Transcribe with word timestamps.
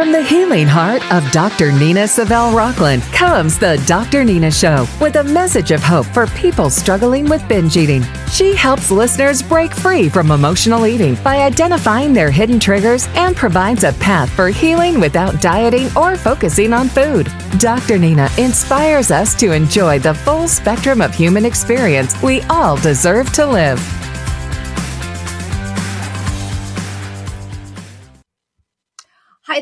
From 0.00 0.12
the 0.12 0.22
healing 0.22 0.66
heart 0.66 1.02
of 1.12 1.30
Dr. 1.30 1.72
Nina 1.72 2.04
Savelle 2.04 2.54
Rocklin 2.54 3.02
comes 3.12 3.58
the 3.58 3.76
Dr. 3.86 4.24
Nina 4.24 4.50
Show 4.50 4.86
with 4.98 5.16
a 5.16 5.24
message 5.24 5.72
of 5.72 5.82
hope 5.82 6.06
for 6.06 6.26
people 6.28 6.70
struggling 6.70 7.28
with 7.28 7.46
binge 7.48 7.76
eating. 7.76 8.02
She 8.32 8.54
helps 8.54 8.90
listeners 8.90 9.42
break 9.42 9.74
free 9.74 10.08
from 10.08 10.30
emotional 10.30 10.86
eating 10.86 11.16
by 11.16 11.42
identifying 11.42 12.14
their 12.14 12.30
hidden 12.30 12.58
triggers 12.58 13.08
and 13.08 13.36
provides 13.36 13.84
a 13.84 13.92
path 13.92 14.30
for 14.30 14.48
healing 14.48 15.00
without 15.00 15.42
dieting 15.42 15.94
or 15.94 16.16
focusing 16.16 16.72
on 16.72 16.88
food. 16.88 17.30
Dr. 17.58 17.98
Nina 17.98 18.30
inspires 18.38 19.10
us 19.10 19.34
to 19.34 19.52
enjoy 19.52 19.98
the 19.98 20.14
full 20.14 20.48
spectrum 20.48 21.02
of 21.02 21.14
human 21.14 21.44
experience 21.44 22.14
we 22.22 22.40
all 22.48 22.78
deserve 22.78 23.30
to 23.34 23.44
live. 23.44 23.99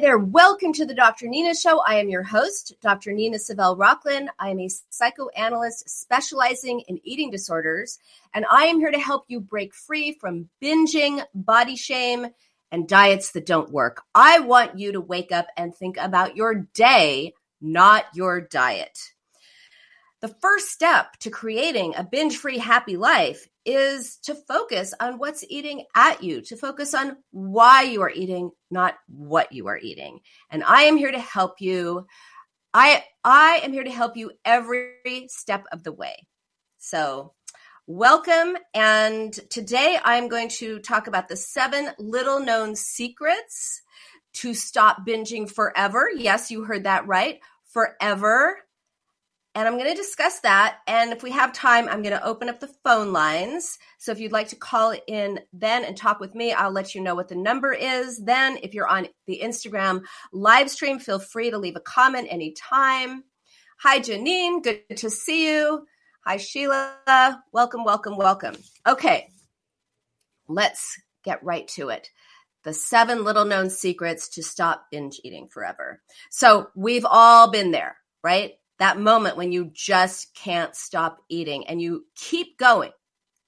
There. 0.01 0.19
Welcome 0.19 0.73
to 0.75 0.87
the 0.87 0.95
Dr. 0.95 1.27
Nina 1.27 1.57
Show. 1.57 1.81
I 1.81 1.97
am 1.97 2.09
your 2.09 2.23
host, 2.23 2.75
Dr. 2.81 3.13
Nina 3.13 3.37
Savelle 3.37 3.77
Rocklin. 3.77 4.29
I 4.39 4.51
am 4.51 4.61
a 4.61 4.71
psychoanalyst 4.91 5.91
specializing 5.91 6.85
in 6.87 7.01
eating 7.03 7.33
disorders, 7.33 7.99
and 8.33 8.47
I 8.49 8.67
am 8.67 8.79
here 8.79 8.93
to 8.93 8.99
help 8.99 9.25
you 9.27 9.41
break 9.41 9.75
free 9.75 10.13
from 10.13 10.51
binging, 10.63 11.25
body 11.35 11.75
shame, 11.75 12.29
and 12.71 12.87
diets 12.87 13.33
that 13.33 13.45
don't 13.45 13.73
work. 13.73 14.03
I 14.15 14.39
want 14.39 14.79
you 14.79 14.93
to 14.93 15.01
wake 15.01 15.33
up 15.33 15.49
and 15.57 15.75
think 15.75 15.97
about 15.97 16.37
your 16.37 16.55
day, 16.75 17.35
not 17.61 18.05
your 18.15 18.41
diet. 18.41 18.97
The 20.21 20.29
first 20.29 20.69
step 20.69 21.17
to 21.21 21.31
creating 21.31 21.95
a 21.97 22.05
binge 22.05 22.37
free 22.37 22.59
happy 22.59 22.97
life 22.97 23.49
is 23.69 24.17
to 24.23 24.35
focus 24.35 24.95
on 24.99 25.19
what's 25.19 25.45
eating 25.47 25.85
at 25.95 26.23
you, 26.23 26.41
to 26.41 26.57
focus 26.57 26.95
on 26.95 27.19
why 27.33 27.83
you 27.83 28.01
are 28.01 28.11
eating, 28.11 28.51
not 28.71 28.95
what 29.09 29.53
you 29.53 29.67
are 29.67 29.77
eating. 29.77 30.21
And 30.51 30.65
I 30.65 30.85
am 30.85 30.97
here 30.97 31.13
to 31.13 31.19
help 31.19 31.61
you. 31.61 32.07
I 32.73 33.05
I 33.23 33.61
am 33.63 33.75
here 33.75 33.85
to 33.85 33.91
help 33.91 34.17
you 34.17 34.33
every 34.43 35.27
step 35.29 35.67
of 35.71 35.85
the 35.85 35.93
way. 35.93 36.27
So, 36.79 37.35
welcome 37.87 38.57
and 38.73 39.35
today 39.51 39.99
I'm 40.03 40.29
going 40.29 40.49
to 40.61 40.79
talk 40.79 41.07
about 41.07 41.29
the 41.29 41.37
7 41.37 41.91
little 41.99 42.41
known 42.41 42.75
secrets 42.75 43.83
to 44.35 44.55
stop 44.55 45.07
binging 45.07 45.51
forever. 45.51 46.09
Yes, 46.17 46.51
you 46.51 46.65
heard 46.65 46.85
that 46.85 47.07
right. 47.07 47.39
Forever 47.67 48.57
and 49.59 49.67
I'm 49.67 49.77
going 49.77 49.91
to 49.91 50.01
discuss 50.01 50.39
that. 50.41 50.79
And 50.87 51.13
if 51.13 51.25
we 51.25 51.33
have 51.33 51.53
time, 51.53 51.89
I'm 51.89 52.01
going 52.01 52.17
to 52.17 52.25
open 52.25 52.49
up 52.49 52.61
the 52.61 52.71
phone 52.85 53.13
lines. 53.13 53.77
So 53.99 54.13
if 54.13 54.21
you'd 54.21 54.31
like 54.31 54.51
to 54.51 54.57
call 54.57 54.95
in 55.09 55.41
then 55.53 55.83
and 55.83 55.97
talk 55.97 56.21
with 56.21 56.33
me, 56.33 56.53
I'll 56.53 56.71
let 56.71 56.95
you 56.95 57.01
know 57.01 57.17
what 57.17 57.27
the 57.27 57.35
number 57.35 57.73
is. 57.73 58.19
Then, 58.19 58.59
if 58.63 58.73
you're 58.73 58.87
on 58.87 59.09
the 59.27 59.41
Instagram 59.43 60.05
live 60.33 60.71
stream, 60.71 61.01
feel 61.01 61.19
free 61.19 61.51
to 61.51 61.59
leave 61.59 61.75
a 61.75 61.81
comment 61.81 62.29
anytime. 62.31 63.25
Hi, 63.81 63.99
Janine. 63.99 64.63
Good 64.63 64.97
to 64.99 65.11
see 65.11 65.49
you. 65.49 65.85
Hi, 66.25 66.37
Sheila. 66.37 67.43
Welcome, 67.53 67.83
welcome, 67.83 68.17
welcome. 68.17 68.55
Okay, 68.87 69.29
let's 70.47 71.03
get 71.25 71.43
right 71.43 71.67
to 71.69 71.89
it 71.89 72.11
the 72.63 72.73
seven 72.73 73.25
little 73.25 73.45
known 73.45 73.71
secrets 73.71 74.29
to 74.29 74.43
stop 74.43 74.87
binge 74.93 75.21
eating 75.25 75.49
forever. 75.49 76.01
So 76.31 76.69
we've 76.77 77.07
all 77.09 77.51
been 77.51 77.73
there, 77.73 77.97
right? 78.23 78.53
That 78.79 78.99
moment 78.99 79.37
when 79.37 79.53
you 79.53 79.71
just 79.73 80.35
can't 80.35 80.75
stop 80.75 81.19
eating 81.29 81.67
and 81.67 81.81
you 81.81 82.07
keep 82.15 82.59
going, 82.59 82.93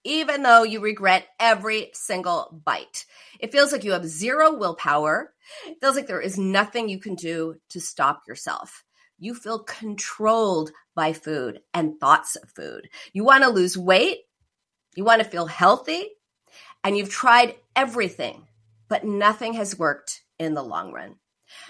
even 0.05 0.43
though 0.43 0.63
you 0.63 0.81
regret 0.81 1.27
every 1.39 1.91
single 1.95 2.61
bite. 2.65 3.07
It 3.39 3.53
feels 3.53 3.73
like 3.73 3.85
you 3.85 3.93
have 3.93 4.07
zero 4.07 4.55
willpower. 4.55 5.33
It 5.67 5.79
feels 5.81 5.97
like 5.97 6.07
there 6.07 6.21
is 6.21 6.39
nothing 6.39 6.89
you 6.89 6.99
can 6.99 7.15
do 7.15 7.57
to 7.71 7.81
stop 7.81 8.23
yourself. 8.27 8.85
You 9.19 9.35
feel 9.35 9.61
controlled 9.61 10.73
by 10.95 11.13
food 11.13 11.61
and 11.75 12.01
thoughts 12.01 12.37
of 12.37 12.51
food. 12.51 12.89
You 13.13 13.25
want 13.25 13.45
to 13.45 13.51
lose 13.51 13.77
weight. 13.77 14.21
You 14.97 15.05
want 15.05 15.23
to 15.23 15.29
feel 15.29 15.47
healthy. 15.47 16.09
And 16.83 16.97
you've 16.97 17.11
tried 17.11 17.57
everything, 17.77 18.47
but 18.89 19.05
nothing 19.05 19.53
has 19.55 19.79
worked 19.79 20.23
in 20.39 20.55
the 20.55 20.63
long 20.63 20.93
run. 20.93 21.17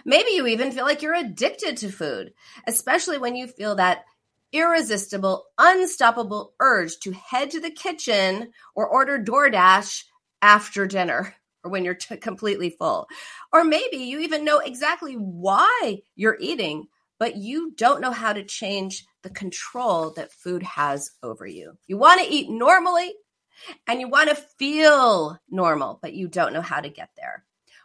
Maybe 0.04 0.32
you 0.32 0.46
even 0.46 0.72
feel 0.72 0.84
like 0.84 1.02
you're 1.02 1.14
addicted 1.14 1.76
to 1.78 1.90
food, 1.90 2.32
especially 2.66 3.18
when 3.18 3.36
you 3.36 3.46
feel 3.46 3.76
that 3.76 4.04
irresistible, 4.52 5.46
unstoppable 5.58 6.54
urge 6.60 6.98
to 7.00 7.12
head 7.12 7.50
to 7.52 7.60
the 7.60 7.70
kitchen 7.70 8.52
or 8.74 8.88
order 8.88 9.18
DoorDash 9.18 10.04
after 10.42 10.86
dinner 10.86 11.34
or 11.62 11.70
when 11.70 11.84
you're 11.84 11.94
t- 11.94 12.16
completely 12.16 12.70
full. 12.70 13.06
Or 13.52 13.64
maybe 13.64 13.98
you 13.98 14.20
even 14.20 14.44
know 14.44 14.58
exactly 14.58 15.14
why 15.14 16.02
you're 16.16 16.38
eating, 16.40 16.86
but 17.18 17.36
you 17.36 17.72
don't 17.76 18.00
know 18.00 18.12
how 18.12 18.32
to 18.32 18.42
change 18.42 19.04
the 19.22 19.30
control 19.30 20.10
that 20.16 20.32
food 20.32 20.62
has 20.62 21.10
over 21.22 21.46
you. 21.46 21.76
You 21.86 21.98
want 21.98 22.20
to 22.20 22.32
eat 22.32 22.50
normally 22.50 23.12
and 23.86 24.00
you 24.00 24.08
want 24.08 24.30
to 24.30 24.34
feel 24.34 25.38
normal, 25.50 25.98
but 26.00 26.14
you 26.14 26.28
don't 26.28 26.54
know 26.54 26.62
how 26.62 26.80
to 26.80 26.88
get 26.88 27.10
there. 27.16 27.44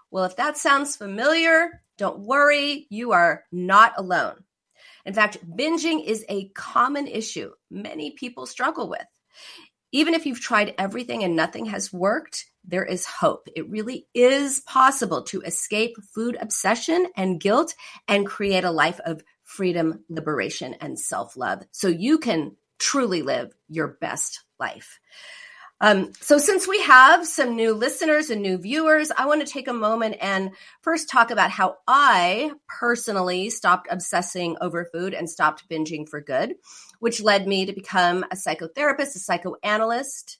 Well, 0.09 0.23
if 0.23 0.37
that 0.37 0.57
sounds 0.57 0.95
familiar, 0.95 1.83
don't 1.97 2.19
worry, 2.19 2.87
you 2.89 3.11
are 3.13 3.43
not 3.51 3.93
alone. 3.97 4.43
In 5.05 5.13
fact, 5.13 5.37
binging 5.47 6.03
is 6.03 6.25
a 6.27 6.49
common 6.49 7.07
issue 7.07 7.51
many 7.69 8.11
people 8.11 8.45
struggle 8.45 8.89
with. 8.89 9.05
Even 9.91 10.13
if 10.13 10.25
you've 10.25 10.41
tried 10.41 10.73
everything 10.77 11.23
and 11.23 11.35
nothing 11.35 11.67
has 11.67 11.93
worked, 11.93 12.45
there 12.65 12.83
is 12.83 13.05
hope. 13.05 13.47
It 13.55 13.69
really 13.69 14.07
is 14.13 14.59
possible 14.61 15.23
to 15.23 15.41
escape 15.41 15.95
food 16.13 16.37
obsession 16.41 17.07
and 17.15 17.39
guilt 17.39 17.75
and 18.07 18.25
create 18.25 18.63
a 18.63 18.71
life 18.71 18.99
of 19.05 19.23
freedom, 19.43 20.03
liberation, 20.09 20.75
and 20.81 20.99
self 20.99 21.37
love 21.37 21.63
so 21.71 21.87
you 21.87 22.17
can 22.17 22.55
truly 22.79 23.21
live 23.21 23.53
your 23.69 23.87
best 23.87 24.43
life. 24.59 24.99
Um, 25.81 26.13
so, 26.21 26.37
since 26.37 26.67
we 26.67 26.81
have 26.83 27.27
some 27.27 27.55
new 27.55 27.73
listeners 27.73 28.29
and 28.29 28.41
new 28.41 28.57
viewers, 28.57 29.11
I 29.11 29.25
want 29.25 29.45
to 29.45 29.51
take 29.51 29.67
a 29.67 29.73
moment 29.73 30.15
and 30.21 30.51
first 30.81 31.09
talk 31.09 31.31
about 31.31 31.51
how 31.51 31.77
I 31.85 32.51
personally 32.67 33.49
stopped 33.49 33.89
obsessing 33.91 34.55
over 34.61 34.85
food 34.85 35.13
and 35.13 35.29
stopped 35.29 35.67
binging 35.69 36.07
for 36.07 36.21
good, 36.21 36.55
which 36.99 37.21
led 37.21 37.45
me 37.45 37.65
to 37.65 37.73
become 37.73 38.23
a 38.31 38.35
psychotherapist, 38.35 39.15
a 39.15 39.19
psychoanalyst, 39.19 40.37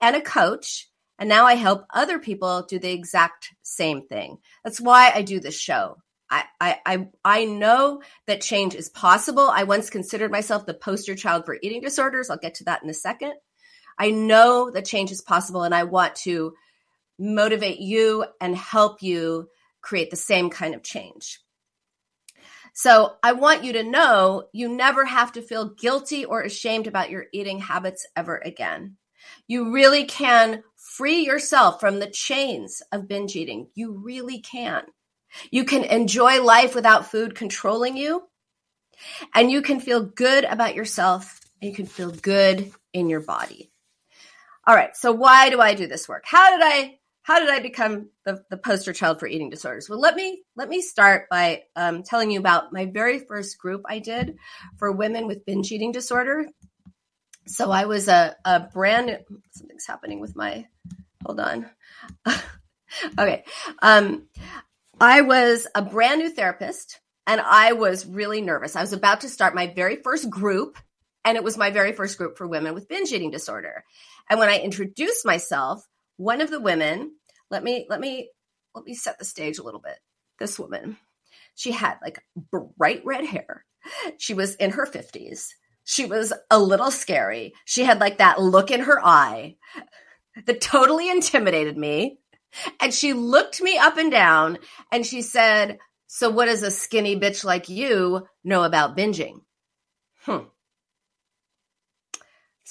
and 0.00 0.16
a 0.16 0.20
coach. 0.20 0.88
And 1.16 1.28
now 1.28 1.46
I 1.46 1.54
help 1.54 1.84
other 1.94 2.18
people 2.18 2.66
do 2.68 2.80
the 2.80 2.90
exact 2.90 3.54
same 3.62 4.08
thing. 4.08 4.38
That's 4.64 4.80
why 4.80 5.12
I 5.14 5.22
do 5.22 5.38
this 5.38 5.58
show. 5.58 5.98
I, 6.28 6.78
I, 6.86 7.08
I 7.24 7.44
know 7.44 8.02
that 8.26 8.40
change 8.40 8.74
is 8.74 8.88
possible. 8.88 9.48
I 9.48 9.64
once 9.64 9.90
considered 9.90 10.32
myself 10.32 10.64
the 10.64 10.72
poster 10.72 11.14
child 11.14 11.44
for 11.44 11.58
eating 11.62 11.82
disorders. 11.82 12.30
I'll 12.30 12.38
get 12.38 12.54
to 12.54 12.64
that 12.64 12.82
in 12.82 12.88
a 12.88 12.94
second. 12.94 13.34
I 13.98 14.10
know 14.10 14.70
that 14.70 14.84
change 14.84 15.10
is 15.10 15.20
possible 15.20 15.62
and 15.62 15.74
I 15.74 15.84
want 15.84 16.16
to 16.16 16.54
motivate 17.18 17.78
you 17.78 18.24
and 18.40 18.56
help 18.56 19.02
you 19.02 19.48
create 19.80 20.10
the 20.10 20.16
same 20.16 20.50
kind 20.50 20.74
of 20.74 20.82
change. 20.82 21.40
So 22.74 23.16
I 23.22 23.32
want 23.32 23.64
you 23.64 23.74
to 23.74 23.82
know 23.82 24.44
you 24.52 24.68
never 24.68 25.04
have 25.04 25.32
to 25.32 25.42
feel 25.42 25.74
guilty 25.74 26.24
or 26.24 26.40
ashamed 26.40 26.86
about 26.86 27.10
your 27.10 27.26
eating 27.32 27.58
habits 27.58 28.06
ever 28.16 28.38
again. 28.38 28.96
You 29.46 29.72
really 29.72 30.04
can 30.04 30.62
free 30.76 31.24
yourself 31.24 31.80
from 31.80 31.98
the 31.98 32.10
chains 32.10 32.82
of 32.90 33.08
binge 33.08 33.36
eating. 33.36 33.68
You 33.74 33.92
really 33.92 34.40
can. 34.40 34.84
You 35.50 35.64
can 35.64 35.84
enjoy 35.84 36.42
life 36.42 36.74
without 36.74 37.10
food 37.10 37.34
controlling 37.34 37.96
you. 37.96 38.22
And 39.34 39.50
you 39.50 39.62
can 39.62 39.80
feel 39.80 40.04
good 40.04 40.44
about 40.44 40.74
yourself 40.74 41.40
and 41.60 41.70
you 41.70 41.76
can 41.76 41.86
feel 41.86 42.10
good 42.10 42.72
in 42.92 43.08
your 43.08 43.20
body. 43.20 43.71
All 44.66 44.74
right. 44.74 44.96
So 44.96 45.12
why 45.12 45.50
do 45.50 45.60
I 45.60 45.74
do 45.74 45.86
this 45.86 46.08
work? 46.08 46.24
How 46.26 46.50
did 46.50 46.60
I 46.64 46.98
how 47.24 47.38
did 47.38 47.50
I 47.50 47.60
become 47.60 48.10
the, 48.24 48.42
the 48.50 48.56
poster 48.56 48.92
child 48.92 49.20
for 49.20 49.26
eating 49.26 49.48
disorders? 49.48 49.88
Well, 49.88 50.00
let 50.00 50.16
me 50.16 50.42
let 50.56 50.68
me 50.68 50.82
start 50.82 51.28
by 51.30 51.62
um, 51.76 52.02
telling 52.02 52.30
you 52.30 52.40
about 52.40 52.72
my 52.72 52.86
very 52.86 53.20
first 53.20 53.58
group 53.58 53.82
I 53.88 54.00
did 54.00 54.36
for 54.78 54.90
women 54.90 55.26
with 55.26 55.46
binge 55.46 55.70
eating 55.70 55.92
disorder. 55.92 56.46
So 57.46 57.70
I 57.70 57.86
was 57.86 58.08
a, 58.08 58.36
a 58.44 58.60
brand 58.60 59.06
new, 59.06 59.18
something's 59.52 59.86
happening 59.86 60.20
with 60.20 60.36
my 60.36 60.66
hold 61.24 61.40
on. 61.40 61.70
okay. 63.18 63.44
Um, 63.80 64.26
I 65.00 65.22
was 65.22 65.66
a 65.74 65.82
brand 65.82 66.20
new 66.20 66.30
therapist 66.30 67.00
and 67.26 67.40
I 67.40 67.72
was 67.72 68.06
really 68.06 68.40
nervous. 68.40 68.76
I 68.76 68.80
was 68.80 68.92
about 68.92 69.22
to 69.22 69.28
start 69.28 69.54
my 69.54 69.68
very 69.68 69.96
first 69.96 70.28
group, 70.28 70.78
and 71.24 71.36
it 71.36 71.44
was 71.44 71.56
my 71.56 71.70
very 71.70 71.92
first 71.92 72.18
group 72.18 72.36
for 72.36 72.46
women 72.46 72.74
with 72.74 72.88
binge 72.88 73.12
eating 73.12 73.30
disorder. 73.30 73.84
And 74.28 74.38
when 74.38 74.48
I 74.48 74.58
introduced 74.58 75.24
myself, 75.24 75.86
one 76.16 76.40
of 76.40 76.50
the 76.50 76.60
women, 76.60 77.12
let 77.50 77.62
me 77.62 77.86
let 77.88 78.00
me 78.00 78.30
let 78.74 78.84
me 78.84 78.94
set 78.94 79.18
the 79.18 79.24
stage 79.24 79.58
a 79.58 79.62
little 79.62 79.80
bit. 79.80 79.98
This 80.38 80.58
woman, 80.58 80.96
she 81.54 81.72
had 81.72 81.98
like 82.02 82.22
bright 82.78 83.02
red 83.04 83.24
hair. 83.24 83.64
She 84.18 84.34
was 84.34 84.54
in 84.56 84.70
her 84.70 84.86
50s. 84.86 85.48
She 85.84 86.06
was 86.06 86.32
a 86.50 86.58
little 86.58 86.90
scary. 86.90 87.54
She 87.64 87.84
had 87.84 88.00
like 88.00 88.18
that 88.18 88.40
look 88.40 88.70
in 88.70 88.80
her 88.80 89.04
eye 89.04 89.56
that 90.46 90.60
totally 90.60 91.10
intimidated 91.10 91.76
me. 91.76 92.18
And 92.80 92.92
she 92.92 93.12
looked 93.12 93.60
me 93.60 93.78
up 93.78 93.96
and 93.96 94.10
down 94.10 94.58
and 94.90 95.06
she 95.06 95.22
said, 95.22 95.78
So, 96.06 96.30
what 96.30 96.46
does 96.46 96.62
a 96.62 96.70
skinny 96.70 97.18
bitch 97.18 97.44
like 97.44 97.68
you 97.68 98.26
know 98.44 98.62
about 98.62 98.96
binging? 98.96 99.40
Hmm. 100.20 100.44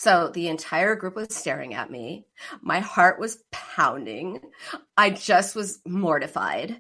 So 0.02 0.32
the 0.34 0.48
entire 0.48 0.96
group 0.96 1.16
was 1.16 1.36
staring 1.36 1.76
at 1.76 1.92
me. 1.92 2.26
My 2.60 2.80
heart 2.80 3.20
was 3.20 3.44
pounding. 3.52 4.42
I 4.98 5.12
just 5.12 5.56
was 5.56 5.80
mortified. 5.86 6.76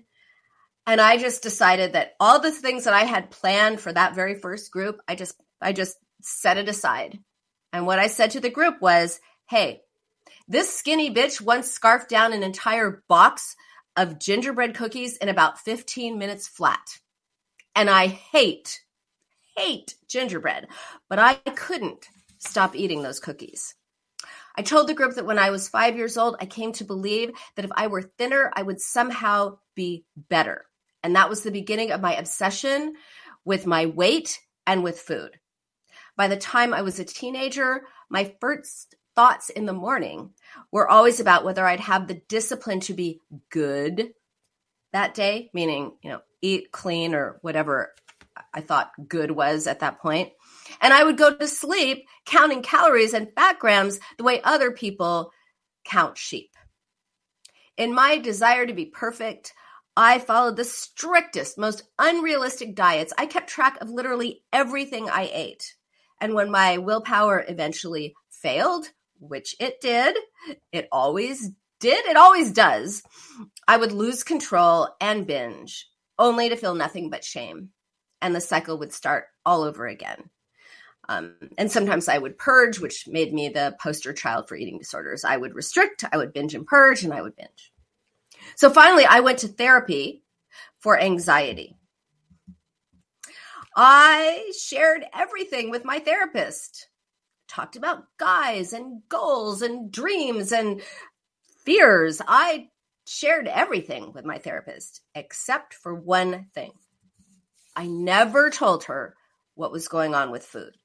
And 0.87 0.99
I 0.99 1.17
just 1.17 1.43
decided 1.43 1.93
that 1.93 2.15
all 2.19 2.39
the 2.39 2.51
things 2.51 2.85
that 2.85 2.95
I 2.95 3.03
had 3.03 3.29
planned 3.29 3.79
for 3.79 3.93
that 3.93 4.15
very 4.15 4.39
first 4.39 4.71
group, 4.71 5.01
I 5.07 5.13
just 5.13 5.39
I 5.61 5.71
just 5.71 5.97
set 6.23 6.57
it 6.57 6.67
aside. 6.67 7.19
And 7.71 7.85
what 7.85 7.99
I 7.99 8.07
said 8.07 8.31
to 8.31 8.39
the 8.39 8.49
group 8.49 8.81
was, 8.81 9.19
"Hey, 9.47 9.83
this 10.47 10.75
skinny 10.75 11.13
bitch 11.13 11.39
once 11.39 11.69
scarfed 11.69 12.09
down 12.09 12.33
an 12.33 12.41
entire 12.41 13.03
box 13.07 13.55
of 13.95 14.17
gingerbread 14.17 14.73
cookies 14.73 15.17
in 15.17 15.29
about 15.29 15.59
15 15.59 16.17
minutes 16.17 16.47
flat. 16.47 16.97
And 17.75 17.87
I 17.87 18.07
hate 18.07 18.81
hate 19.55 19.95
gingerbread, 20.07 20.67
but 21.07 21.19
I 21.19 21.35
couldn't 21.35 22.07
stop 22.41 22.75
eating 22.75 23.01
those 23.01 23.19
cookies. 23.19 23.75
I 24.55 24.63
told 24.63 24.87
the 24.87 24.93
group 24.93 25.15
that 25.15 25.25
when 25.25 25.39
I 25.39 25.49
was 25.49 25.69
five 25.69 25.95
years 25.95 26.17
old, 26.17 26.35
I 26.39 26.45
came 26.45 26.73
to 26.73 26.83
believe 26.83 27.31
that 27.55 27.65
if 27.65 27.71
I 27.73 27.87
were 27.87 28.01
thinner, 28.01 28.51
I 28.53 28.61
would 28.61 28.81
somehow 28.81 29.59
be 29.75 30.05
better. 30.15 30.65
And 31.03 31.15
that 31.15 31.29
was 31.29 31.41
the 31.41 31.51
beginning 31.51 31.91
of 31.91 32.01
my 32.01 32.15
obsession 32.15 32.95
with 33.45 33.65
my 33.65 33.85
weight 33.85 34.39
and 34.67 34.83
with 34.83 34.99
food. 34.99 35.39
By 36.17 36.27
the 36.27 36.37
time 36.37 36.73
I 36.73 36.81
was 36.81 36.99
a 36.99 37.05
teenager, 37.05 37.83
my 38.09 38.35
first 38.41 38.95
thoughts 39.15 39.49
in 39.49 39.65
the 39.65 39.73
morning 39.73 40.31
were 40.71 40.87
always 40.87 41.19
about 41.19 41.43
whether 41.45 41.65
I'd 41.65 41.79
have 41.79 42.07
the 42.07 42.21
discipline 42.27 42.81
to 42.81 42.93
be 42.93 43.21
good 43.49 44.13
that 44.93 45.13
day, 45.13 45.49
meaning, 45.53 45.93
you 46.01 46.09
know, 46.09 46.21
eat 46.41 46.71
clean 46.71 47.15
or 47.15 47.39
whatever 47.41 47.93
I 48.53 48.61
thought 48.61 48.91
good 49.07 49.31
was 49.31 49.67
at 49.67 49.79
that 49.79 49.99
point. 49.99 50.31
And 50.79 50.93
I 50.93 51.03
would 51.03 51.17
go 51.17 51.35
to 51.35 51.47
sleep 51.47 52.07
counting 52.25 52.61
calories 52.61 53.13
and 53.13 53.33
fat 53.35 53.59
grams 53.59 53.99
the 54.17 54.23
way 54.23 54.41
other 54.41 54.71
people 54.71 55.31
count 55.83 56.17
sheep. 56.17 56.51
In 57.77 57.93
my 57.93 58.17
desire 58.17 58.65
to 58.65 58.73
be 58.73 58.85
perfect, 58.85 59.53
I 59.97 60.19
followed 60.19 60.55
the 60.55 60.63
strictest, 60.63 61.57
most 61.57 61.83
unrealistic 61.99 62.75
diets. 62.75 63.13
I 63.17 63.25
kept 63.25 63.49
track 63.49 63.77
of 63.81 63.89
literally 63.89 64.43
everything 64.53 65.09
I 65.09 65.29
ate. 65.33 65.75
And 66.21 66.33
when 66.33 66.51
my 66.51 66.77
willpower 66.77 67.43
eventually 67.47 68.13
failed, 68.29 68.87
which 69.19 69.55
it 69.59 69.81
did, 69.81 70.15
it 70.71 70.87
always 70.91 71.49
did, 71.79 72.05
it 72.05 72.15
always 72.15 72.51
does, 72.51 73.03
I 73.67 73.77
would 73.77 73.91
lose 73.91 74.23
control 74.23 74.87
and 75.01 75.27
binge, 75.27 75.87
only 76.17 76.49
to 76.49 76.55
feel 76.55 76.75
nothing 76.75 77.09
but 77.09 77.23
shame. 77.23 77.69
And 78.21 78.35
the 78.35 78.41
cycle 78.41 78.77
would 78.77 78.93
start 78.93 79.25
all 79.45 79.63
over 79.63 79.87
again. 79.87 80.29
Um, 81.11 81.35
and 81.57 81.69
sometimes 81.69 82.07
I 82.07 82.17
would 82.17 82.37
purge, 82.37 82.79
which 82.79 83.05
made 83.05 83.33
me 83.33 83.49
the 83.49 83.75
poster 83.81 84.13
child 84.13 84.47
for 84.47 84.55
eating 84.55 84.77
disorders. 84.77 85.25
I 85.25 85.35
would 85.35 85.55
restrict, 85.55 86.05
I 86.09 86.15
would 86.15 86.31
binge 86.31 86.55
and 86.55 86.65
purge, 86.65 87.03
and 87.03 87.13
I 87.13 87.21
would 87.21 87.35
binge. 87.35 87.73
So 88.55 88.69
finally, 88.69 89.05
I 89.05 89.19
went 89.19 89.39
to 89.39 89.49
therapy 89.49 90.23
for 90.79 90.97
anxiety. 90.97 91.75
I 93.75 94.51
shared 94.57 95.05
everything 95.13 95.69
with 95.69 95.83
my 95.83 95.99
therapist, 95.99 96.87
talked 97.49 97.75
about 97.75 98.05
guys 98.17 98.71
and 98.71 99.01
goals 99.09 99.61
and 99.61 99.91
dreams 99.91 100.53
and 100.53 100.81
fears. 101.65 102.21
I 102.25 102.69
shared 103.05 103.47
everything 103.47 104.13
with 104.13 104.23
my 104.23 104.37
therapist 104.37 105.01
except 105.13 105.73
for 105.73 105.93
one 105.93 106.47
thing. 106.53 106.71
I 107.75 107.87
never 107.87 108.49
told 108.49 108.85
her 108.85 109.17
what 109.55 109.73
was 109.73 109.89
going 109.89 110.15
on 110.15 110.31
with 110.31 110.45
food. 110.45 110.75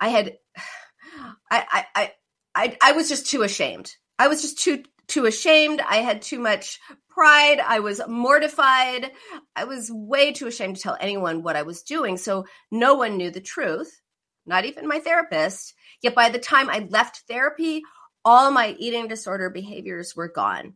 I 0.00 0.08
had, 0.08 0.38
I, 1.50 1.84
I, 1.94 2.12
I, 2.54 2.76
I, 2.82 2.92
was 2.92 3.08
just 3.08 3.26
too 3.26 3.42
ashamed. 3.42 3.94
I 4.18 4.28
was 4.28 4.42
just 4.42 4.58
too, 4.58 4.82
too 5.06 5.26
ashamed. 5.26 5.80
I 5.80 5.98
had 5.98 6.22
too 6.22 6.38
much 6.38 6.78
pride. 7.08 7.60
I 7.60 7.80
was 7.80 8.00
mortified. 8.06 9.10
I 9.56 9.64
was 9.64 9.90
way 9.90 10.32
too 10.32 10.46
ashamed 10.46 10.76
to 10.76 10.82
tell 10.82 10.96
anyone 11.00 11.42
what 11.42 11.56
I 11.56 11.62
was 11.62 11.82
doing. 11.82 12.16
So 12.16 12.44
no 12.70 12.94
one 12.94 13.16
knew 13.16 13.30
the 13.30 13.40
truth, 13.40 14.00
not 14.46 14.64
even 14.64 14.86
my 14.86 15.00
therapist. 15.00 15.74
Yet 16.02 16.14
by 16.14 16.28
the 16.28 16.38
time 16.38 16.68
I 16.68 16.86
left 16.90 17.22
therapy, 17.28 17.82
all 18.24 18.50
my 18.50 18.76
eating 18.78 19.08
disorder 19.08 19.50
behaviors 19.50 20.14
were 20.14 20.28
gone 20.28 20.74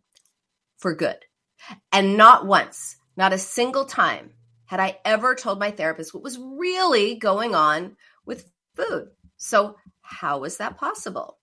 for 0.78 0.94
good. 0.94 1.18
And 1.92 2.16
not 2.16 2.46
once, 2.46 2.96
not 3.16 3.32
a 3.32 3.38
single 3.38 3.84
time 3.84 4.32
had 4.66 4.80
I 4.80 4.98
ever 5.04 5.34
told 5.34 5.58
my 5.58 5.70
therapist 5.70 6.14
what 6.14 6.22
was 6.22 6.38
really 6.38 7.16
going 7.16 7.54
on 7.54 7.96
with 8.24 8.50
food. 8.76 9.08
So, 9.36 9.76
how 10.00 10.38
was 10.38 10.58
that 10.58 10.76
possible? 10.76 11.38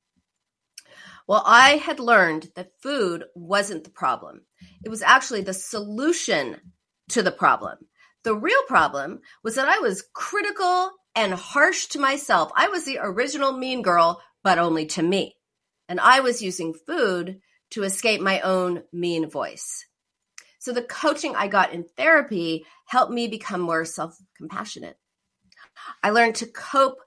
Well, 1.27 1.43
I 1.45 1.77
had 1.77 1.99
learned 1.99 2.49
that 2.55 2.81
food 2.81 3.25
wasn't 3.35 3.83
the 3.83 3.91
problem. 3.91 4.41
It 4.83 4.89
was 4.89 5.03
actually 5.03 5.41
the 5.41 5.53
solution 5.53 6.57
to 7.09 7.21
the 7.21 7.31
problem. 7.31 7.77
The 8.23 8.35
real 8.35 8.63
problem 8.67 9.21
was 9.43 9.55
that 9.55 9.67
I 9.67 9.79
was 9.79 10.03
critical 10.13 10.91
and 11.15 11.33
harsh 11.33 11.87
to 11.87 11.99
myself. 11.99 12.51
I 12.55 12.69
was 12.69 12.85
the 12.85 12.99
original 13.01 13.51
mean 13.51 13.81
girl, 13.81 14.21
but 14.43 14.57
only 14.57 14.85
to 14.87 15.03
me. 15.03 15.35
And 15.87 15.99
I 15.99 16.19
was 16.21 16.41
using 16.41 16.73
food 16.73 17.39
to 17.71 17.83
escape 17.83 18.21
my 18.21 18.41
own 18.41 18.83
mean 18.91 19.29
voice. 19.29 19.85
So 20.59 20.73
the 20.73 20.81
coaching 20.81 21.35
I 21.35 21.47
got 21.47 21.73
in 21.73 21.85
therapy 21.95 22.65
helped 22.85 23.11
me 23.11 23.27
become 23.27 23.61
more 23.61 23.85
self 23.85 24.17
compassionate. 24.35 24.97
I 26.03 26.11
learned 26.11 26.35
to 26.35 26.45
cope 26.45 26.99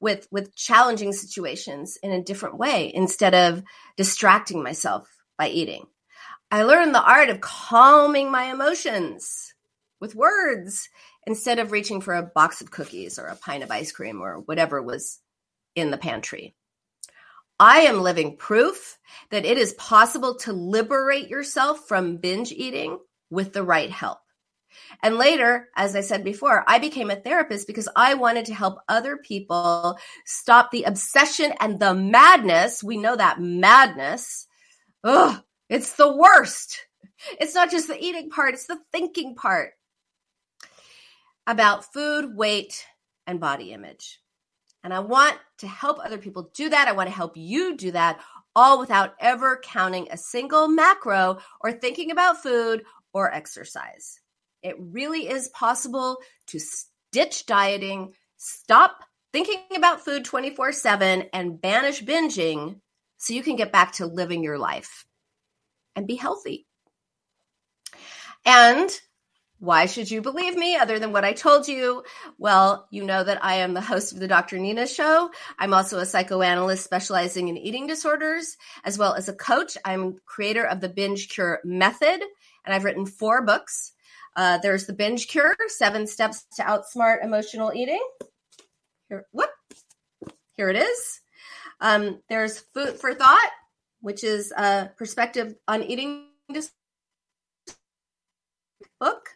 with 0.00 0.26
with 0.30 0.54
challenging 0.54 1.12
situations 1.12 1.98
in 2.02 2.12
a 2.12 2.22
different 2.22 2.58
way 2.58 2.90
instead 2.94 3.34
of 3.34 3.62
distracting 3.96 4.62
myself 4.62 5.08
by 5.38 5.48
eating. 5.48 5.86
I 6.50 6.62
learned 6.62 6.94
the 6.94 7.02
art 7.02 7.28
of 7.28 7.40
calming 7.40 8.30
my 8.30 8.50
emotions 8.50 9.54
with 10.00 10.14
words 10.14 10.88
instead 11.26 11.58
of 11.58 11.70
reaching 11.70 12.00
for 12.00 12.14
a 12.14 12.22
box 12.22 12.60
of 12.60 12.70
cookies 12.70 13.18
or 13.18 13.26
a 13.26 13.36
pint 13.36 13.62
of 13.62 13.70
ice 13.70 13.92
cream 13.92 14.20
or 14.20 14.40
whatever 14.40 14.82
was 14.82 15.20
in 15.76 15.90
the 15.90 15.98
pantry. 15.98 16.54
I 17.60 17.80
am 17.80 18.00
living 18.00 18.36
proof 18.36 18.98
that 19.30 19.44
it 19.44 19.58
is 19.58 19.74
possible 19.74 20.36
to 20.36 20.52
liberate 20.52 21.28
yourself 21.28 21.86
from 21.86 22.16
binge 22.16 22.52
eating 22.52 22.98
with 23.30 23.52
the 23.52 23.62
right 23.62 23.90
help. 23.90 24.18
And 25.02 25.16
later, 25.16 25.68
as 25.76 25.96
I 25.96 26.00
said 26.00 26.24
before, 26.24 26.64
I 26.66 26.78
became 26.78 27.10
a 27.10 27.16
therapist 27.16 27.66
because 27.66 27.88
I 27.96 28.14
wanted 28.14 28.46
to 28.46 28.54
help 28.54 28.78
other 28.88 29.16
people 29.16 29.98
stop 30.24 30.70
the 30.70 30.84
obsession 30.84 31.52
and 31.60 31.78
the 31.80 31.94
madness. 31.94 32.82
We 32.82 32.96
know 32.96 33.16
that 33.16 33.40
madness. 33.40 34.46
Ugh, 35.04 35.42
it's 35.68 35.94
the 35.94 36.14
worst. 36.14 36.86
It's 37.38 37.54
not 37.54 37.70
just 37.70 37.88
the 37.88 38.02
eating 38.02 38.30
part, 38.30 38.54
it's 38.54 38.66
the 38.66 38.80
thinking 38.92 39.34
part 39.34 39.72
about 41.46 41.92
food, 41.92 42.34
weight, 42.34 42.86
and 43.26 43.40
body 43.40 43.72
image. 43.72 44.20
And 44.82 44.94
I 44.94 45.00
want 45.00 45.36
to 45.58 45.66
help 45.66 45.98
other 45.98 46.18
people 46.18 46.50
do 46.54 46.70
that. 46.70 46.88
I 46.88 46.92
want 46.92 47.08
to 47.08 47.14
help 47.14 47.36
you 47.36 47.76
do 47.76 47.90
that 47.92 48.20
all 48.56 48.78
without 48.78 49.14
ever 49.20 49.60
counting 49.62 50.08
a 50.10 50.16
single 50.16 50.68
macro 50.68 51.38
or 51.60 51.72
thinking 51.72 52.10
about 52.10 52.42
food 52.42 52.82
or 53.12 53.32
exercise. 53.32 54.20
It 54.62 54.76
really 54.78 55.28
is 55.28 55.48
possible 55.48 56.18
to 56.48 56.58
stitch 56.58 57.46
dieting, 57.46 58.12
stop 58.36 59.04
thinking 59.32 59.60
about 59.76 60.04
food 60.04 60.24
24 60.24 60.72
7, 60.72 61.24
and 61.32 61.60
banish 61.60 62.02
binging 62.02 62.80
so 63.18 63.34
you 63.34 63.42
can 63.42 63.56
get 63.56 63.72
back 63.72 63.92
to 63.92 64.06
living 64.06 64.42
your 64.42 64.58
life 64.58 65.06
and 65.94 66.06
be 66.06 66.16
healthy. 66.16 66.66
And 68.44 68.90
why 69.60 69.84
should 69.84 70.10
you 70.10 70.22
believe 70.22 70.56
me 70.56 70.76
other 70.76 70.98
than 70.98 71.12
what 71.12 71.24
I 71.24 71.34
told 71.34 71.68
you? 71.68 72.02
Well, 72.38 72.88
you 72.90 73.04
know 73.04 73.22
that 73.22 73.44
I 73.44 73.56
am 73.56 73.74
the 73.74 73.82
host 73.82 74.12
of 74.12 74.18
the 74.18 74.26
Dr. 74.26 74.58
Nina 74.58 74.86
Show. 74.86 75.30
I'm 75.58 75.74
also 75.74 75.98
a 75.98 76.06
psychoanalyst 76.06 76.82
specializing 76.82 77.48
in 77.48 77.58
eating 77.58 77.86
disorders, 77.86 78.56
as 78.84 78.96
well 78.96 79.12
as 79.12 79.28
a 79.28 79.34
coach. 79.34 79.76
I'm 79.84 80.16
creator 80.24 80.64
of 80.64 80.80
the 80.80 80.88
Binge 80.88 81.28
Cure 81.28 81.60
Method, 81.62 82.22
and 82.64 82.74
I've 82.74 82.84
written 82.84 83.04
four 83.04 83.44
books. 83.44 83.92
Uh, 84.36 84.58
there's 84.58 84.86
the 84.86 84.92
binge 84.92 85.28
cure, 85.28 85.56
seven 85.68 86.06
steps 86.06 86.44
to 86.56 86.62
outsmart 86.62 87.24
emotional 87.24 87.72
eating. 87.74 88.02
Here, 89.08 89.26
whoop, 89.32 89.50
here 90.56 90.70
it 90.70 90.76
is. 90.76 91.20
Um, 91.80 92.20
there's 92.28 92.60
food 92.74 92.94
for 93.00 93.14
thought, 93.14 93.50
which 94.00 94.22
is 94.22 94.52
a 94.52 94.90
perspective 94.96 95.54
on 95.66 95.82
eating 95.82 96.26
book. 99.00 99.30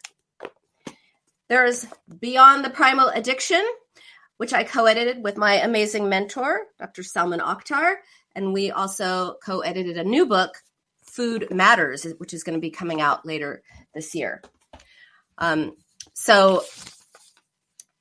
There's 1.48 1.86
Beyond 2.20 2.64
the 2.64 2.70
Primal 2.70 3.08
Addiction, 3.08 3.64
which 4.36 4.52
I 4.52 4.64
co-edited 4.64 5.22
with 5.22 5.36
my 5.36 5.54
amazing 5.54 6.08
mentor, 6.08 6.66
Dr. 6.78 7.02
Salman 7.02 7.40
Akhtar, 7.40 7.96
and 8.34 8.52
we 8.52 8.70
also 8.70 9.36
co-edited 9.44 9.96
a 9.96 10.04
new 10.04 10.26
book, 10.26 10.62
Food 11.02 11.48
Matters, 11.50 12.06
which 12.18 12.34
is 12.34 12.42
going 12.42 12.54
to 12.54 12.60
be 12.60 12.70
coming 12.70 13.00
out 13.00 13.24
later 13.24 13.62
this 13.94 14.14
year. 14.14 14.42
Um, 15.38 15.74
so, 16.12 16.62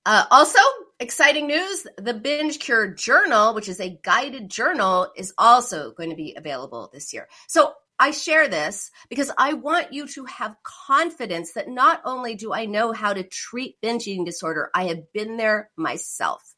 uh, 0.05 0.25
also 0.31 0.59
exciting 0.99 1.47
news: 1.47 1.87
the 1.97 2.13
Binge 2.13 2.59
Cure 2.59 2.87
Journal, 2.87 3.53
which 3.53 3.69
is 3.69 3.79
a 3.79 3.99
guided 4.03 4.49
journal, 4.49 5.11
is 5.15 5.33
also 5.37 5.91
going 5.91 6.09
to 6.09 6.15
be 6.15 6.35
available 6.37 6.89
this 6.93 7.13
year. 7.13 7.27
So. 7.47 7.73
I 7.99 8.09
share 8.09 8.47
this 8.47 8.89
because 9.07 9.31
I 9.37 9.53
want 9.53 9.93
you 9.93 10.07
to 10.07 10.25
have 10.25 10.57
confidence 10.63 11.53
that 11.53 11.69
not 11.69 12.01
only 12.03 12.33
do 12.35 12.51
I 12.51 12.65
know 12.65 12.91
how 12.91 13.13
to 13.13 13.23
treat 13.23 13.79
binge 13.81 14.07
eating 14.07 14.25
disorder, 14.25 14.71
I 14.73 14.85
have 14.85 15.13
been 15.13 15.37
there 15.37 15.69
myself. 15.77 16.55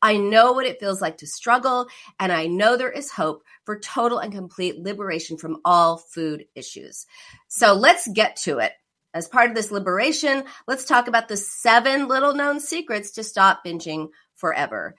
I 0.00 0.16
know 0.16 0.52
what 0.52 0.66
it 0.66 0.80
feels 0.80 1.00
like 1.00 1.18
to 1.18 1.26
struggle, 1.26 1.88
and 2.18 2.32
I 2.32 2.46
know 2.46 2.76
there 2.76 2.90
is 2.90 3.12
hope 3.12 3.42
for 3.64 3.78
total 3.78 4.18
and 4.18 4.32
complete 4.32 4.78
liberation 4.78 5.36
from 5.36 5.60
all 5.64 5.98
food 5.98 6.46
issues. 6.54 7.06
So 7.48 7.74
let's 7.74 8.08
get 8.08 8.36
to 8.44 8.58
it. 8.58 8.72
As 9.14 9.28
part 9.28 9.48
of 9.48 9.56
this 9.56 9.70
liberation, 9.70 10.44
let's 10.66 10.84
talk 10.84 11.08
about 11.08 11.28
the 11.28 11.36
seven 11.36 12.08
little 12.08 12.34
known 12.34 12.60
secrets 12.60 13.12
to 13.12 13.24
stop 13.24 13.64
binging 13.64 14.08
forever. 14.34 14.94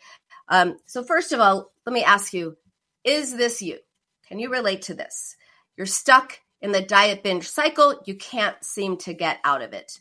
Um, 0.48 0.78
so, 0.86 1.04
first 1.04 1.32
of 1.32 1.39
all, 1.39 1.72
let 1.86 1.94
me 1.94 2.04
ask 2.04 2.34
you 2.34 2.58
is 3.04 3.36
this 3.36 3.62
you? 3.62 3.80
Can 4.28 4.39
you 4.39 4.50
relate 4.50 4.84
to 4.84 4.94
this? 4.94 5.36
You're 5.78 5.86
stuck 5.86 6.39
in 6.62 6.72
the 6.72 6.82
diet 6.82 7.24
binge 7.24 7.48
cycle, 7.48 8.01
you 8.06 8.16
can't 8.16 8.62
seem 8.63 8.98
to 8.98 9.13
get 9.13 9.39
out 9.44 9.62
of 9.62 9.74
it. 9.74 10.00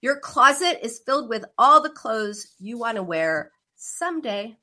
Your 0.00 0.18
closet 0.18 0.84
is 0.84 1.00
filled 1.06 1.28
with 1.28 1.44
all 1.56 1.80
the 1.80 1.90
clothes 1.90 2.54
you 2.58 2.76
want 2.76 2.96
to 2.96 3.02
wear 3.02 3.52
someday. 3.76 4.56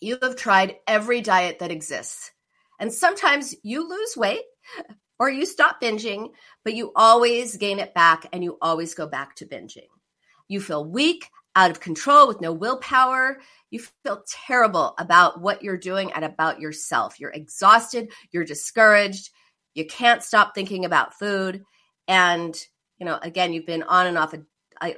You 0.00 0.18
have 0.22 0.36
tried 0.36 0.76
every 0.86 1.20
diet 1.20 1.58
that 1.58 1.72
exists. 1.72 2.30
And 2.78 2.92
sometimes 2.92 3.54
you 3.62 3.88
lose 3.88 4.16
weight 4.16 4.42
or 5.20 5.30
you 5.30 5.44
stop 5.44 5.80
binging, 5.80 6.30
but 6.64 6.74
you 6.74 6.90
always 6.96 7.56
gain 7.58 7.78
it 7.78 7.94
back 7.94 8.26
and 8.32 8.42
you 8.42 8.56
always 8.62 8.94
go 8.94 9.06
back 9.06 9.36
to 9.36 9.46
binging. 9.46 9.86
You 10.48 10.60
feel 10.60 10.84
weak, 10.84 11.28
out 11.54 11.70
of 11.70 11.78
control, 11.78 12.26
with 12.26 12.40
no 12.40 12.52
willpower. 12.52 13.38
You 13.70 13.80
feel 14.02 14.24
terrible 14.26 14.94
about 14.98 15.40
what 15.40 15.62
you're 15.62 15.76
doing 15.76 16.10
and 16.12 16.24
about 16.24 16.58
yourself. 16.58 17.20
You're 17.20 17.30
exhausted, 17.30 18.10
you're 18.32 18.44
discouraged, 18.44 19.30
you 19.74 19.84
can't 19.86 20.22
stop 20.22 20.54
thinking 20.54 20.86
about 20.86 21.18
food. 21.18 21.64
And, 22.08 22.56
you 22.98 23.04
know, 23.04 23.18
again, 23.20 23.52
you've 23.52 23.66
been 23.66 23.82
on 23.82 24.06
and 24.06 24.16
off 24.16 24.34
a, 24.34 24.40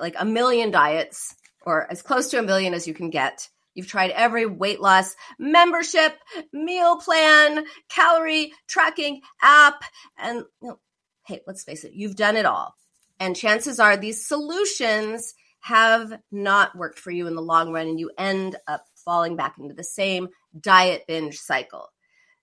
like 0.00 0.14
a 0.18 0.24
million 0.24 0.70
diets 0.70 1.34
or 1.66 1.90
as 1.90 2.00
close 2.00 2.28
to 2.30 2.38
a 2.38 2.42
million 2.42 2.74
as 2.74 2.86
you 2.86 2.94
can 2.94 3.10
get. 3.10 3.48
You've 3.74 3.88
tried 3.88 4.10
every 4.10 4.46
weight 4.46 4.80
loss 4.80 5.14
membership, 5.38 6.18
meal 6.52 6.96
plan, 6.96 7.64
calorie 7.88 8.52
tracking 8.66 9.20
app, 9.40 9.82
and 10.18 10.44
you 10.60 10.68
know, 10.68 10.78
hey, 11.26 11.40
let's 11.46 11.64
face 11.64 11.84
it, 11.84 11.92
you've 11.92 12.16
done 12.16 12.36
it 12.36 12.46
all. 12.46 12.74
And 13.18 13.36
chances 13.36 13.78
are 13.78 13.96
these 13.96 14.26
solutions 14.26 15.34
have 15.60 16.12
not 16.32 16.76
worked 16.76 16.98
for 16.98 17.12
you 17.12 17.28
in 17.28 17.36
the 17.36 17.42
long 17.42 17.72
run, 17.72 17.86
and 17.86 18.00
you 18.00 18.10
end 18.18 18.56
up 18.66 18.84
falling 19.04 19.36
back 19.36 19.56
into 19.58 19.74
the 19.74 19.84
same 19.84 20.28
diet 20.60 21.04
binge 21.06 21.38
cycle. 21.38 21.88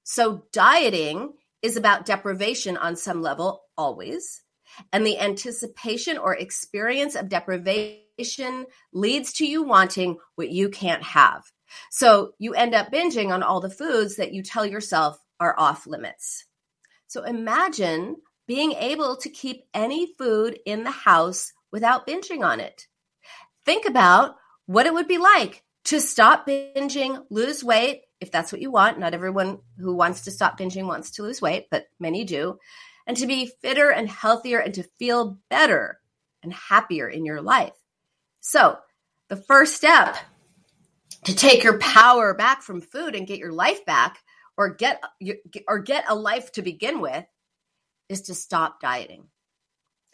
So, 0.04 0.46
dieting 0.54 1.34
is 1.62 1.76
about 1.76 2.06
deprivation 2.06 2.78
on 2.78 2.96
some 2.96 3.22
level, 3.22 3.62
always. 3.78 4.42
And 4.94 5.06
the 5.06 5.20
anticipation 5.20 6.18
or 6.18 6.36
experience 6.36 7.16
of 7.16 7.28
deprivation 7.28 8.00
leads 8.94 9.34
to 9.34 9.46
you 9.46 9.64
wanting 9.64 10.18
what 10.36 10.50
you 10.50 10.70
can't 10.70 11.04
have. 11.04 11.44
So 11.92 12.34
you 12.40 12.54
end 12.54 12.74
up 12.74 12.92
binging 12.92 13.32
on 13.32 13.44
all 13.44 13.60
the 13.60 13.70
foods 13.70 14.16
that 14.16 14.34
you 14.34 14.44
tell 14.44 14.66
yourself 14.66 15.20
are 15.40 15.56
off 15.58 15.88
limits. 15.88 16.46
So 17.08 17.24
imagine 17.24 18.18
being 18.48 18.74
able 18.74 19.18
to 19.18 19.30
keep 19.30 19.64
any 19.74 20.14
food 20.18 20.60
in 20.66 20.84
the 20.84 20.92
house 20.92 21.54
without 21.72 22.08
binging 22.08 22.44
on 22.44 22.60
it. 22.60 22.88
Think 23.66 23.86
about 23.86 24.36
what 24.66 24.86
it 24.86 24.94
would 24.94 25.08
be 25.08 25.18
like 25.18 25.64
to 25.86 26.02
stop 26.02 26.48
binging, 26.48 27.26
lose 27.30 27.64
weight, 27.64 28.02
if 28.20 28.32
that's 28.32 28.52
what 28.52 28.62
you 28.62 28.72
want. 28.72 29.00
Not 29.00 29.14
everyone 29.14 29.60
who 29.78 29.96
wants 29.96 30.22
to 30.22 30.32
stop 30.32 30.60
binging 30.60 30.86
wants 30.86 31.12
to 31.12 31.24
lose 31.24 31.42
weight, 31.42 31.68
but 31.72 31.86
many 32.00 32.26
do. 32.26 32.60
And 33.08 33.18
to 33.18 33.28
be 33.28 33.52
fitter 33.62 33.92
and 33.92 34.10
healthier 34.10 34.60
and 34.60 34.74
to 34.76 34.84
feel 35.00 35.40
better 35.50 36.00
and 36.44 36.54
happier 36.54 37.08
in 37.08 37.26
your 37.26 37.42
life. 37.42 37.74
So, 38.42 38.78
the 39.30 39.36
first 39.36 39.76
step 39.76 40.18
to 41.26 41.36
take 41.36 41.64
your 41.64 41.78
power 41.80 42.34
back 42.34 42.62
from 42.62 42.82
food 42.82 43.16
and 43.16 43.28
get 43.28 43.40
your 43.40 43.52
life 43.52 43.86
back 43.86 44.20
or 44.58 44.74
get 44.74 45.02
or 45.68 45.80
get 45.80 46.06
a 46.10 46.16
life 46.16 46.52
to 46.54 46.62
begin 46.62 47.02
with 47.02 47.26
is 48.08 48.24
to 48.24 48.34
stop 48.34 48.82
dieting. 48.82 49.26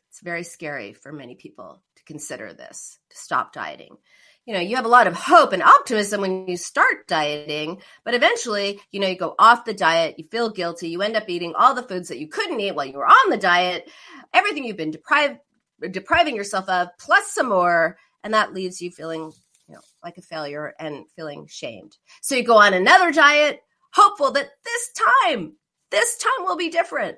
It's 0.09 0.21
very 0.21 0.43
scary 0.43 0.93
for 0.93 1.11
many 1.11 1.35
people 1.35 1.81
to 1.97 2.03
consider 2.05 2.53
this, 2.53 2.99
to 3.09 3.17
stop 3.17 3.53
dieting. 3.53 3.97
You 4.45 4.53
know, 4.53 4.59
you 4.59 4.75
have 4.75 4.85
a 4.85 4.89
lot 4.89 5.07
of 5.07 5.15
hope 5.15 5.53
and 5.53 5.63
optimism 5.63 6.21
when 6.21 6.47
you 6.47 6.55
start 6.55 7.07
dieting, 7.07 7.81
but 8.03 8.13
eventually, 8.13 8.79
you 8.91 8.99
know, 8.99 9.07
you 9.07 9.17
go 9.17 9.33
off 9.39 9.65
the 9.65 9.73
diet, 9.73 10.19
you 10.19 10.25
feel 10.25 10.51
guilty, 10.51 10.89
you 10.89 11.01
end 11.01 11.15
up 11.15 11.27
eating 11.27 11.53
all 11.57 11.73
the 11.73 11.83
foods 11.83 12.09
that 12.09 12.19
you 12.19 12.27
couldn't 12.27 12.59
eat 12.59 12.75
while 12.75 12.85
you 12.85 12.97
were 12.97 13.07
on 13.07 13.29
the 13.29 13.37
diet, 13.37 13.89
everything 14.33 14.63
you've 14.63 14.77
been 14.77 14.91
deprived 14.91 15.39
depriving 15.91 16.35
yourself 16.35 16.69
of 16.69 16.87
plus 16.97 17.33
some 17.33 17.49
more 17.49 17.97
and 18.25 18.33
that 18.33 18.53
leaves 18.53 18.81
you 18.81 18.91
feeling 18.91 19.31
you 19.67 19.75
know 19.75 19.81
like 20.03 20.17
a 20.17 20.21
failure 20.21 20.73
and 20.79 21.05
feeling 21.15 21.47
shamed. 21.47 21.95
So 22.21 22.35
you 22.35 22.43
go 22.43 22.57
on 22.57 22.73
another 22.73 23.13
diet 23.13 23.61
hopeful 23.93 24.31
that 24.31 24.49
this 24.65 24.91
time 25.29 25.53
this 25.91 26.17
time 26.17 26.45
will 26.45 26.57
be 26.57 26.69
different 26.69 27.17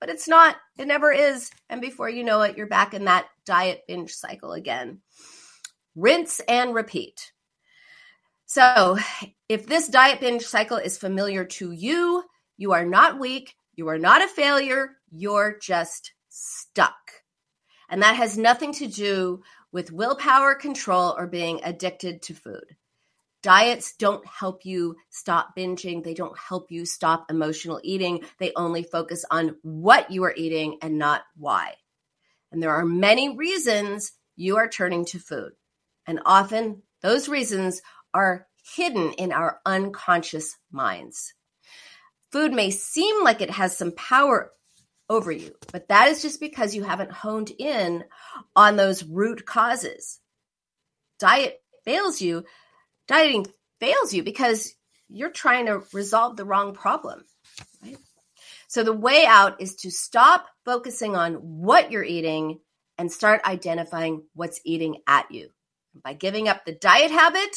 but 0.00 0.08
it's 0.08 0.26
not 0.26 0.56
it 0.78 0.88
never 0.88 1.12
is. 1.12 1.50
And 1.68 1.80
before 1.80 2.08
you 2.08 2.24
know 2.24 2.40
it 2.42 2.56
you're 2.56 2.66
back 2.66 2.94
in 2.94 3.04
that 3.04 3.26
diet 3.44 3.82
binge 3.86 4.12
cycle 4.12 4.52
again. 4.52 5.00
Rinse 5.94 6.40
and 6.48 6.74
repeat. 6.74 7.32
So 8.46 8.98
if 9.48 9.66
this 9.66 9.88
diet 9.88 10.20
binge 10.20 10.42
cycle 10.42 10.78
is 10.78 10.98
familiar 10.98 11.44
to 11.44 11.70
you 11.70 12.24
you 12.56 12.72
are 12.72 12.86
not 12.86 13.20
weak 13.20 13.54
you 13.74 13.88
are 13.88 13.98
not 13.98 14.24
a 14.24 14.28
failure 14.28 14.96
you're 15.10 15.58
just 15.60 16.12
stuck. 16.30 16.94
And 17.88 18.02
that 18.02 18.16
has 18.16 18.36
nothing 18.36 18.72
to 18.74 18.88
do 18.88 19.42
with 19.72 19.92
willpower 19.92 20.54
control 20.54 21.14
or 21.16 21.26
being 21.26 21.60
addicted 21.62 22.22
to 22.22 22.34
food. 22.34 22.76
Diets 23.42 23.94
don't 23.96 24.26
help 24.26 24.64
you 24.64 24.96
stop 25.10 25.56
binging. 25.56 26.02
They 26.02 26.14
don't 26.14 26.36
help 26.36 26.70
you 26.70 26.84
stop 26.84 27.30
emotional 27.30 27.80
eating. 27.84 28.24
They 28.38 28.52
only 28.56 28.82
focus 28.82 29.24
on 29.30 29.56
what 29.62 30.10
you 30.10 30.24
are 30.24 30.34
eating 30.36 30.78
and 30.82 30.98
not 30.98 31.22
why. 31.36 31.74
And 32.50 32.62
there 32.62 32.74
are 32.74 32.84
many 32.84 33.36
reasons 33.36 34.12
you 34.34 34.56
are 34.56 34.68
turning 34.68 35.04
to 35.06 35.18
food. 35.18 35.52
And 36.06 36.20
often 36.26 36.82
those 37.02 37.28
reasons 37.28 37.82
are 38.12 38.46
hidden 38.74 39.12
in 39.12 39.32
our 39.32 39.60
unconscious 39.64 40.56
minds. 40.72 41.34
Food 42.32 42.52
may 42.52 42.70
seem 42.70 43.22
like 43.22 43.40
it 43.40 43.50
has 43.50 43.76
some 43.76 43.92
power 43.92 44.50
over 45.08 45.30
you. 45.30 45.54
But 45.72 45.88
that 45.88 46.08
is 46.08 46.22
just 46.22 46.40
because 46.40 46.74
you 46.74 46.82
haven't 46.82 47.12
honed 47.12 47.52
in 47.58 48.04
on 48.54 48.76
those 48.76 49.04
root 49.04 49.46
causes. 49.46 50.20
Diet 51.18 51.60
fails 51.84 52.20
you, 52.20 52.44
dieting 53.06 53.46
fails 53.80 54.12
you 54.12 54.22
because 54.22 54.74
you're 55.08 55.30
trying 55.30 55.66
to 55.66 55.82
resolve 55.92 56.36
the 56.36 56.44
wrong 56.44 56.74
problem. 56.74 57.24
Right? 57.82 57.96
So 58.68 58.82
the 58.82 58.92
way 58.92 59.24
out 59.26 59.60
is 59.60 59.76
to 59.76 59.90
stop 59.90 60.46
focusing 60.64 61.16
on 61.16 61.34
what 61.34 61.90
you're 61.90 62.04
eating 62.04 62.60
and 62.98 63.12
start 63.12 63.42
identifying 63.44 64.24
what's 64.34 64.60
eating 64.64 65.02
at 65.06 65.30
you. 65.30 65.50
By 66.02 66.14
giving 66.14 66.48
up 66.48 66.64
the 66.64 66.72
diet 66.72 67.10
habit, 67.10 67.56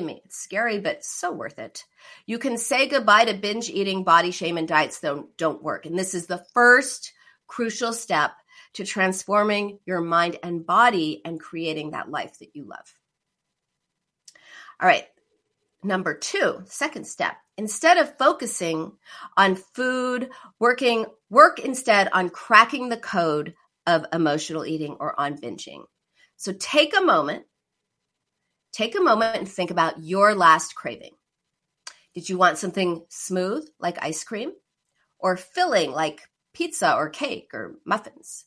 Me, 0.00 0.22
it's 0.24 0.36
scary, 0.36 0.80
but 0.80 1.04
so 1.04 1.32
worth 1.32 1.58
it. 1.58 1.84
You 2.26 2.38
can 2.38 2.58
say 2.58 2.88
goodbye 2.88 3.26
to 3.26 3.34
binge 3.34 3.68
eating, 3.70 4.04
body 4.04 4.30
shame, 4.30 4.56
and 4.56 4.68
diets 4.68 5.00
that 5.00 5.36
don't 5.36 5.62
work. 5.62 5.86
And 5.86 5.98
this 5.98 6.14
is 6.14 6.26
the 6.26 6.44
first 6.54 7.12
crucial 7.46 7.92
step 7.92 8.32
to 8.74 8.84
transforming 8.84 9.78
your 9.86 10.00
mind 10.00 10.38
and 10.42 10.66
body 10.66 11.22
and 11.24 11.40
creating 11.40 11.90
that 11.90 12.10
life 12.10 12.38
that 12.40 12.54
you 12.54 12.64
love. 12.64 12.94
All 14.80 14.88
right. 14.88 15.06
Number 15.82 16.14
two, 16.14 16.62
second 16.66 17.06
step. 17.06 17.36
Instead 17.56 17.98
of 17.98 18.16
focusing 18.18 18.92
on 19.36 19.54
food, 19.54 20.30
working, 20.58 21.06
work 21.30 21.58
instead 21.58 22.08
on 22.12 22.30
cracking 22.30 22.88
the 22.88 22.96
code 22.96 23.54
of 23.86 24.06
emotional 24.12 24.64
eating 24.64 24.96
or 24.98 25.18
on 25.20 25.36
binging. 25.36 25.84
So 26.36 26.52
take 26.52 26.96
a 26.96 27.04
moment 27.04 27.44
take 28.74 28.96
a 28.96 29.00
moment 29.00 29.36
and 29.36 29.48
think 29.48 29.70
about 29.70 30.02
your 30.02 30.34
last 30.34 30.74
craving. 30.74 31.14
Did 32.14 32.28
you 32.28 32.36
want 32.36 32.58
something 32.58 33.04
smooth 33.08 33.66
like 33.78 34.02
ice 34.02 34.24
cream 34.24 34.52
or 35.18 35.36
filling 35.36 35.92
like 35.92 36.22
pizza 36.52 36.94
or 36.94 37.08
cake 37.08 37.50
or 37.54 37.76
muffins? 37.86 38.44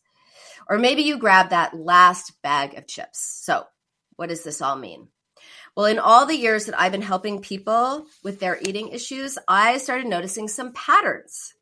Or 0.69 0.77
maybe 0.77 1.03
you 1.03 1.17
grabbed 1.17 1.51
that 1.51 1.75
last 1.75 2.41
bag 2.41 2.77
of 2.77 2.87
chips. 2.87 3.19
So, 3.19 3.65
what 4.17 4.29
does 4.29 4.43
this 4.43 4.61
all 4.61 4.75
mean? 4.75 5.07
Well, 5.75 5.85
in 5.85 5.99
all 5.99 6.25
the 6.25 6.35
years 6.35 6.65
that 6.65 6.79
I've 6.79 6.91
been 6.91 7.01
helping 7.01 7.41
people 7.41 8.07
with 8.23 8.39
their 8.39 8.59
eating 8.61 8.89
issues, 8.89 9.37
I 9.47 9.77
started 9.77 10.07
noticing 10.07 10.47
some 10.47 10.73
patterns. 10.73 11.53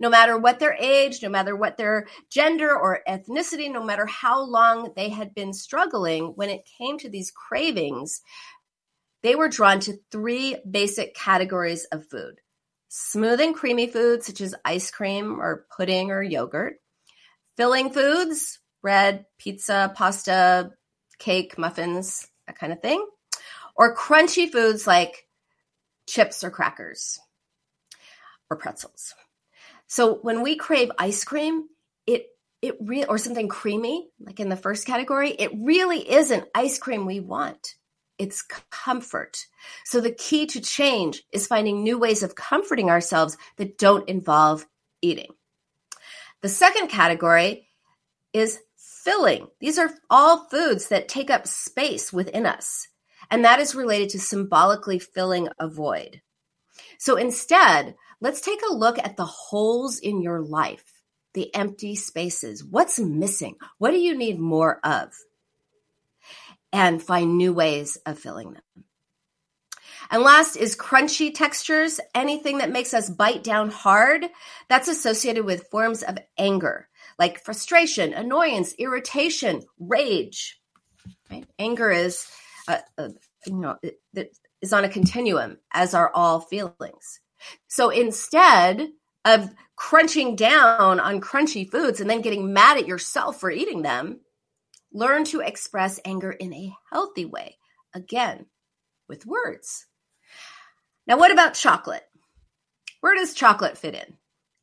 No 0.00 0.08
matter 0.08 0.36
what 0.38 0.58
their 0.58 0.74
age, 0.74 1.22
no 1.22 1.28
matter 1.28 1.56
what 1.56 1.76
their 1.76 2.06
gender 2.30 2.76
or 2.76 3.00
ethnicity, 3.08 3.70
no 3.70 3.82
matter 3.82 4.06
how 4.06 4.42
long 4.42 4.92
they 4.96 5.08
had 5.08 5.34
been 5.34 5.52
struggling, 5.52 6.32
when 6.36 6.50
it 6.50 6.68
came 6.78 6.98
to 6.98 7.08
these 7.08 7.30
cravings, 7.30 8.22
they 9.22 9.34
were 9.34 9.48
drawn 9.48 9.80
to 9.80 9.98
three 10.10 10.56
basic 10.70 11.14
categories 11.14 11.86
of 11.86 12.08
food. 12.08 12.40
Smooth 12.88 13.40
and 13.40 13.54
creamy 13.54 13.86
foods, 13.86 14.26
such 14.26 14.40
as 14.40 14.54
ice 14.64 14.90
cream 14.90 15.40
or 15.40 15.66
pudding 15.76 16.10
or 16.10 16.22
yogurt, 16.22 16.76
filling 17.56 17.90
foods, 17.90 18.60
bread, 18.82 19.24
pizza, 19.38 19.92
pasta, 19.96 20.70
cake, 21.18 21.56
muffins, 21.56 22.28
that 22.46 22.58
kind 22.58 22.72
of 22.72 22.80
thing, 22.80 23.04
or 23.76 23.96
crunchy 23.96 24.50
foods 24.50 24.86
like 24.86 25.26
chips 26.06 26.44
or 26.44 26.50
crackers 26.50 27.18
or 28.50 28.56
pretzels. 28.56 29.14
So 29.94 30.16
when 30.22 30.42
we 30.42 30.56
crave 30.56 30.90
ice 30.98 31.22
cream, 31.22 31.68
it 32.04 32.26
it 32.60 32.74
re- 32.80 33.04
or 33.04 33.16
something 33.16 33.46
creamy, 33.46 34.08
like 34.18 34.40
in 34.40 34.48
the 34.48 34.56
first 34.56 34.88
category, 34.88 35.30
it 35.30 35.52
really 35.54 36.10
isn't 36.10 36.48
ice 36.52 36.78
cream 36.80 37.06
we 37.06 37.20
want. 37.20 37.76
It's 38.18 38.42
comfort. 38.72 39.46
So 39.84 40.00
the 40.00 40.10
key 40.10 40.46
to 40.46 40.60
change 40.60 41.22
is 41.30 41.46
finding 41.46 41.84
new 41.84 41.96
ways 41.96 42.24
of 42.24 42.34
comforting 42.34 42.90
ourselves 42.90 43.36
that 43.56 43.78
don't 43.78 44.08
involve 44.08 44.66
eating. 45.00 45.30
The 46.42 46.48
second 46.48 46.88
category 46.88 47.68
is 48.32 48.58
filling. 48.76 49.46
These 49.60 49.78
are 49.78 49.94
all 50.10 50.48
foods 50.48 50.88
that 50.88 51.06
take 51.06 51.30
up 51.30 51.46
space 51.46 52.12
within 52.12 52.46
us, 52.46 52.88
and 53.30 53.44
that 53.44 53.60
is 53.60 53.76
related 53.76 54.08
to 54.08 54.18
symbolically 54.18 54.98
filling 54.98 55.50
a 55.60 55.68
void. 55.68 56.20
So 56.98 57.14
instead, 57.14 57.94
let's 58.20 58.40
take 58.40 58.60
a 58.68 58.74
look 58.74 58.98
at 58.98 59.16
the 59.16 59.24
holes 59.24 59.98
in 59.98 60.22
your 60.22 60.40
life, 60.40 61.02
the 61.34 61.54
empty 61.54 61.96
spaces. 61.96 62.64
What's 62.64 62.98
missing? 62.98 63.56
What 63.78 63.90
do 63.90 63.98
you 63.98 64.16
need 64.16 64.38
more 64.38 64.80
of? 64.84 65.12
And 66.72 67.02
find 67.02 67.36
new 67.36 67.52
ways 67.52 67.96
of 68.06 68.18
filling 68.18 68.52
them. 68.52 68.62
And 70.10 70.22
last 70.22 70.56
is 70.56 70.76
crunchy 70.76 71.32
textures, 71.34 72.00
anything 72.14 72.58
that 72.58 72.70
makes 72.70 72.92
us 72.92 73.08
bite 73.08 73.42
down 73.42 73.70
hard. 73.70 74.26
That's 74.68 74.88
associated 74.88 75.44
with 75.44 75.68
forms 75.70 76.02
of 76.02 76.18
anger, 76.36 76.88
like 77.18 77.44
frustration, 77.44 78.12
annoyance, 78.12 78.74
irritation, 78.78 79.62
rage. 79.78 80.60
Right? 81.30 81.46
Anger 81.58 81.90
is, 81.90 82.26
uh, 82.68 82.78
uh, 82.98 83.08
you 83.46 83.54
know, 83.54 83.76
it, 83.82 84.00
it 84.14 84.36
is 84.60 84.72
on 84.72 84.84
a 84.84 84.88
continuum, 84.88 85.58
as 85.72 85.94
are 85.94 86.10
all 86.14 86.40
feelings. 86.40 87.20
So 87.68 87.90
instead 87.90 88.88
of 89.24 89.50
crunching 89.76 90.36
down 90.36 91.00
on 91.00 91.20
crunchy 91.20 91.68
foods 91.68 92.00
and 92.00 92.08
then 92.08 92.20
getting 92.20 92.52
mad 92.52 92.76
at 92.76 92.86
yourself 92.86 93.40
for 93.40 93.50
eating 93.50 93.82
them, 93.82 94.20
learn 94.92 95.24
to 95.24 95.40
express 95.40 95.98
anger 96.04 96.30
in 96.30 96.52
a 96.52 96.72
healthy 96.92 97.24
way. 97.24 97.58
Again, 97.94 98.46
with 99.08 99.26
words. 99.26 99.86
Now, 101.06 101.18
what 101.18 101.32
about 101.32 101.54
chocolate? 101.54 102.04
Where 103.00 103.14
does 103.14 103.34
chocolate 103.34 103.76
fit 103.76 103.94
in? 103.94 104.16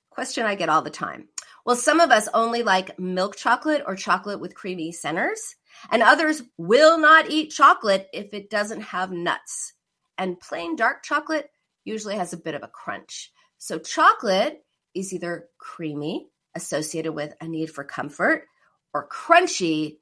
Question 0.09 0.45
I 0.45 0.55
get 0.55 0.69
all 0.69 0.81
the 0.81 0.89
time. 0.89 1.29
Well, 1.65 1.75
some 1.75 1.99
of 1.99 2.11
us 2.11 2.27
only 2.33 2.63
like 2.63 2.97
milk 2.99 3.35
chocolate 3.35 3.83
or 3.85 3.95
chocolate 3.95 4.39
with 4.39 4.55
creamy 4.55 4.91
centers, 4.91 5.55
and 5.91 6.01
others 6.01 6.41
will 6.57 6.97
not 6.97 7.29
eat 7.29 7.51
chocolate 7.51 8.07
if 8.11 8.33
it 8.33 8.49
doesn't 8.49 8.81
have 8.81 9.11
nuts. 9.11 9.73
And 10.17 10.39
plain 10.39 10.75
dark 10.75 11.03
chocolate 11.03 11.49
usually 11.83 12.15
has 12.15 12.33
a 12.33 12.37
bit 12.37 12.55
of 12.55 12.63
a 12.63 12.67
crunch. 12.67 13.31
So, 13.57 13.79
chocolate 13.79 14.63
is 14.93 15.13
either 15.13 15.47
creamy, 15.57 16.27
associated 16.55 17.13
with 17.13 17.33
a 17.39 17.47
need 17.47 17.67
for 17.71 17.83
comfort, 17.83 18.45
or 18.93 19.07
crunchy, 19.07 19.97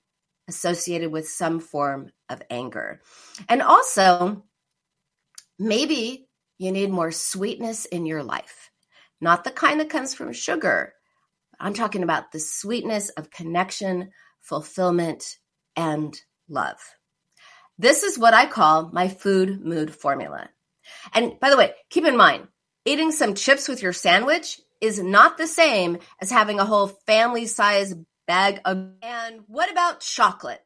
associated 0.48 1.12
with 1.12 1.28
some 1.28 1.60
form 1.60 2.12
of 2.30 2.42
anger. 2.50 3.02
And 3.48 3.62
also, 3.62 4.44
maybe 5.60 6.28
you 6.58 6.72
need 6.72 6.90
more 6.90 7.12
sweetness 7.12 7.86
in 7.86 8.06
your 8.06 8.24
life, 8.24 8.72
not 9.22 9.44
the 9.44 9.52
kind 9.52 9.80
that 9.80 9.90
comes 9.90 10.14
from 10.14 10.34
sugar. 10.34 10.94
I'm 11.60 11.74
talking 11.74 12.04
about 12.04 12.32
the 12.32 12.40
sweetness 12.40 13.10
of 13.10 13.30
connection, 13.30 14.12
fulfillment, 14.42 15.38
and 15.76 16.20
love. 16.48 16.80
This 17.78 18.04
is 18.04 18.18
what 18.18 18.34
I 18.34 18.46
call 18.46 18.90
my 18.92 19.08
food 19.08 19.64
mood 19.64 19.94
formula. 19.94 20.50
And 21.14 21.40
by 21.40 21.50
the 21.50 21.58
way, 21.58 21.74
keep 21.90 22.06
in 22.06 22.18
mind, 22.18 22.48
eating 22.86 23.12
some 23.12 23.36
chips 23.36 23.68
with 23.68 23.82
your 23.82 23.94
sandwich 23.94 24.60
is 24.82 25.02
not 25.02 25.38
the 25.38 25.48
same 25.48 26.00
as 26.22 26.32
having 26.32 26.60
a 26.60 26.66
whole 26.66 26.88
family 26.88 27.46
size 27.46 27.94
bag 28.28 28.62
of. 28.66 28.92
And 29.02 29.42
what 29.48 29.72
about 29.72 30.02
chocolate? 30.02 30.64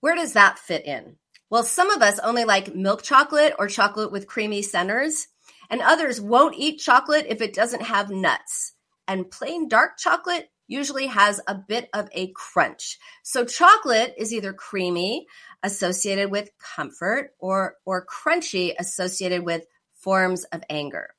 Where 0.00 0.16
does 0.16 0.32
that 0.32 0.58
fit 0.58 0.84
in? 0.84 1.16
Well, 1.50 1.62
some 1.62 1.90
of 1.90 2.02
us 2.02 2.18
only 2.18 2.44
like 2.44 2.74
milk 2.74 3.02
chocolate 3.02 3.54
or 3.58 3.68
chocolate 3.68 4.10
with 4.10 4.26
creamy 4.26 4.62
centers, 4.62 5.28
and 5.68 5.80
others 5.80 6.20
won't 6.20 6.56
eat 6.56 6.78
chocolate 6.78 7.26
if 7.28 7.42
it 7.42 7.54
doesn't 7.54 7.82
have 7.82 8.10
nuts. 8.10 8.72
And 9.06 9.30
plain 9.30 9.68
dark 9.68 9.98
chocolate 9.98 10.48
usually 10.72 11.06
has 11.06 11.40
a 11.46 11.54
bit 11.54 11.88
of 11.92 12.08
a 12.12 12.32
crunch. 12.32 12.98
So 13.22 13.44
chocolate 13.44 14.14
is 14.16 14.32
either 14.32 14.52
creamy, 14.52 15.26
associated 15.62 16.30
with 16.30 16.50
comfort, 16.58 17.34
or, 17.38 17.76
or 17.84 18.06
crunchy, 18.06 18.72
associated 18.78 19.44
with 19.44 19.66
forms 19.92 20.44
of 20.44 20.62
anger. 20.68 21.10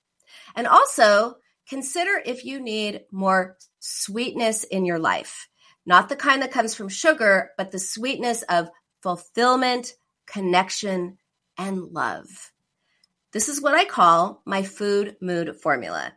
And 0.55 0.67
also 0.67 1.35
consider 1.69 2.21
if 2.25 2.43
you 2.43 2.59
need 2.59 3.01
more 3.11 3.57
sweetness 3.79 4.63
in 4.65 4.85
your 4.85 4.99
life, 4.99 5.47
not 5.85 6.09
the 6.09 6.15
kind 6.15 6.41
that 6.41 6.51
comes 6.51 6.73
from 6.73 6.89
sugar, 6.89 7.51
but 7.57 7.71
the 7.71 7.79
sweetness 7.79 8.41
of 8.43 8.69
fulfillment, 9.01 9.93
connection, 10.25 11.17
and 11.57 11.91
love. 11.91 12.51
This 13.31 13.49
is 13.49 13.61
what 13.61 13.73
I 13.73 13.85
call 13.85 14.41
my 14.45 14.63
food 14.63 15.17
mood 15.21 15.55
formula. 15.61 16.13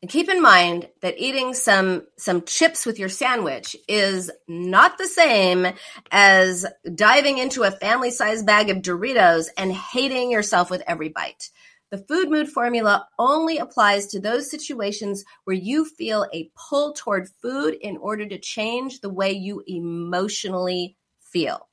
And 0.00 0.10
keep 0.10 0.28
in 0.28 0.40
mind 0.40 0.88
that 1.00 1.18
eating 1.18 1.54
some 1.54 2.06
some 2.16 2.42
chips 2.42 2.86
with 2.86 3.00
your 3.00 3.08
sandwich 3.08 3.74
is 3.88 4.30
not 4.46 4.96
the 4.96 5.08
same 5.08 5.66
as 6.12 6.64
diving 6.94 7.38
into 7.38 7.64
a 7.64 7.72
family-sized 7.72 8.46
bag 8.46 8.70
of 8.70 8.78
Doritos 8.78 9.48
and 9.56 9.72
hating 9.72 10.30
yourself 10.30 10.70
with 10.70 10.84
every 10.86 11.08
bite. 11.08 11.50
The 11.90 11.98
food 11.98 12.30
mood 12.30 12.48
formula 12.48 13.08
only 13.18 13.58
applies 13.58 14.06
to 14.08 14.20
those 14.20 14.50
situations 14.50 15.24
where 15.44 15.56
you 15.56 15.84
feel 15.84 16.26
a 16.32 16.50
pull 16.54 16.92
toward 16.92 17.30
food 17.42 17.74
in 17.74 17.96
order 17.96 18.26
to 18.28 18.38
change 18.38 19.00
the 19.00 19.08
way 19.08 19.32
you 19.32 19.64
emotionally 19.66 20.96
feel. 21.20 21.68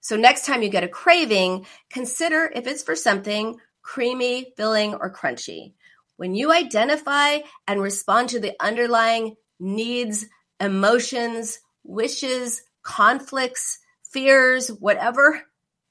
So 0.00 0.16
next 0.16 0.44
time 0.44 0.62
you 0.62 0.68
get 0.68 0.84
a 0.84 0.88
craving, 0.88 1.66
consider 1.88 2.50
if 2.54 2.66
it's 2.66 2.82
for 2.82 2.96
something 2.96 3.58
creamy, 3.82 4.52
filling, 4.56 4.92
or 4.92 5.10
crunchy. 5.10 5.72
When 6.18 6.34
you 6.34 6.52
identify 6.52 7.38
and 7.68 7.80
respond 7.80 8.30
to 8.30 8.40
the 8.40 8.52
underlying 8.58 9.36
needs, 9.60 10.26
emotions, 10.58 11.60
wishes, 11.84 12.60
conflicts, 12.82 13.78
fears, 14.02 14.66
whatever, 14.66 15.40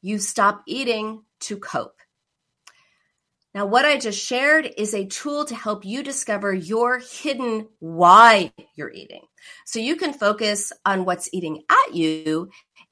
you 0.01 0.19
stop 0.19 0.63
eating 0.67 1.23
to 1.39 1.55
cope. 1.55 2.01
Now, 3.55 3.67
what 3.67 3.85
I 3.85 3.97
just 3.97 4.21
shared 4.21 4.69
is 4.77 4.93
a 4.93 5.05
tool 5.05 5.45
to 5.45 5.55
help 5.55 5.85
you 5.85 6.03
discover 6.03 6.53
your 6.53 6.99
hidden 6.99 7.69
why 7.79 8.51
you're 8.75 8.91
eating. 8.91 9.21
So 9.65 9.79
you 9.79 9.95
can 9.95 10.11
focus 10.11 10.73
on 10.85 11.05
what's 11.05 11.29
eating 11.31 11.63
at 11.69 11.95
you 11.95 12.49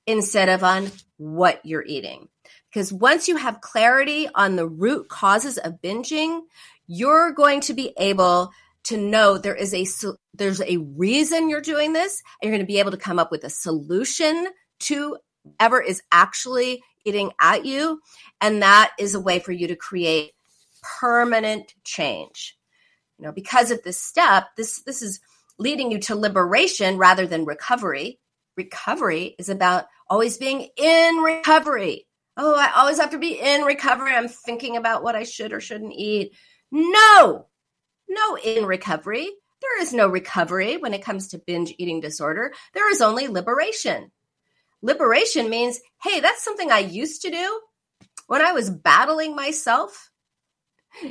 instead 0.08 0.48
of 0.48 0.64
on 0.64 0.90
what 1.18 1.60
you're 1.66 1.86
eating. 1.86 2.30
Because 2.70 2.92
once 2.92 3.28
you 3.28 3.38
have 3.38 3.62
clarity 3.62 4.28
on 4.36 4.56
the 4.56 4.68
root 4.68 5.08
causes 5.08 5.58
of 5.58 5.82
binging, 5.82 6.42
you're 6.88 7.32
going 7.32 7.62
to 7.62 7.74
be 7.74 7.94
able 7.98 8.52
to 8.86 8.98
know 8.98 9.38
there 9.38 9.56
is 9.56 9.74
a 9.74 9.86
there's 10.34 10.62
a 10.62 10.78
reason 10.78 11.50
you're 11.50 11.62
doing 11.62 11.94
this 11.94 12.22
and 12.42 12.48
you're 12.48 12.58
going 12.58 12.66
to 12.66 12.72
be 12.72 12.80
able 12.80 12.92
to 12.92 12.98
come 12.98 13.20
up 13.20 13.32
with 13.32 13.44
a 13.44 13.50
solution 13.50 14.48
to 14.80 15.18
ever 15.60 15.82
is 15.82 16.02
actually 16.12 16.82
eating 17.04 17.32
at 17.40 17.66
you 17.66 18.00
and 18.42 18.62
that 18.62 18.92
is 19.00 19.16
a 19.16 19.20
way 19.20 19.40
for 19.40 19.52
you 19.52 19.68
to 19.68 19.76
create 19.76 20.32
permanent 21.00 21.74
change. 21.84 22.58
You 23.18 23.26
know 23.26 23.32
because 23.32 23.72
of 23.72 23.82
this 23.84 24.00
step 24.00 24.48
this 24.56 24.84
this 24.84 25.02
is 25.02 25.20
leading 25.58 25.92
you 25.92 26.00
to 26.02 26.16
liberation 26.16 26.98
rather 26.98 27.26
than 27.26 27.46
recovery. 27.46 28.20
Recovery 28.56 29.36
is 29.40 29.50
about 29.50 29.86
always 30.10 30.38
being 30.38 30.70
in 30.78 31.18
recovery. 31.18 32.06
Oh 32.38 32.56
i 32.56 32.72
always 32.76 33.00
have 33.00 33.12
to 33.12 33.18
be 33.18 33.40
in 33.40 33.64
recovery. 33.64 34.14
I'm 34.14 34.28
thinking 34.28 34.78
about 34.78 35.02
what 35.02 35.16
i 35.16 35.24
should 35.24 35.54
or 35.54 35.60
shouldn't 35.60 35.94
eat 35.94 36.34
no, 36.76 37.48
no 38.10 38.36
in 38.36 38.66
recovery. 38.66 39.32
There 39.62 39.82
is 39.82 39.94
no 39.94 40.10
recovery 40.10 40.76
when 40.76 40.94
it 40.94 41.04
comes 41.04 41.30
to 41.30 41.38
binge 41.38 41.74
eating 41.78 42.02
disorder. 42.02 42.54
There 42.74 42.92
is 42.92 43.02
only 43.02 43.30
liberation. 43.30 44.12
Liberation 44.82 45.50
means, 45.50 45.80
hey, 46.04 46.20
that's 46.20 46.44
something 46.44 46.70
I 46.70 46.80
used 46.80 47.22
to 47.22 47.32
do 47.32 47.62
when 48.28 48.42
I 48.42 48.52
was 48.52 48.70
battling 48.70 49.36
myself. 49.36 50.12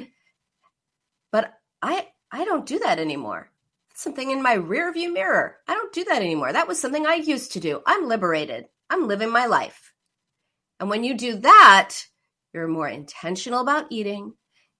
But 1.32 1.52
I 1.82 2.06
I 2.30 2.44
don't 2.44 2.64
do 2.64 2.78
that 2.78 3.00
anymore. 3.00 3.50
It's 3.90 4.02
something 4.02 4.30
in 4.30 4.40
my 4.40 4.52
rear 4.54 4.92
view 4.92 5.12
mirror. 5.12 5.56
I 5.66 5.74
don't 5.74 5.92
do 5.92 6.04
that 6.04 6.22
anymore. 6.22 6.52
That 6.52 6.68
was 6.68 6.80
something 6.80 7.04
I 7.04 7.14
used 7.14 7.52
to 7.52 7.60
do. 7.60 7.82
I'm 7.84 8.06
liberated. 8.06 8.66
I'm 8.88 9.08
living 9.08 9.32
my 9.32 9.46
life. 9.46 9.92
And 10.78 10.88
when 10.88 11.02
you 11.02 11.14
do 11.14 11.38
that, 11.38 11.96
you're 12.52 12.68
more 12.68 12.86
intentional 12.86 13.62
about 13.62 13.86
eating 13.90 14.34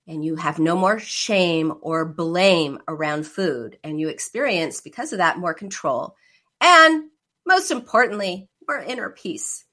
and 0.07 0.25
you 0.25 0.37
have 0.37 0.59
no 0.59 0.77
more 0.77 0.99
shame 0.99 1.73
or 1.81 2.05
blame 2.05 2.79
around 2.87 3.27
food. 3.27 3.79
And 3.83 3.99
you 3.99 4.09
experience, 4.09 4.81
because 4.81 5.13
of 5.13 5.19
that, 5.19 5.39
more 5.39 5.55
control. 5.55 6.15
And 6.61 7.11
most 7.47 7.71
importantly, 7.71 8.49
more 8.69 8.79
inner 8.79 9.11
peace. 9.11 9.65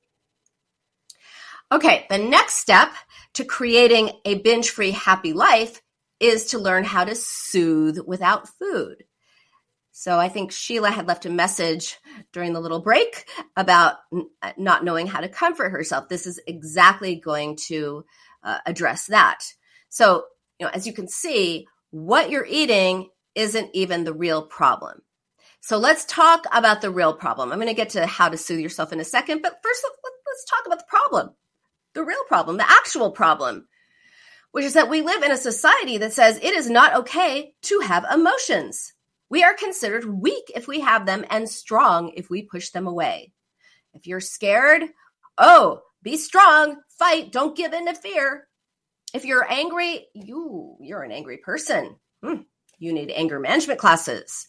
Okay, 1.71 2.05
the 2.09 2.17
next 2.17 2.55
step 2.55 2.91
to 3.35 3.45
creating 3.45 4.11
a 4.25 4.35
binge 4.35 4.69
free 4.69 4.91
happy 4.91 5.33
life 5.33 5.81
is 6.19 6.47
to 6.47 6.59
learn 6.59 6.83
how 6.83 7.05
to 7.05 7.15
soothe 7.15 7.99
without 8.05 8.47
food. 8.47 9.03
So 9.91 10.17
I 10.17 10.29
think 10.29 10.51
Sheila 10.51 10.89
had 10.89 11.07
left 11.07 11.25
a 11.25 11.29
message 11.29 11.97
during 12.31 12.53
the 12.53 12.59
little 12.59 12.79
break 12.79 13.29
about 13.55 13.97
uh, 14.41 14.51
not 14.57 14.83
knowing 14.83 15.07
how 15.07 15.19
to 15.19 15.29
comfort 15.29 15.69
herself. 15.69 16.09
This 16.09 16.27
is 16.27 16.39
exactly 16.47 17.15
going 17.15 17.57
to 17.67 18.05
uh, 18.43 18.59
address 18.65 19.07
that. 19.07 19.43
So, 19.91 20.23
you 20.57 20.65
know, 20.65 20.71
as 20.73 20.87
you 20.87 20.93
can 20.93 21.09
see, 21.09 21.67
what 21.91 22.29
you're 22.29 22.47
eating 22.49 23.09
isn't 23.35 23.69
even 23.73 24.05
the 24.05 24.13
real 24.13 24.41
problem. 24.41 25.01
So 25.59 25.77
let's 25.77 26.05
talk 26.05 26.45
about 26.53 26.81
the 26.81 26.89
real 26.89 27.13
problem. 27.13 27.51
I'm 27.51 27.59
going 27.59 27.67
to 27.67 27.73
get 27.73 27.89
to 27.91 28.05
how 28.05 28.29
to 28.29 28.37
soothe 28.37 28.61
yourself 28.61 28.93
in 28.93 29.01
a 29.01 29.05
second, 29.05 29.41
but 29.41 29.59
first 29.61 29.85
let's 30.25 30.45
talk 30.45 30.65
about 30.65 30.79
the 30.79 30.85
problem. 30.87 31.35
The 31.93 32.05
real 32.05 32.23
problem, 32.29 32.55
the 32.55 32.71
actual 32.71 33.11
problem, 33.11 33.67
which 34.53 34.63
is 34.63 34.73
that 34.73 34.89
we 34.89 35.01
live 35.01 35.23
in 35.23 35.31
a 35.31 35.37
society 35.37 35.97
that 35.97 36.13
says 36.13 36.39
it 36.41 36.53
is 36.53 36.69
not 36.69 36.95
okay 37.01 37.53
to 37.63 37.81
have 37.81 38.05
emotions. 38.11 38.93
We 39.29 39.43
are 39.43 39.53
considered 39.53 40.05
weak 40.05 40.51
if 40.55 40.69
we 40.69 40.79
have 40.79 41.05
them 41.05 41.25
and 41.29 41.49
strong 41.49 42.13
if 42.15 42.29
we 42.29 42.43
push 42.43 42.69
them 42.69 42.87
away. 42.87 43.33
If 43.93 44.07
you're 44.07 44.21
scared, 44.21 44.83
oh, 45.37 45.81
be 46.01 46.15
strong, 46.15 46.77
fight, 46.97 47.33
don't 47.33 47.57
give 47.57 47.73
in 47.73 47.87
to 47.87 47.93
fear. 47.93 48.47
If 49.13 49.25
you're 49.25 49.49
angry, 49.49 50.07
you 50.13 50.77
you're 50.79 51.03
an 51.03 51.11
angry 51.11 51.37
person. 51.37 51.95
Hmm. 52.23 52.41
You 52.79 52.93
need 52.93 53.11
anger 53.11 53.39
management 53.39 53.79
classes. 53.79 54.47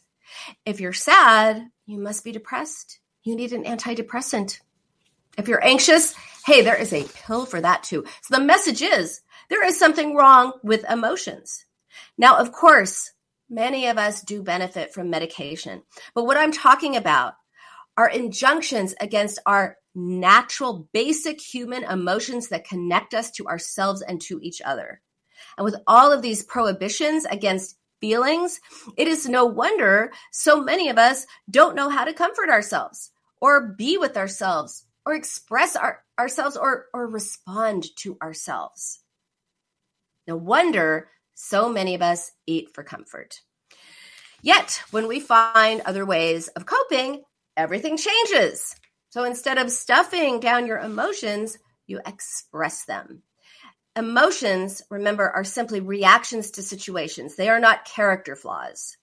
If 0.65 0.81
you're 0.81 0.93
sad, 0.93 1.69
you 1.87 1.99
must 1.99 2.25
be 2.25 2.33
depressed. 2.33 2.99
You 3.25 3.37
need 3.37 3.53
an 3.53 3.65
antidepressant. 3.65 4.61
If 5.37 5.49
you're 5.49 5.65
anxious, 5.65 6.15
hey, 6.47 6.63
there 6.63 6.81
is 6.81 6.93
a 6.93 7.05
pill 7.05 7.47
for 7.47 7.61
that 7.61 7.83
too. 7.83 8.05
So 8.23 8.37
the 8.37 8.45
message 8.45 8.83
is 8.83 9.21
there 9.49 9.65
is 9.65 9.79
something 9.79 10.15
wrong 10.15 10.53
with 10.63 10.89
emotions. 10.91 11.65
Now, 12.17 12.39
of 12.39 12.53
course, 12.53 13.13
Many 13.53 13.87
of 13.89 13.99
us 13.99 14.23
do 14.23 14.43
benefit 14.43 14.95
from 14.95 15.11
medication. 15.11 15.83
But 16.15 16.25
what 16.25 16.39
I'm 16.39 16.53
talking 16.53 16.97
about 16.97 17.35
are 17.97 18.09
injunctions 18.09 18.95
against 19.01 19.39
our 19.47 19.77
natural, 19.95 20.89
basic 20.93 21.41
human 21.41 21.85
emotions 21.85 22.49
that 22.49 22.67
connect 22.67 23.15
us 23.15 23.31
to 23.33 23.47
ourselves 23.47 24.03
and 24.03 24.21
to 24.23 24.41
each 24.43 24.63
other. 24.63 25.01
And 25.59 25.65
with 25.65 25.77
all 25.87 26.13
of 26.13 26.23
these 26.23 26.43
prohibitions 26.43 27.25
against 27.27 27.77
feelings, 28.01 28.61
it 28.97 29.07
is 29.07 29.29
no 29.29 29.45
wonder 29.45 30.13
so 30.33 30.63
many 30.63 30.89
of 30.89 30.99
us 30.99 31.27
don't 31.51 31.77
know 31.77 31.89
how 31.89 32.05
to 32.05 32.13
comfort 32.13 32.49
ourselves 32.49 33.11
or 33.41 33.75
be 33.77 33.99
with 33.99 34.17
ourselves 34.17 34.85
or 35.05 35.15
express 35.15 35.77
our, 35.77 36.03
ourselves 36.19 36.57
or, 36.57 36.87
or 36.95 37.07
respond 37.07 37.85
to 37.97 38.17
ourselves. 38.23 39.01
No 40.27 40.37
wonder 40.37 41.09
so 41.35 41.69
many 41.69 41.95
of 41.95 42.03
us 42.03 42.31
eat 42.47 42.75
for 42.75 42.85
comfort. 42.85 43.41
Yet, 44.43 44.83
when 44.91 45.07
we 45.07 45.21
find 45.21 45.81
other 45.83 46.05
ways 46.05 46.49
of 46.49 46.67
coping, 46.67 47.23
everything 47.57 47.97
changes. 47.97 48.75
So 49.11 49.25
instead 49.25 49.59
of 49.59 49.71
stuffing 49.71 50.41
down 50.41 50.67
your 50.67 50.79
emotions, 50.79 51.59
you 51.87 52.01
express 52.07 52.85
them. 52.85 53.23
Emotions, 53.95 54.83
remember, 54.91 55.29
are 55.29 55.45
simply 55.45 55.81
reactions 55.81 56.53
to 56.53 56.63
situations. 56.63 57.37
They 57.37 57.51
are 57.51 57.61
not 57.61 57.85
character 57.85 58.37
flaws. 58.37 58.97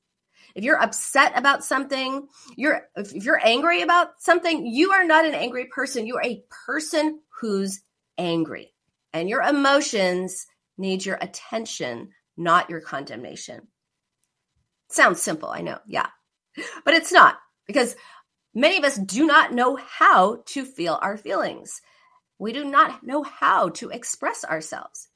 If 0.56 0.64
you're 0.64 0.82
upset 0.82 1.38
about 1.38 1.64
something, 1.64 2.28
you're 2.56 2.88
if 2.96 3.14
you're 3.14 3.40
angry 3.46 3.84
about 3.84 4.20
something, 4.20 4.66
you 4.66 4.92
are 4.92 5.06
not 5.06 5.26
an 5.26 5.36
angry 5.36 5.66
person. 5.66 6.08
You 6.08 6.16
are 6.18 6.24
a 6.24 6.44
person 6.66 7.20
who's 7.40 7.82
angry. 8.18 8.74
And 9.14 9.30
your 9.30 9.42
emotions 9.42 10.48
need 10.78 11.06
your 11.06 11.18
attention, 11.22 12.10
not 12.36 12.70
your 12.70 12.82
condemnation. 12.82 13.68
Sounds 14.90 15.22
simple, 15.22 15.50
I 15.50 15.62
know. 15.62 15.78
Yeah. 15.86 16.08
But 16.84 16.96
it's 16.96 17.12
not 17.12 17.38
because 17.68 17.96
many 18.54 18.78
of 18.78 18.84
us 18.84 18.98
do 18.98 19.26
not 19.26 19.54
know 19.54 19.76
how 19.76 20.44
to 20.48 20.66
feel 20.66 21.00
our 21.02 21.18
feelings. 21.18 21.82
We 22.38 22.54
do 22.54 22.64
not 22.64 23.04
know 23.04 23.24
how 23.24 23.70
to 23.70 23.90
express 23.90 24.46
ourselves. 24.46 25.08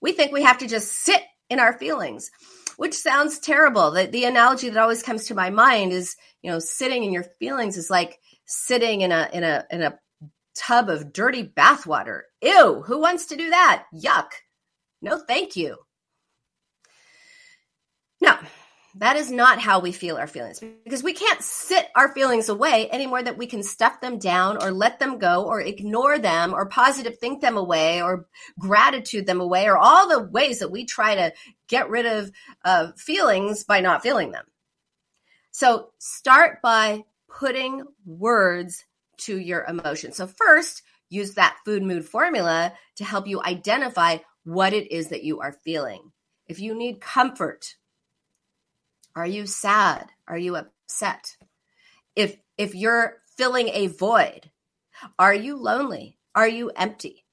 We 0.00 0.12
think 0.12 0.32
we 0.32 0.42
have 0.42 0.58
to 0.58 0.68
just 0.68 0.92
sit 0.92 1.22
in 1.50 1.60
our 1.60 1.78
feelings, 1.78 2.30
which 2.76 2.94
sounds 2.94 3.38
terrible. 3.38 3.90
The, 3.90 4.06
the 4.06 4.24
analogy 4.24 4.68
that 4.70 4.80
always 4.80 5.02
comes 5.02 5.26
to 5.26 5.34
my 5.34 5.50
mind 5.50 5.92
is, 5.92 6.16
you 6.42 6.50
know, 6.50 6.58
sitting 6.58 7.04
in 7.04 7.12
your 7.12 7.26
feelings 7.38 7.76
is 7.76 7.90
like 7.90 8.18
sitting 8.46 9.02
in 9.02 9.12
a 9.12 9.28
in 9.32 9.44
a 9.44 9.64
in 9.70 9.82
a 9.82 9.98
tub 10.56 10.88
of 10.88 11.12
dirty 11.12 11.44
bathwater. 11.44 12.22
Ew, 12.40 12.82
who 12.86 13.00
wants 13.00 13.26
to 13.26 13.36
do 13.36 13.50
that? 13.50 13.84
Yuck. 13.94 14.30
No, 15.00 15.18
thank 15.18 15.56
you. 15.56 15.76
Now, 18.20 18.38
that 18.96 19.16
is 19.16 19.30
not 19.30 19.58
how 19.58 19.80
we 19.80 19.92
feel 19.92 20.16
our 20.16 20.26
feelings 20.26 20.60
because 20.84 21.02
we 21.02 21.12
can't 21.12 21.42
sit 21.42 21.88
our 21.96 22.12
feelings 22.12 22.48
away 22.48 22.90
anymore 22.90 23.22
that 23.22 23.38
we 23.38 23.46
can 23.46 23.62
stuff 23.62 24.00
them 24.00 24.18
down 24.18 24.62
or 24.62 24.70
let 24.70 24.98
them 24.98 25.18
go 25.18 25.44
or 25.44 25.60
ignore 25.60 26.18
them 26.18 26.54
or 26.54 26.66
positive 26.66 27.18
think 27.18 27.40
them 27.40 27.56
away 27.56 28.02
or 28.02 28.26
gratitude 28.58 29.26
them 29.26 29.40
away 29.40 29.66
or 29.66 29.78
all 29.78 30.08
the 30.08 30.22
ways 30.22 30.58
that 30.58 30.70
we 30.70 30.84
try 30.84 31.14
to 31.14 31.32
get 31.68 31.88
rid 31.88 32.06
of 32.06 32.30
uh, 32.64 32.92
feelings 32.96 33.64
by 33.64 33.80
not 33.80 34.02
feeling 34.02 34.32
them. 34.32 34.44
So 35.50 35.90
start 35.98 36.60
by 36.62 37.04
putting 37.28 37.84
words 38.04 38.84
to 39.18 39.38
your 39.38 39.64
emotions. 39.64 40.16
So 40.16 40.26
first, 40.26 40.82
use 41.08 41.34
that 41.34 41.56
food 41.64 41.82
mood 41.82 42.04
formula 42.04 42.72
to 42.96 43.04
help 43.04 43.26
you 43.26 43.40
identify 43.42 44.18
what 44.44 44.72
it 44.72 44.90
is 44.90 45.08
that 45.08 45.24
you 45.24 45.40
are 45.40 45.56
feeling. 45.64 46.12
If 46.48 46.58
you 46.58 46.74
need 46.74 47.00
comfort, 47.00 47.76
are 49.14 49.26
you 49.26 49.46
sad? 49.46 50.10
Are 50.26 50.38
you 50.38 50.56
upset? 50.56 51.36
If 52.16 52.36
if 52.58 52.74
you're 52.74 53.18
filling 53.36 53.68
a 53.68 53.86
void, 53.88 54.50
are 55.18 55.34
you 55.34 55.56
lonely? 55.56 56.18
Are 56.34 56.48
you 56.48 56.70
empty? 56.70 57.24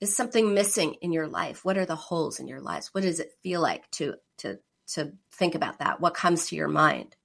Is 0.00 0.14
something 0.14 0.54
missing 0.54 0.94
in 1.00 1.12
your 1.12 1.26
life? 1.26 1.64
What 1.64 1.76
are 1.76 1.86
the 1.86 1.96
holes 1.96 2.38
in 2.38 2.48
your 2.48 2.60
lives? 2.60 2.88
What 2.92 3.02
does 3.02 3.20
it 3.20 3.32
feel 3.42 3.60
like 3.60 3.90
to 3.92 4.14
to 4.38 4.58
to 4.88 5.12
think 5.32 5.54
about 5.54 5.78
that? 5.80 6.00
What 6.00 6.14
comes 6.14 6.46
to 6.48 6.56
your 6.56 6.68
mind? 6.68 7.16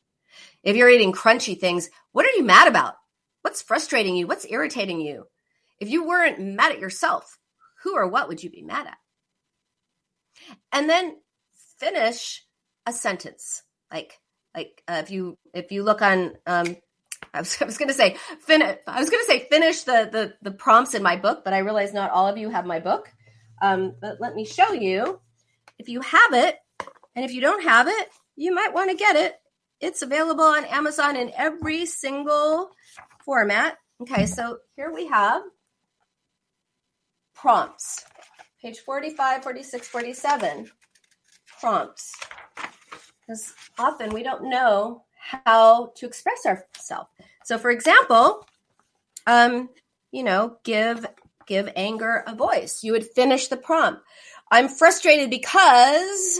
If 0.64 0.76
you're 0.76 0.90
eating 0.90 1.14
crunchy 1.14 1.60
things, 1.60 1.90
what 2.12 2.26
are 2.26 2.36
you 2.36 2.44
mad 2.44 2.68
about? 2.68 2.96
What's 3.42 3.62
frustrating 3.62 4.16
you? 4.16 4.28
What's 4.28 4.50
irritating 4.50 5.02
you? 5.02 5.28
If 5.80 5.90
you 5.90 6.06
weren't 6.08 6.40
mad 6.40 6.72
at 6.72 6.80
yourself, 6.80 7.38
who 7.84 7.96
or 7.96 8.08
what 8.08 8.28
would 8.28 8.42
you 8.42 8.50
be 8.50 8.62
mad 8.62 8.88
at? 8.88 8.98
And 10.72 10.90
then 10.90 11.18
finish 11.78 12.44
a 12.86 12.94
sentence 12.94 13.64
like 13.94 14.20
like 14.56 14.84
uh, 14.88 15.02
if 15.04 15.12
you 15.12 15.38
if 15.54 15.72
you 15.72 15.84
look 15.84 16.02
on 16.02 16.34
um 16.48 16.76
I 17.34 17.40
was, 17.40 17.58
I 17.62 17.66
was 17.66 17.78
to 17.78 17.94
say 17.94 18.18
fin- 18.42 18.78
I 18.88 19.00
was 19.00 19.10
to 19.10 19.24
say 19.28 19.48
finish 19.50 19.84
the, 19.84 20.10
the 20.12 20.34
the 20.42 20.56
prompts 20.56 20.94
in 20.94 21.04
my 21.04 21.16
book, 21.16 21.44
but 21.46 21.54
I 21.54 21.60
realize 21.60 21.94
not 21.94 22.12
all 22.12 22.28
of 22.28 22.38
you 22.38 22.50
have 22.50 22.66
my 22.66 22.80
book. 22.80 23.12
Um, 23.62 23.96
but 24.02 24.18
let 24.20 24.36
me 24.36 24.46
show 24.46 24.74
you. 24.74 25.22
If 25.80 25.88
you 25.88 26.02
have 26.02 26.34
it, 26.34 26.58
and 27.16 27.24
if 27.24 27.32
you 27.32 27.42
don't 27.42 27.64
have 27.64 27.88
it, 27.88 28.10
you 28.36 28.54
might 28.54 28.74
want 28.74 28.90
to 28.92 28.98
get 28.98 29.16
it. 29.16 29.36
It's 29.80 30.02
available 30.02 30.44
on 30.44 30.66
Amazon 30.66 31.16
in 31.16 31.32
every 31.38 31.86
single 31.86 32.72
format. 33.24 33.78
Okay, 34.02 34.26
so 34.26 34.58
here 34.76 34.92
we 34.94 35.08
have 35.08 35.44
prompts, 37.36 38.04
page 38.62 38.80
45, 38.80 39.44
46, 39.44 39.88
47. 39.88 40.72
Prompts 41.60 42.14
because 43.26 43.54
often 43.78 44.12
we 44.12 44.24
don't 44.24 44.50
know 44.50 45.04
how 45.16 45.92
to 45.96 46.06
express 46.06 46.46
ourselves. 46.46 47.10
So, 47.46 47.58
for 47.58 47.72
example, 47.72 48.46
um, 49.28 49.70
you 50.12 50.24
know, 50.24 50.58
give 50.64 51.06
give 51.48 51.70
anger 51.76 52.24
a 52.26 52.36
voice. 52.36 52.84
You 52.84 52.94
would 52.94 53.06
finish 53.06 53.48
the 53.48 53.58
prompt. 53.58 54.02
I'm 54.52 54.70
frustrated 54.70 55.30
because 55.30 56.40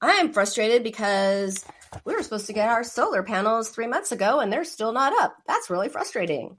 I 0.00 0.12
am 0.12 0.32
frustrated 0.32 0.82
because 0.82 1.64
we 2.04 2.14
were 2.14 2.22
supposed 2.22 2.46
to 2.46 2.52
get 2.52 2.68
our 2.68 2.84
solar 2.84 3.22
panels 3.22 3.70
three 3.70 3.86
months 3.86 4.12
ago 4.12 4.40
and 4.40 4.52
they're 4.52 4.64
still 4.64 4.92
not 4.92 5.12
up. 5.22 5.36
That's 5.46 5.70
really 5.70 5.88
frustrating. 5.88 6.56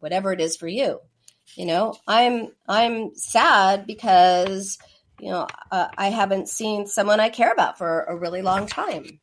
Whatever 0.00 0.32
it 0.32 0.40
is 0.40 0.56
for 0.56 0.68
you. 0.68 1.00
You 1.56 1.66
know, 1.66 1.94
I'm 2.06 2.48
I'm 2.68 3.14
sad 3.14 3.86
because 3.86 4.78
you 5.22 5.30
know, 5.30 5.46
uh, 5.70 5.86
I 5.96 6.10
haven't 6.10 6.48
seen 6.48 6.88
someone 6.88 7.20
I 7.20 7.28
care 7.28 7.52
about 7.52 7.78
for 7.78 8.02
a 8.02 8.16
really 8.16 8.42
long 8.42 8.66
time. 8.66 9.20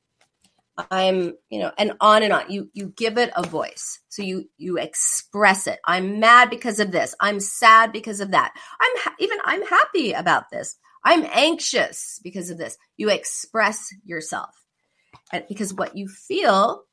I'm, 0.90 1.34
you 1.50 1.60
know, 1.60 1.74
and 1.78 1.92
on 2.00 2.24
and 2.24 2.32
on. 2.32 2.50
You 2.50 2.70
you 2.72 2.94
give 2.96 3.18
it 3.18 3.32
a 3.36 3.46
voice. 3.46 4.00
So 4.08 4.22
you 4.22 4.46
you 4.56 4.78
express 4.78 5.68
it. 5.68 5.80
I'm 5.84 6.22
mad 6.22 6.50
because 6.50 6.80
of 6.80 6.94
this. 6.94 7.16
I'm 7.20 7.42
sad 7.42 7.92
because 7.92 8.22
of 8.22 8.32
that. 8.32 8.54
I'm 8.80 9.02
ha- 9.02 9.16
even 9.20 9.40
I'm 9.44 9.62
happy 9.66 10.14
about 10.14 10.50
this. 10.52 10.78
I'm 11.04 11.26
anxious 11.34 12.22
because 12.24 12.50
of 12.50 12.58
this. 12.58 12.78
You 12.96 13.10
express 13.10 13.94
yourself. 14.06 14.52
And 15.34 15.44
because 15.50 15.74
what 15.74 15.98
you 15.98 16.08
feel, 16.08 16.84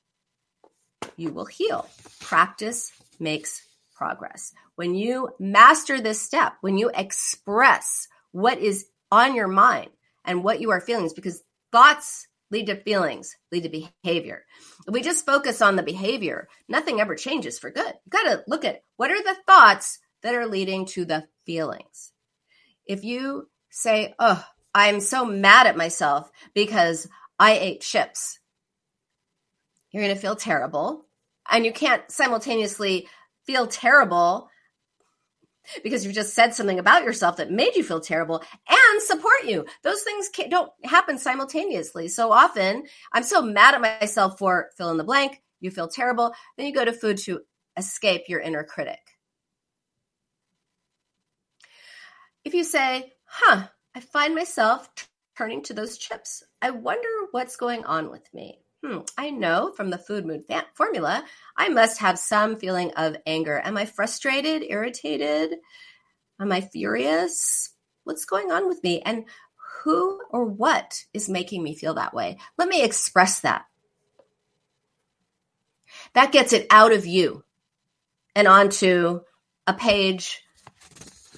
you 1.17 1.33
will 1.33 1.47
heal. 1.47 1.89
Practice 2.19 2.91
makes 3.21 3.65
progress. 3.95 4.53
When 4.75 4.97
you 4.97 5.31
master 5.39 6.01
this 6.01 6.21
step, 6.21 6.55
when 6.61 6.77
you 6.77 6.91
express 6.93 8.09
what 8.33 8.59
is 8.59 8.87
on 9.11 9.35
your 9.35 9.49
mind 9.49 9.91
and 10.25 10.43
what 10.43 10.61
you 10.61 10.71
are 10.71 10.81
feeling, 10.81 11.09
because 11.15 11.43
thoughts 11.73 12.27
lead 12.51 12.67
to 12.67 12.77
feelings, 12.77 13.37
lead 13.51 13.65
to 13.65 13.89
behavior. 14.05 14.45
If 14.87 14.95
we 14.95 15.03
just 15.03 15.27
focus 15.27 15.61
on 15.63 15.77
the 15.77 15.83
behavior, 15.83 16.49
nothing 16.69 17.01
ever 17.01 17.15
changes 17.15 17.59
for 17.59 17.71
good. 17.71 17.87
You 17.87 18.11
got 18.11 18.25
to 18.25 18.45
look 18.47 18.65
at 18.65 18.83
what 18.97 19.11
are 19.11 19.23
the 19.23 19.37
thoughts 19.47 19.99
that 20.23 20.35
are 20.35 20.47
leading 20.47 20.87
to 20.87 21.05
the 21.05 21.27
feelings. 21.45 22.13
If 22.87 23.05
you 23.05 23.49
say, 23.71 24.15
Oh, 24.19 24.45
I'm 24.75 25.01
so 25.01 25.25
mad 25.25 25.67
at 25.67 25.77
myself 25.77 26.31
because 26.55 27.09
I 27.39 27.53
ate 27.53 27.81
chips, 27.81 28.39
you're 29.91 30.03
going 30.03 30.15
to 30.15 30.21
feel 30.21 30.37
terrible. 30.37 31.07
And 31.51 31.65
you 31.65 31.73
can't 31.73 32.11
simultaneously 32.11 33.09
feel 33.47 33.67
terrible 33.67 34.49
because 35.83 36.05
you 36.05 36.13
just 36.13 36.35
said 36.35 36.55
something 36.55 36.79
about 36.79 37.05
yourself 37.05 37.37
that 37.37 37.51
made 37.51 37.77
you 37.77 37.85
feel 37.85 38.01
terrible 38.01 38.43
and 38.69 39.03
support 39.03 39.45
you. 39.45 39.65
Those 39.83 40.03
things 40.03 40.31
don't 40.51 40.71
happen 40.85 41.19
simultaneously. 41.19 42.09
So 42.09 42.33
often, 42.33 42.85
I'm 43.13 43.23
so 43.23 43.43
mad 43.43 43.75
at 43.75 43.81
myself 43.81 44.39
for 44.39 44.71
fill 44.77 44.91
in 44.91 44.97
the 44.97 45.05
blank. 45.05 45.43
You 45.61 45.71
feel 45.71 45.89
terrible. 45.89 46.35
Then 46.57 46.67
you 46.67 46.75
go 46.75 46.85
to 46.85 46.93
food 46.93 47.19
to 47.19 47.41
escape 47.77 48.25
your 48.29 48.41
inner 48.41 48.65
critic. 48.65 49.01
If 52.45 52.55
you 52.55 52.63
say, 52.63 53.13
huh, 53.25 53.67
I 53.95 54.01
find 54.01 54.35
myself 54.35 54.89
turning 55.37 55.63
to 55.65 55.75
those 55.75 55.99
chips, 55.99 56.45
I 56.63 56.71
wonder 56.71 57.09
what's 57.33 57.57
going 57.57 57.85
on 57.85 58.11
with 58.11 58.33
me 58.33 58.61
hmm, 58.87 58.99
I 59.19 59.31
know 59.31 59.73
from 59.77 59.91
the 59.91 59.99
food 59.99 60.25
mood 60.25 60.45
fa- 60.47 60.67
formula, 60.75 61.25
I 61.57 61.69
must 61.69 61.99
have 62.01 62.19
some 62.19 62.57
feeling 62.57 62.93
of 62.95 63.17
anger. 63.27 63.61
Am 63.65 63.77
I 63.77 63.85
frustrated, 63.85 64.63
irritated? 64.63 65.57
Am 66.41 66.53
I 66.53 66.61
furious? 66.61 67.71
What's 68.05 68.25
going 68.25 68.53
on 68.53 68.69
with 68.69 68.83
me? 68.85 69.03
And 69.03 69.25
who 69.83 70.21
or 70.31 70.45
what 70.45 71.05
is 71.13 71.29
making 71.29 71.63
me 71.63 71.75
feel 71.75 71.95
that 71.95 72.15
way? 72.15 72.39
Let 72.59 72.69
me 72.69 72.83
express 72.83 73.41
that. 73.41 73.65
That 76.15 76.33
gets 76.33 76.53
it 76.53 76.67
out 76.71 76.93
of 76.93 77.07
you 77.07 77.45
and 78.35 78.47
onto 78.47 79.21
a 79.67 79.75
page, 79.75 80.43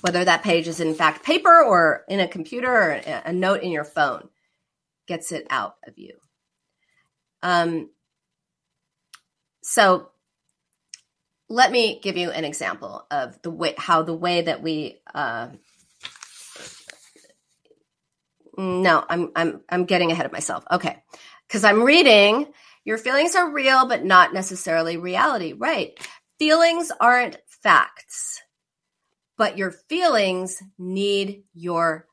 whether 0.03 0.25
that 0.25 0.43
page 0.43 0.69
is 0.69 0.81
in 0.81 0.95
fact 0.95 1.25
paper 1.25 1.63
or 1.63 2.05
in 2.09 2.21
a 2.21 2.29
computer 2.29 2.71
or 2.71 2.91
a 2.93 3.33
note 3.33 3.63
in 3.63 3.71
your 3.71 3.85
phone, 3.85 4.29
gets 5.07 5.33
it 5.33 5.47
out 5.49 5.77
of 5.87 5.99
you. 5.99 6.19
Um, 7.42 7.90
so 9.62 10.09
let 11.48 11.70
me 11.70 12.01
give 12.03 12.16
you 12.16 12.31
an 12.31 12.44
example 12.44 13.07
of 13.11 13.40
the 13.42 13.51
way 13.51 13.74
how 13.77 14.03
the 14.03 14.14
way 14.14 14.42
that 14.42 14.62
we 14.62 15.01
uh, 15.14 15.48
no 18.57 19.05
i'm 19.09 19.31
i'm 19.35 19.61
i'm 19.68 19.85
getting 19.85 20.11
ahead 20.11 20.27
of 20.27 20.33
myself. 20.33 20.64
Okay. 20.70 21.03
Because 21.46 21.64
i'm 21.64 21.83
reading 21.83 22.46
your 22.85 22.98
feelings 22.98 23.35
are 23.35 23.53
real 23.53 23.87
but 23.87 24.05
not 24.05 24.35
necessarily 24.35 24.96
reality. 24.96 25.53
Right. 25.53 25.98
Feelings 26.38 26.92
aren't 27.01 27.38
facts 27.46 28.42
but 29.37 29.57
your 29.59 29.70
feelings 29.70 30.62
need 30.79 31.44
your 31.55 32.07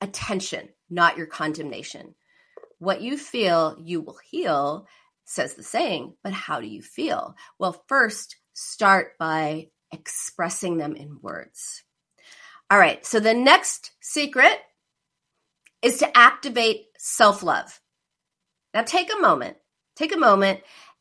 attention 0.00 0.68
not 0.90 1.16
your 1.16 1.26
condemnation 1.26 2.14
what 2.84 3.00
you 3.00 3.16
feel, 3.16 3.76
you 3.80 4.00
will 4.00 4.18
heal, 4.30 4.86
says 5.24 5.54
the 5.54 5.62
saying. 5.62 6.14
But 6.22 6.32
how 6.32 6.60
do 6.60 6.66
you 6.66 6.82
feel? 6.82 7.34
Well, 7.58 7.84
first, 7.88 8.36
start 8.52 9.18
by 9.18 9.68
expressing 9.92 10.76
them 10.76 10.94
in 10.96 11.18
words. 11.20 11.82
All 12.70 12.78
right. 12.78 13.04
So 13.04 13.20
the 13.20 13.34
next 13.34 13.92
secret 14.00 14.58
is 15.82 15.98
to 15.98 16.16
activate 16.16 16.86
self 16.98 17.42
love. 17.42 17.80
Now, 18.72 18.82
take 18.82 19.12
a 19.14 19.20
moment, 19.20 19.56
take 19.94 20.14
a 20.14 20.18
moment 20.18 20.60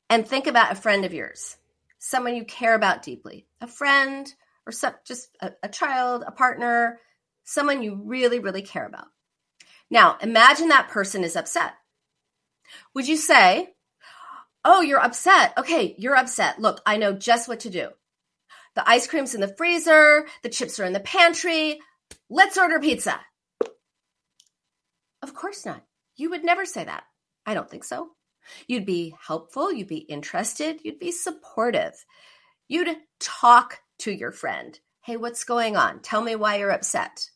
and 0.10 0.28
think 0.28 0.46
about 0.46 0.72
a 0.72 0.76
friend 0.76 1.06
of 1.06 1.14
yours, 1.14 1.58
someone 1.98 2.36
you 2.36 2.46
care 2.46 2.76
about 2.76 3.02
deeply, 3.02 3.48
a 3.62 3.68
friend 3.68 4.32
or 4.68 4.72
some, 4.72 4.94
just 5.06 5.30
a, 5.42 5.52
a 5.64 5.70
child, 5.70 6.24
a 6.28 6.32
partner, 6.32 7.00
someone 7.44 7.82
you 7.82 8.00
really, 8.04 8.40
really 8.40 8.62
care 8.62 8.86
about. 8.86 9.08
Now, 9.94 10.18
imagine 10.22 10.70
that 10.70 10.90
person 10.90 11.24
is 11.24 11.36
upset. 11.36 11.76
Would 12.96 13.08
you 13.08 13.16
say, 13.16 13.76
Oh, 14.66 14.82
you're 14.82 15.00
upset. 15.00 15.54
Okay, 15.56 15.94
you're 16.00 16.16
upset. 16.16 16.60
Look, 16.60 16.82
I 16.84 16.98
know 16.98 17.14
just 17.14 17.48
what 17.48 17.60
to 17.60 17.70
do. 17.70 17.90
The 18.76 18.90
ice 18.90 19.06
cream's 19.06 19.36
in 19.36 19.42
the 19.42 19.54
freezer, 19.56 20.26
the 20.42 20.50
chips 20.50 20.80
are 20.80 20.86
in 20.86 20.94
the 20.94 21.00
pantry. 21.00 21.80
Let's 22.28 22.58
order 22.58 22.80
pizza. 22.80 23.20
Of 25.22 25.36
course 25.36 25.64
not. 25.64 25.84
You 26.16 26.32
would 26.32 26.44
never 26.44 26.66
say 26.66 26.84
that. 26.86 27.04
I 27.46 27.54
don't 27.54 27.70
think 27.70 27.84
so. 27.84 28.10
You'd 28.68 28.88
be 28.88 29.14
helpful, 29.28 29.72
you'd 29.72 29.88
be 29.90 29.98
interested, 29.98 30.80
you'd 30.84 30.98
be 30.98 31.12
supportive. 31.12 31.94
You'd 32.68 32.98
talk 33.20 33.80
to 34.00 34.12
your 34.12 34.32
friend. 34.32 34.80
Hey, 35.02 35.18
what's 35.18 35.44
going 35.44 35.78
on? 35.78 36.00
Tell 36.00 36.22
me 36.22 36.36
why 36.36 36.56
you're 36.56 36.72
upset. 36.72 37.30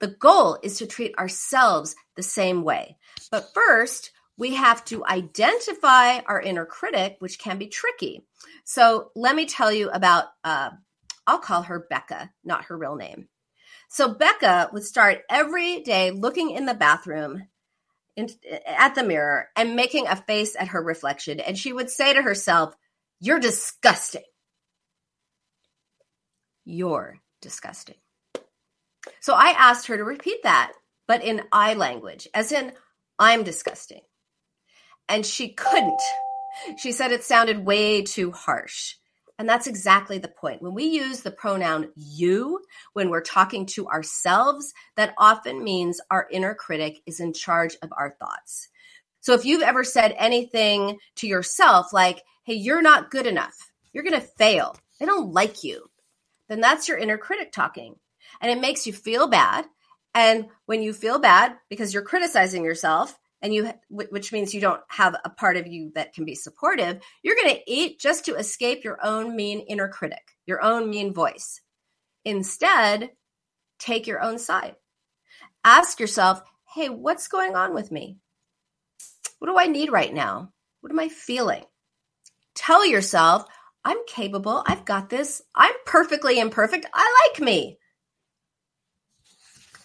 The 0.00 0.08
goal 0.08 0.58
is 0.62 0.78
to 0.78 0.86
treat 0.86 1.16
ourselves 1.18 1.94
the 2.16 2.22
same 2.22 2.62
way. 2.62 2.98
But 3.30 3.52
first, 3.54 4.10
we 4.38 4.54
have 4.54 4.84
to 4.86 5.04
identify 5.06 6.18
our 6.20 6.40
inner 6.40 6.66
critic, 6.66 7.16
which 7.20 7.38
can 7.38 7.58
be 7.58 7.68
tricky. 7.68 8.26
So 8.64 9.10
let 9.14 9.34
me 9.34 9.46
tell 9.46 9.72
you 9.72 9.88
about, 9.90 10.26
uh, 10.44 10.70
I'll 11.26 11.38
call 11.38 11.62
her 11.62 11.86
Becca, 11.88 12.30
not 12.44 12.66
her 12.66 12.76
real 12.76 12.96
name. 12.96 13.28
So 13.88 14.12
Becca 14.12 14.70
would 14.72 14.84
start 14.84 15.22
every 15.30 15.80
day 15.80 16.10
looking 16.10 16.50
in 16.50 16.66
the 16.66 16.74
bathroom 16.74 17.44
in, 18.16 18.28
at 18.66 18.94
the 18.94 19.04
mirror 19.04 19.48
and 19.56 19.76
making 19.76 20.06
a 20.06 20.16
face 20.16 20.56
at 20.58 20.68
her 20.68 20.82
reflection. 20.82 21.40
And 21.40 21.56
she 21.56 21.72
would 21.72 21.90
say 21.90 22.12
to 22.12 22.22
herself, 22.22 22.74
You're 23.20 23.40
disgusting. 23.40 24.22
You're 26.64 27.18
disgusting. 27.40 27.96
So 29.20 29.34
I 29.34 29.54
asked 29.56 29.86
her 29.86 29.96
to 29.96 30.04
repeat 30.04 30.42
that, 30.42 30.72
but 31.06 31.24
in 31.24 31.42
I 31.52 31.74
language, 31.74 32.28
as 32.34 32.52
in, 32.52 32.72
I'm 33.18 33.44
disgusting. 33.44 34.02
And 35.08 35.24
she 35.24 35.50
couldn't. 35.50 36.00
She 36.78 36.92
said 36.92 37.12
it 37.12 37.24
sounded 37.24 37.64
way 37.64 38.02
too 38.02 38.32
harsh. 38.32 38.94
And 39.38 39.48
that's 39.48 39.66
exactly 39.66 40.18
the 40.18 40.28
point. 40.28 40.62
When 40.62 40.74
we 40.74 40.84
use 40.84 41.20
the 41.20 41.30
pronoun 41.30 41.90
you, 41.94 42.60
when 42.94 43.10
we're 43.10 43.20
talking 43.20 43.66
to 43.66 43.86
ourselves, 43.88 44.72
that 44.96 45.14
often 45.18 45.62
means 45.62 46.00
our 46.10 46.26
inner 46.30 46.54
critic 46.54 47.02
is 47.04 47.20
in 47.20 47.34
charge 47.34 47.76
of 47.82 47.92
our 47.96 48.16
thoughts. 48.18 48.68
So 49.20 49.34
if 49.34 49.44
you've 49.44 49.62
ever 49.62 49.84
said 49.84 50.14
anything 50.16 50.98
to 51.16 51.26
yourself 51.26 51.92
like, 51.92 52.22
hey, 52.44 52.54
you're 52.54 52.80
not 52.80 53.10
good 53.10 53.26
enough, 53.26 53.72
you're 53.92 54.04
going 54.04 54.20
to 54.20 54.26
fail, 54.26 54.76
they 54.98 55.06
don't 55.06 55.32
like 55.32 55.64
you, 55.64 55.90
then 56.48 56.60
that's 56.60 56.88
your 56.88 56.96
inner 56.96 57.18
critic 57.18 57.52
talking 57.52 57.96
and 58.40 58.50
it 58.50 58.60
makes 58.60 58.86
you 58.86 58.92
feel 58.92 59.28
bad. 59.28 59.66
And 60.14 60.46
when 60.64 60.82
you 60.82 60.92
feel 60.92 61.18
bad 61.18 61.56
because 61.68 61.92
you're 61.92 62.02
criticizing 62.02 62.64
yourself, 62.64 63.18
and 63.42 63.54
you 63.54 63.70
which 63.88 64.32
means 64.32 64.54
you 64.54 64.60
don't 64.60 64.80
have 64.88 65.16
a 65.24 65.30
part 65.30 65.56
of 65.56 65.66
you 65.66 65.92
that 65.94 66.12
can 66.12 66.24
be 66.24 66.34
supportive 66.34 67.00
you're 67.22 67.36
going 67.36 67.54
to 67.54 67.62
eat 67.66 68.00
just 68.00 68.24
to 68.24 68.34
escape 68.34 68.84
your 68.84 68.98
own 69.04 69.36
mean 69.36 69.60
inner 69.60 69.88
critic 69.88 70.32
your 70.46 70.62
own 70.62 70.88
mean 70.88 71.12
voice. 71.12 71.60
Instead 72.24 73.10
take 73.78 74.06
your 74.06 74.22
own 74.22 74.38
side. 74.38 74.76
Ask 75.64 76.00
yourself 76.00 76.42
hey 76.74 76.88
what's 76.88 77.28
going 77.28 77.54
on 77.56 77.74
with 77.74 77.92
me? 77.92 78.18
What 79.38 79.48
do 79.48 79.58
i 79.58 79.66
need 79.66 79.92
right 79.92 80.12
now? 80.12 80.52
What 80.80 80.90
am 80.90 80.98
i 80.98 81.08
feeling? 81.08 81.64
Tell 82.54 82.86
yourself 82.86 83.44
i'm 83.84 83.98
capable. 84.06 84.64
I've 84.66 84.84
got 84.84 85.10
this. 85.10 85.42
I'm 85.54 85.74
perfectly 85.84 86.40
imperfect. 86.40 86.86
I 86.92 87.28
like 87.28 87.40
me 87.40 87.78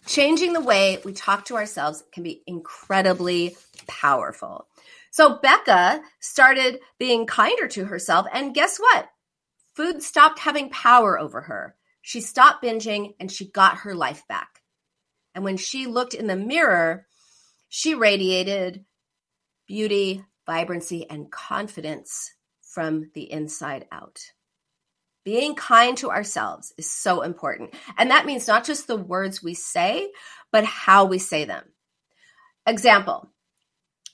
Changing 0.05 0.53
the 0.53 0.61
way 0.61 0.99
we 1.05 1.13
talk 1.13 1.45
to 1.45 1.55
ourselves 1.55 2.03
can 2.11 2.23
be 2.23 2.43
incredibly 2.47 3.55
powerful. 3.87 4.67
So 5.11 5.37
Becca 5.37 6.01
started 6.19 6.79
being 6.97 7.25
kinder 7.25 7.67
to 7.69 7.85
herself. 7.85 8.25
And 8.33 8.53
guess 8.53 8.77
what? 8.77 9.09
Food 9.75 10.01
stopped 10.01 10.39
having 10.39 10.69
power 10.69 11.19
over 11.19 11.41
her. 11.41 11.75
She 12.01 12.21
stopped 12.21 12.63
binging 12.63 13.13
and 13.19 13.31
she 13.31 13.49
got 13.51 13.79
her 13.79 13.93
life 13.93 14.27
back. 14.27 14.61
And 15.35 15.43
when 15.43 15.57
she 15.57 15.85
looked 15.85 16.13
in 16.13 16.27
the 16.27 16.35
mirror, 16.35 17.05
she 17.69 17.95
radiated 17.95 18.85
beauty, 19.67 20.25
vibrancy, 20.45 21.09
and 21.09 21.31
confidence 21.31 22.33
from 22.61 23.11
the 23.13 23.31
inside 23.31 23.85
out. 23.91 24.19
Being 25.23 25.55
kind 25.55 25.97
to 25.97 26.09
ourselves 26.09 26.73
is 26.77 26.89
so 26.89 27.21
important. 27.21 27.73
And 27.97 28.11
that 28.11 28.25
means 28.25 28.47
not 28.47 28.65
just 28.65 28.87
the 28.87 28.95
words 28.95 29.43
we 29.43 29.53
say, 29.53 30.11
but 30.51 30.63
how 30.65 31.05
we 31.05 31.19
say 31.19 31.45
them. 31.45 31.63
Example 32.65 33.29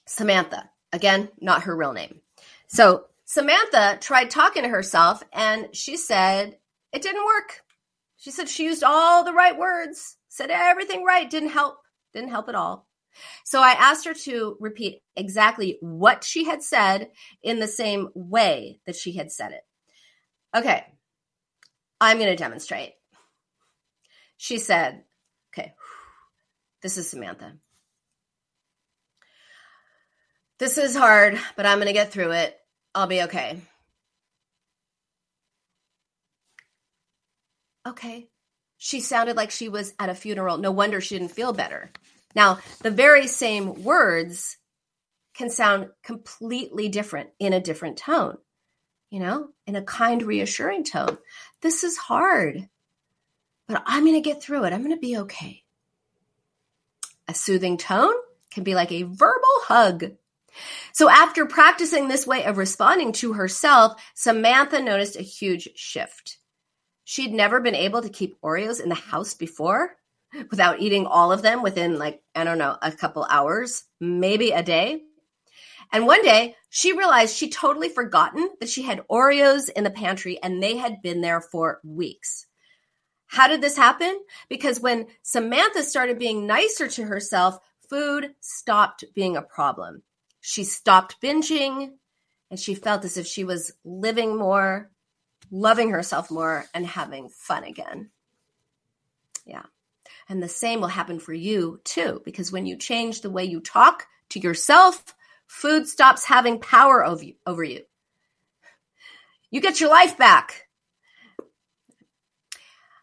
Samantha, 0.06 0.70
again, 0.93 1.30
not 1.39 1.63
her 1.63 1.76
real 1.76 1.93
name. 1.93 2.22
So 2.67 3.06
Samantha 3.26 3.98
tried 4.00 4.30
talking 4.30 4.63
to 4.63 4.70
herself 4.70 5.22
and 5.34 5.67
she 5.74 5.98
said 5.98 6.58
it 6.93 7.02
didn't 7.02 7.26
work. 7.26 7.62
She 8.17 8.32
said 8.32 8.50
she 8.50 8.63
used 8.63 8.84
all 8.84 9.24
the 9.24 9.34
right 9.34 9.58
words, 9.58 10.17
said 10.30 10.50
everything 10.50 11.04
right, 11.04 11.30
didn't 11.30 11.50
help, 11.50 11.78
didn't 12.13 12.30
help 12.30 12.50
at 12.50 12.56
all. 12.56 12.88
So 13.43 13.62
I 13.62 13.72
asked 13.72 14.06
her 14.06 14.13
to 14.13 14.58
repeat 14.60 15.02
exactly 15.15 15.78
what 15.82 16.24
she 16.24 16.46
had 16.46 16.63
said 16.63 17.10
in 17.43 17.60
the 17.60 17.67
same 17.67 18.10
way 18.13 18.80
that 18.86 18.96
she 18.96 19.13
had 19.13 19.32
said 19.32 19.52
it. 19.52 19.63
Okay, 20.56 20.86
I'm 22.00 22.18
going 22.18 22.30
to 22.30 22.36
demonstrate. 22.36 22.94
She 24.38 24.60
said, 24.60 25.04
okay, 25.52 25.74
this 26.82 26.98
is 26.98 27.10
Samantha. 27.10 27.54
This 30.60 30.78
is 30.78 30.96
hard, 30.96 31.40
but 31.56 31.66
I'm 31.66 31.78
going 31.78 31.88
to 31.88 31.94
get 31.94 32.12
through 32.12 32.32
it. 32.32 32.58
I'll 32.96 33.08
be 33.08 33.24
okay. 33.24 33.62
Okay. 37.88 38.28
She 38.78 39.00
sounded 39.00 39.36
like 39.36 39.52
she 39.52 39.70
was 39.70 39.94
at 40.00 40.10
a 40.10 40.16
funeral. 40.16 40.58
No 40.58 40.72
wonder 40.72 41.02
she 41.02 41.18
didn't 41.18 41.32
feel 41.32 41.54
better. 41.54 41.92
Now, 42.36 42.60
the 42.82 42.92
very 42.92 43.28
same 43.28 43.84
words 43.84 44.58
can 45.36 45.50
sound 45.50 45.90
completely 46.04 46.90
different 46.90 47.30
in 47.40 47.54
a 47.54 47.62
different 47.62 47.98
tone, 47.98 48.38
you 49.10 49.20
know, 49.20 49.50
in 49.66 49.76
a 49.76 49.82
kind, 49.82 50.22
reassuring 50.22 50.84
tone. 50.84 51.18
This 51.62 51.84
is 51.84 51.98
hard, 51.98 52.70
but 53.67 53.84
I'm 53.86 54.04
going 54.04 54.13
to 54.13 54.22
get 54.22 54.41
through 54.41 54.65
it. 54.65 54.74
I'm 54.74 54.84
going 54.84 54.96
to 54.96 55.02
be 55.02 55.17
okay. 55.17 55.63
A 57.28 57.34
soothing 57.34 57.78
tone 57.78 58.13
can 58.52 58.63
be 58.63 58.76
like 58.76 58.91
a 58.91 59.04
verbal 59.04 59.58
hug. 59.63 60.12
So, 60.93 61.10
after 61.10 61.46
practicing 61.46 62.08
this 62.08 62.26
way 62.26 62.43
of 62.46 62.58
responding 62.58 63.12
to 63.13 63.34
herself, 63.34 64.02
Samantha 64.15 64.82
noticed 64.82 65.15
a 65.15 65.24
huge 65.24 65.70
shift. 65.76 66.38
She'd 67.04 67.34
never 67.34 67.60
been 67.60 67.76
able 67.76 68.02
to 68.02 68.10
keep 68.10 68.39
Oreos 68.41 68.82
in 68.82 68.89
the 68.89 68.96
house 68.96 69.34
before 69.34 69.96
without 70.50 70.80
eating 70.80 71.06
all 71.06 71.32
of 71.32 71.41
them 71.41 71.63
within, 71.63 71.98
like, 71.98 72.22
I 72.36 72.43
don't 72.43 72.58
know, 72.58 72.78
a 72.82 72.91
couple 72.91 73.26
hours, 73.30 73.84
maybe 74.00 74.52
a 74.52 74.63
day. 74.63 75.04
And 75.91 76.06
one 76.06 76.23
day 76.23 76.56
she 76.69 76.97
realized 76.97 77.36
she'd 77.36 77.54
totally 77.54 77.89
forgotten 77.89 78.50
that 78.60 78.69
she 78.69 78.84
had 78.84 79.08
Oreos 79.10 79.69
in 79.69 79.84
the 79.84 79.89
pantry 79.89 80.38
and 80.41 80.62
they 80.62 80.78
had 80.78 81.02
been 81.02 81.21
there 81.21 81.41
for 81.41 81.80
weeks. 81.84 82.45
How 83.28 83.47
did 83.47 83.62
this 83.62 83.78
happen? 83.78 84.19
Because 84.50 84.80
when 84.80 85.08
Samantha 85.21 85.84
started 85.84 86.19
being 86.19 86.47
nicer 86.47 86.88
to 86.88 87.04
herself, 87.04 87.60
food 87.89 88.34
stopped 88.39 89.04
being 89.13 89.36
a 89.36 89.41
problem. 89.41 90.04
She 90.39 90.63
stopped 90.63 91.21
binging 91.21 91.91
and 92.50 92.60
she 92.60 92.76
felt 92.76 93.04
as 93.04 93.17
if 93.17 93.28
she 93.28 93.43
was 93.43 93.73
living 93.84 94.38
more, 94.38 94.91
loving 95.52 95.89
herself 95.89 96.32
more, 96.32 96.65
and 96.73 96.86
having 96.86 97.30
fun 97.30 97.63
again. 97.65 98.10
Yeah. 99.45 99.63
And 100.30 100.41
the 100.41 100.50
same 100.50 100.82
will 100.82 100.88
happen 100.88 101.19
for 101.19 101.34
you 101.34 101.82
too, 101.84 102.21
because 102.23 102.52
when 102.52 102.65
you 102.65 102.78
change 102.78 103.21
the 103.21 103.30
way 103.30 103.45
you 103.45 103.60
talk 103.60 104.08
to 104.30 104.39
yourself, 104.39 105.15
food 105.48 105.88
stops 105.88 106.24
having 106.24 106.60
power 106.60 107.04
over 107.06 107.24
you. 107.64 107.84
You. 109.50 109.62
get 109.62 109.80
your 109.82 109.90
life 109.90 110.18
back. 110.18 110.68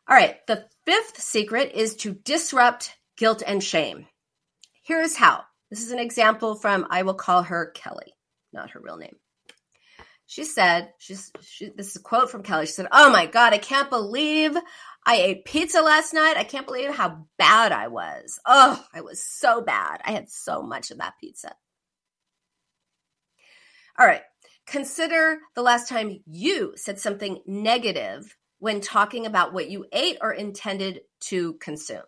All 0.07 0.17
right. 0.17 0.47
The 0.47 0.67
fifth 0.85 1.21
secret 1.21 1.73
is 1.75 1.97
to 1.97 2.13
disrupt 2.13 2.95
guilt 3.17 3.43
and 3.47 3.63
shame. 3.63 4.07
Here's 4.83 5.17
how 5.17 5.45
this 5.71 5.83
is 5.83 5.93
an 5.93 5.99
example 5.99 6.55
from, 6.55 6.87
I 6.91 7.03
will 7.03 7.15
call 7.15 7.43
her 7.43 7.73
Kelly, 7.75 8.13
not 8.53 8.71
her 8.71 8.81
real 8.81 8.99
name. 8.99 9.17
She 10.27 10.45
said, 10.45 10.93
she's, 10.99 11.33
she, 11.43 11.71
this 11.77 11.91
is 11.91 11.97
a 11.97 12.01
quote 12.01 12.31
from 12.31 12.43
Kelly. 12.43 12.67
She 12.67 12.73
said, 12.73 12.89
Oh 12.93 13.11
my 13.11 13.27
God, 13.27 13.53
I 13.53 13.59
can't 13.59 13.91
believe 13.91 14.57
I 15.07 15.17
ate 15.17 15.45
pizza 15.45 15.83
last 15.83 16.15
night. 16.15 16.37
I 16.37 16.45
can't 16.45 16.67
believe 16.67 16.95
how 16.95 17.27
bad 17.39 17.73
I 17.73 17.89
was. 17.89 18.41
Oh, 18.47 18.83
I 18.93 19.03
was 19.03 19.23
so 19.23 19.61
bad. 19.61 20.01
I 20.05 20.13
had 20.13 20.31
so 20.31 20.63
much 20.63 20.91
of 20.91 20.99
that 20.99 21.15
pizza. 21.21 21.55
All 23.99 24.07
right. 24.07 24.23
Consider 24.67 25.39
the 25.55 25.63
last 25.63 25.89
time 25.89 26.21
you 26.27 26.73
said 26.77 26.99
something 26.99 27.41
negative 27.47 28.37
when 28.59 28.81
talking 28.81 29.27
about 29.27 29.53
what 29.53 29.71
you 29.71 29.87
ate 29.93 30.19
or 30.23 30.33
intended 30.33 31.03
to 31.21 31.55
consume. 31.55 32.03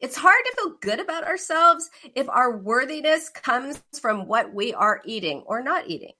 It's 0.00 0.16
hard 0.16 0.44
to 0.44 0.56
feel 0.56 0.74
good 0.80 1.00
about 1.00 1.24
ourselves 1.24 1.90
if 2.14 2.28
our 2.28 2.58
worthiness 2.58 3.28
comes 3.28 3.82
from 4.00 4.28
what 4.28 4.52
we 4.54 4.72
are 4.74 5.00
eating 5.04 5.42
or 5.46 5.62
not 5.62 5.88
eating. 5.88 6.12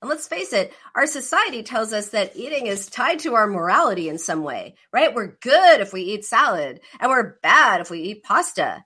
And 0.00 0.08
let's 0.08 0.28
face 0.28 0.52
it, 0.52 0.72
our 0.94 1.06
society 1.06 1.64
tells 1.64 1.92
us 1.92 2.10
that 2.10 2.36
eating 2.36 2.66
is 2.68 2.86
tied 2.86 3.18
to 3.20 3.34
our 3.34 3.48
morality 3.48 4.08
in 4.08 4.18
some 4.18 4.44
way, 4.44 4.76
right? 4.92 5.12
We're 5.12 5.36
good 5.40 5.80
if 5.80 5.92
we 5.92 6.02
eat 6.02 6.24
salad 6.24 6.80
and 7.00 7.10
we're 7.10 7.38
bad 7.42 7.80
if 7.80 7.90
we 7.90 8.00
eat 8.02 8.22
pasta. 8.22 8.84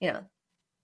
You 0.00 0.12
know, 0.12 0.24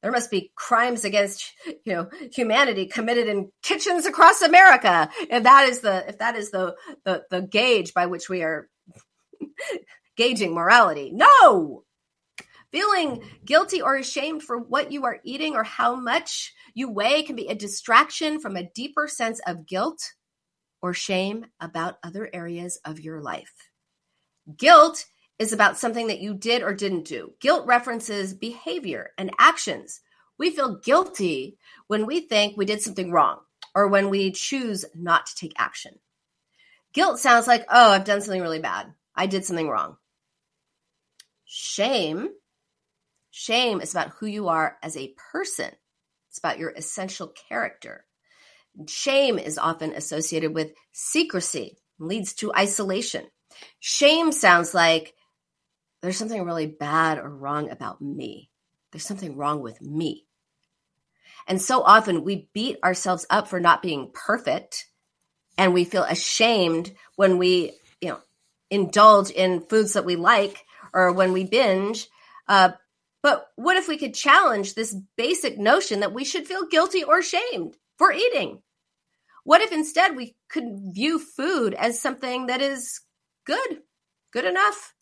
there 0.03 0.13
must 0.13 0.31
be 0.31 0.53
crimes 0.55 1.05
against, 1.05 1.53
you 1.67 1.93
know, 1.93 2.09
humanity 2.33 2.87
committed 2.87 3.27
in 3.27 3.51
kitchens 3.63 4.07
across 4.07 4.43
America. 4.43 5.09
If 5.21 5.43
that 5.43 5.69
is 5.69 5.81
the 5.81 6.09
if 6.09 6.19
that 6.19 6.37
is 6.37 6.51
the 6.51 6.77
the, 7.05 7.25
the 7.31 7.43
gauge 7.43 7.95
by 7.95 8.07
which 8.07 8.29
we 8.29 8.43
are 8.43 8.69
gauging 10.17 10.55
morality. 10.55 11.11
No. 11.13 11.85
Feeling 12.71 13.23
guilty 13.45 13.81
or 13.81 13.97
ashamed 13.97 14.43
for 14.43 14.59
what 14.59 14.93
you 14.93 15.05
are 15.05 15.21
eating 15.25 15.55
or 15.55 15.65
how 15.65 15.97
much 15.97 16.53
you 16.75 16.91
weigh 16.91 17.23
can 17.23 17.35
be 17.35 17.49
a 17.49 17.55
distraction 17.55 18.41
from 18.41 18.57
a 18.57 18.69
deeper 18.75 19.09
sense 19.09 19.41
of 19.47 19.67
guilt 19.67 20.13
or 20.83 20.93
shame 20.93 21.47
about 21.61 21.97
other 22.05 22.29
areas 22.33 22.79
of 22.85 23.01
your 23.01 23.21
life. 23.21 23.53
Guilt 24.57 25.07
is 25.39 25.53
about 25.53 25.79
something 25.79 26.09
that 26.09 26.21
you 26.21 26.35
did 26.35 26.63
or 26.63 26.75
didn't 26.75 27.05
do. 27.05 27.33
Guilt 27.41 27.67
references 27.67 28.35
behavior 28.35 29.13
and 29.17 29.31
actions. 29.39 30.01
We 30.39 30.51
feel 30.51 30.79
guilty 30.79 31.59
when 31.87 32.07
we 32.07 32.21
think 32.21 32.57
we 32.57 32.65
did 32.65 32.83
something 32.83 33.11
wrong 33.11 33.39
or 33.75 33.89
when 33.89 34.11
we 34.11 34.33
choose 34.33 34.85
not 34.95 35.27
to 35.27 35.35
take 35.37 35.53
action. 35.59 35.99
Guilt 36.93 37.19
sounds 37.19 37.47
like, 37.47 37.65
oh, 37.69 37.91
I've 37.91 38.05
done 38.05 38.21
something 38.21 38.43
really 38.43 38.61
bad. 38.61 38.93
I 39.15 39.27
did 39.27 39.45
something 39.45 39.69
wrong. 39.69 39.97
Shame 41.45 42.31
Shame 43.41 43.81
is 43.81 43.93
about 43.93 44.15
who 44.19 44.27
you 44.27 44.49
are 44.49 44.77
as 44.83 44.97
a 44.97 45.15
person, 45.31 45.71
it's 46.29 46.39
about 46.39 46.59
your 46.59 46.71
essential 46.71 47.29
character. 47.49 48.05
Shame 48.89 49.39
is 49.39 49.59
often 49.59 49.93
associated 49.93 50.57
with 50.57 50.73
secrecy, 50.91 51.79
leads 52.01 52.33
to 52.35 52.53
isolation. 52.53 53.27
Shame 53.79 54.33
sounds 54.33 54.75
like 54.75 55.15
there's 56.01 56.17
something 56.17 56.45
really 56.45 56.67
bad 56.67 57.19
or 57.19 57.29
wrong 57.29 57.71
about 57.71 58.01
me. 58.01 58.51
There's 58.93 59.07
something 59.07 59.37
wrong 59.37 59.61
with 59.61 59.81
me. 59.81 60.27
And 61.47 61.61
so 61.61 61.83
often 61.83 62.25
we 62.25 62.49
beat 62.53 62.79
ourselves 62.83 63.27
up 63.31 63.49
for 63.49 63.61
not 63.61 63.83
being 63.83 64.11
perfect 64.13 64.87
and 65.57 65.75
we 65.75 65.85
feel 65.85 66.05
ashamed 66.05 66.93
when 67.17 67.39
we, 67.39 67.73
you 68.01 68.11
know, 68.11 68.21
indulge 68.71 69.31
in 69.31 69.63
foods 69.63 69.95
that 69.95 70.05
we 70.05 70.17
like 70.17 70.65
or 70.93 71.13
when 71.13 71.33
we 71.33 71.45
binge 71.45 72.07
uh, 72.49 72.71
but 73.23 73.49
what 73.57 73.77
if 73.77 73.89
we 73.89 73.99
could 73.99 74.15
challenge 74.15 74.75
this 74.75 74.97
basic 75.17 75.59
notion 75.59 76.01
that 76.01 76.15
we 76.15 76.25
should 76.25 76.47
feel 76.47 76.67
guilty 76.67 77.05
or 77.05 77.23
shamed 77.23 77.77
for 77.99 78.13
eating? 78.13 78.63
What 79.45 79.61
if 79.61 79.73
instead 79.73 80.17
we 80.17 80.37
could 80.49 80.95
view 80.95 81.19
food 81.19 81.75
as 81.75 82.01
something 82.01 82.47
that 82.47 82.63
is 82.63 83.01
good, 83.45 83.83
good 84.33 84.45
enough? 84.45 84.95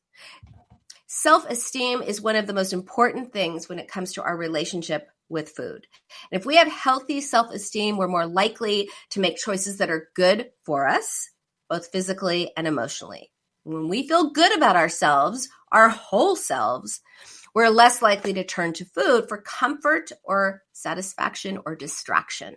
Self 1.19 1.49
esteem 1.49 2.03
is 2.03 2.21
one 2.21 2.37
of 2.37 2.47
the 2.47 2.53
most 2.53 2.75
important 2.75 3.33
things 3.33 3.71
when 3.71 3.79
it 3.79 3.89
comes 3.89 4.12
to 4.12 4.23
our 4.23 4.37
relationship 4.37 5.09
with 5.31 5.49
food. 5.49 5.87
And 6.31 6.39
if 6.39 6.45
we 6.45 6.57
have 6.57 6.69
healthy 6.69 7.23
self 7.23 7.51
esteem, 7.51 7.97
we're 7.97 8.07
more 8.07 8.27
likely 8.27 8.91
to 9.12 9.21
make 9.21 9.39
choices 9.39 9.79
that 9.79 9.89
are 9.89 10.11
good 10.14 10.51
for 10.67 10.87
us, 10.87 11.31
both 11.71 11.91
physically 11.91 12.53
and 12.55 12.67
emotionally. 12.67 13.33
When 13.64 13.89
we 13.89 14.07
feel 14.07 14.29
good 14.29 14.55
about 14.55 14.77
ourselves, 14.77 15.49
our 15.73 15.89
whole 15.89 16.37
selves, 16.37 17.01
we're 17.55 17.71
less 17.71 18.03
likely 18.03 18.35
to 18.35 18.45
turn 18.45 18.75
to 18.75 18.85
food 18.85 19.27
for 19.27 19.41
comfort 19.41 20.12
or 20.23 20.64
satisfaction 20.75 21.61
or 21.64 21.77
distraction. 21.77 22.57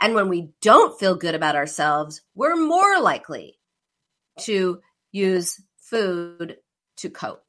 And 0.00 0.14
when 0.14 0.28
we 0.28 0.52
don't 0.62 0.96
feel 1.00 1.16
good 1.16 1.34
about 1.34 1.56
ourselves, 1.56 2.22
we're 2.36 2.54
more 2.54 3.00
likely 3.00 3.58
to 4.42 4.80
use 5.10 5.60
food 5.80 6.58
to 6.98 7.10
cope, 7.10 7.47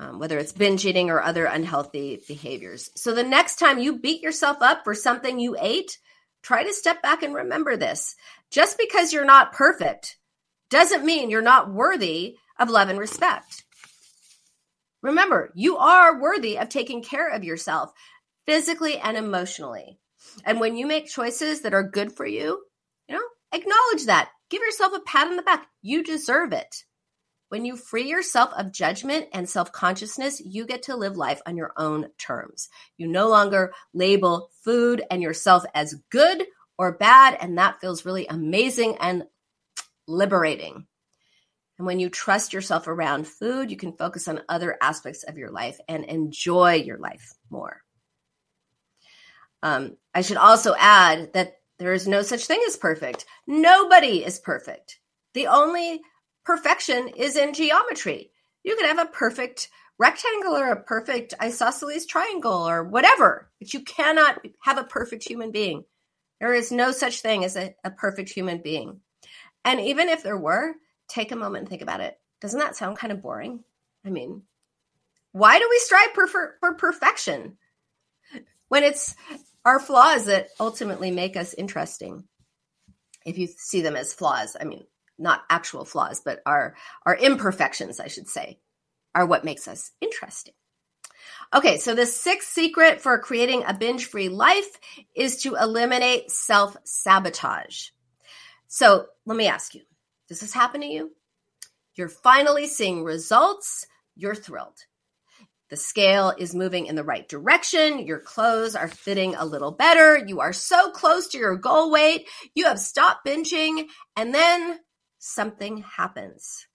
um, 0.00 0.18
whether 0.18 0.38
it's 0.38 0.52
binge 0.52 0.86
eating 0.86 1.10
or 1.10 1.22
other 1.22 1.44
unhealthy 1.44 2.22
behaviors. 2.26 2.90
So 2.96 3.14
the 3.14 3.22
next 3.22 3.56
time 3.56 3.78
you 3.78 3.98
beat 3.98 4.22
yourself 4.22 4.56
up 4.62 4.82
for 4.82 4.94
something 4.94 5.38
you 5.38 5.56
ate, 5.60 5.98
try 6.42 6.64
to 6.64 6.72
step 6.72 7.02
back 7.02 7.22
and 7.22 7.34
remember 7.34 7.76
this. 7.76 8.16
Just 8.50 8.78
because 8.78 9.12
you're 9.12 9.26
not 9.26 9.52
perfect 9.52 10.16
doesn't 10.70 11.04
mean 11.04 11.28
you're 11.28 11.42
not 11.42 11.70
worthy 11.70 12.36
of 12.58 12.70
love 12.70 12.88
and 12.88 12.98
respect. 12.98 13.64
Remember, 15.02 15.50
you 15.54 15.76
are 15.76 16.20
worthy 16.20 16.58
of 16.58 16.70
taking 16.70 17.02
care 17.02 17.28
of 17.28 17.44
yourself 17.44 17.92
physically 18.46 18.98
and 18.98 19.18
emotionally. 19.18 19.98
And 20.44 20.60
when 20.60 20.76
you 20.76 20.86
make 20.86 21.08
choices 21.08 21.60
that 21.62 21.74
are 21.74 21.82
good 21.82 22.12
for 22.12 22.26
you, 22.26 22.62
you 23.06 23.14
know, 23.14 23.22
acknowledge 23.52 24.06
that. 24.06 24.30
Give 24.48 24.62
yourself 24.62 24.92
a 24.94 25.00
pat 25.00 25.28
on 25.28 25.36
the 25.36 25.42
back. 25.42 25.66
You 25.82 26.02
deserve 26.02 26.52
it. 26.52 26.84
When 27.50 27.64
you 27.64 27.74
free 27.76 28.08
yourself 28.08 28.52
of 28.56 28.70
judgment 28.70 29.26
and 29.32 29.48
self 29.48 29.72
consciousness, 29.72 30.40
you 30.40 30.66
get 30.66 30.84
to 30.84 30.94
live 30.94 31.16
life 31.16 31.42
on 31.46 31.56
your 31.56 31.72
own 31.76 32.06
terms. 32.16 32.68
You 32.96 33.08
no 33.08 33.28
longer 33.28 33.72
label 33.92 34.50
food 34.62 35.02
and 35.10 35.20
yourself 35.20 35.64
as 35.74 35.96
good 36.10 36.44
or 36.78 36.92
bad, 36.92 37.36
and 37.40 37.58
that 37.58 37.80
feels 37.80 38.06
really 38.06 38.28
amazing 38.28 38.98
and 39.00 39.24
liberating. 40.06 40.86
And 41.76 41.86
when 41.88 41.98
you 41.98 42.08
trust 42.08 42.52
yourself 42.52 42.86
around 42.86 43.26
food, 43.26 43.68
you 43.68 43.76
can 43.76 43.96
focus 43.96 44.28
on 44.28 44.42
other 44.48 44.76
aspects 44.80 45.24
of 45.24 45.36
your 45.36 45.50
life 45.50 45.80
and 45.88 46.04
enjoy 46.04 46.74
your 46.74 46.98
life 46.98 47.34
more. 47.50 47.82
Um, 49.64 49.96
I 50.14 50.20
should 50.20 50.36
also 50.36 50.76
add 50.78 51.32
that 51.32 51.56
there 51.80 51.94
is 51.94 52.06
no 52.06 52.22
such 52.22 52.44
thing 52.44 52.62
as 52.68 52.76
perfect. 52.76 53.24
Nobody 53.44 54.24
is 54.24 54.38
perfect. 54.38 55.00
The 55.34 55.48
only 55.48 56.00
perfection 56.44 57.08
is 57.16 57.36
in 57.36 57.54
geometry. 57.54 58.30
You 58.62 58.76
can 58.76 58.86
have 58.86 58.98
a 58.98 59.10
perfect 59.10 59.68
rectangle 59.98 60.56
or 60.56 60.72
a 60.72 60.82
perfect 60.82 61.34
isosceles 61.40 62.06
triangle 62.06 62.68
or 62.68 62.84
whatever, 62.84 63.50
but 63.58 63.72
you 63.74 63.80
cannot 63.80 64.44
have 64.62 64.78
a 64.78 64.84
perfect 64.84 65.24
human 65.26 65.50
being. 65.50 65.84
There 66.40 66.54
is 66.54 66.72
no 66.72 66.90
such 66.90 67.20
thing 67.20 67.44
as 67.44 67.56
a, 67.56 67.74
a 67.84 67.90
perfect 67.90 68.30
human 68.30 68.62
being. 68.62 69.00
And 69.64 69.78
even 69.80 70.08
if 70.08 70.22
there 70.22 70.38
were, 70.38 70.74
take 71.08 71.32
a 71.32 71.36
moment 71.36 71.62
and 71.62 71.68
think 71.68 71.82
about 71.82 72.00
it. 72.00 72.18
Doesn't 72.40 72.60
that 72.60 72.76
sound 72.76 72.96
kind 72.96 73.12
of 73.12 73.20
boring? 73.20 73.62
I 74.06 74.08
mean, 74.08 74.42
why 75.32 75.58
do 75.58 75.66
we 75.68 75.78
strive 75.80 76.12
for, 76.14 76.26
for, 76.26 76.56
for 76.60 76.74
perfection 76.74 77.58
when 78.68 78.84
it's 78.84 79.14
our 79.66 79.78
flaws 79.78 80.24
that 80.26 80.48
ultimately 80.58 81.10
make 81.10 81.36
us 81.36 81.52
interesting? 81.52 82.24
If 83.26 83.36
you 83.36 83.48
see 83.54 83.82
them 83.82 83.96
as 83.96 84.14
flaws, 84.14 84.56
I 84.58 84.64
mean, 84.64 84.84
not 85.20 85.42
actual 85.48 85.84
flaws, 85.84 86.22
but 86.24 86.40
our 86.46 86.74
our 87.04 87.16
imperfections, 87.16 88.00
I 88.00 88.08
should 88.08 88.28
say, 88.28 88.58
are 89.14 89.26
what 89.26 89.44
makes 89.44 89.68
us 89.68 89.92
interesting. 90.00 90.54
Okay, 91.54 91.78
so 91.78 91.94
the 91.94 92.06
sixth 92.06 92.50
secret 92.50 93.00
for 93.00 93.18
creating 93.18 93.64
a 93.66 93.74
binge-free 93.74 94.28
life 94.28 94.78
is 95.14 95.42
to 95.42 95.56
eliminate 95.56 96.30
self-sabotage. 96.30 97.88
So 98.68 99.06
let 99.26 99.36
me 99.36 99.48
ask 99.48 99.74
you, 99.74 99.82
does 100.28 100.40
this 100.40 100.54
happen 100.54 100.80
to 100.80 100.86
you? 100.86 101.10
You're 101.96 102.08
finally 102.08 102.66
seeing 102.66 103.02
results, 103.02 103.86
you're 104.14 104.34
thrilled. 104.34 104.78
The 105.70 105.76
scale 105.76 106.32
is 106.36 106.54
moving 106.54 106.86
in 106.86 106.96
the 106.96 107.04
right 107.04 107.28
direction. 107.28 108.00
Your 108.00 108.18
clothes 108.18 108.74
are 108.74 108.88
fitting 108.88 109.36
a 109.36 109.44
little 109.44 109.70
better. 109.70 110.18
You 110.18 110.40
are 110.40 110.52
so 110.52 110.90
close 110.90 111.28
to 111.28 111.38
your 111.38 111.56
goal 111.56 111.92
weight. 111.92 112.26
You 112.54 112.64
have 112.64 112.80
stopped 112.80 113.24
binging. 113.24 113.86
And 114.16 114.34
then 114.34 114.78
something 115.20 115.78
happens. 115.82 116.66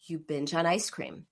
You 0.00 0.18
binge 0.18 0.52
on 0.54 0.66
ice 0.66 0.90
cream. 0.90 1.26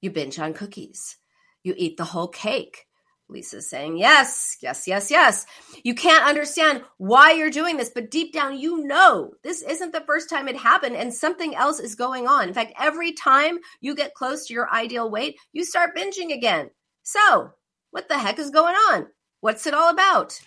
You 0.00 0.10
binge 0.10 0.38
on 0.38 0.54
cookies. 0.54 1.16
You 1.64 1.74
eat 1.76 1.96
the 1.96 2.04
whole 2.04 2.28
cake. 2.28 2.86
Lisa's 3.28 3.70
saying, 3.70 3.96
yes, 3.96 4.58
yes, 4.60 4.86
yes, 4.86 5.10
yes. 5.10 5.46
You 5.82 5.94
can't 5.94 6.26
understand 6.26 6.84
why 6.98 7.32
you're 7.32 7.48
doing 7.48 7.78
this, 7.78 7.90
but 7.92 8.10
deep 8.10 8.34
down, 8.34 8.58
you 8.58 8.86
know 8.86 9.32
this 9.42 9.62
isn't 9.62 9.92
the 9.92 10.02
first 10.02 10.28
time 10.28 10.46
it 10.46 10.58
happened 10.58 10.94
and 10.94 11.12
something 11.12 11.54
else 11.54 11.80
is 11.80 11.94
going 11.94 12.28
on. 12.28 12.48
In 12.48 12.54
fact, 12.54 12.74
every 12.78 13.12
time 13.12 13.58
you 13.80 13.94
get 13.94 14.14
close 14.14 14.46
to 14.46 14.54
your 14.54 14.70
ideal 14.70 15.10
weight, 15.10 15.38
you 15.52 15.64
start 15.64 15.96
binging 15.96 16.34
again. 16.34 16.68
So, 17.02 17.50
what 17.92 18.08
the 18.08 18.18
heck 18.18 18.38
is 18.38 18.50
going 18.50 18.74
on? 18.74 19.06
What's 19.40 19.66
it 19.66 19.74
all 19.74 19.88
about? 19.88 20.38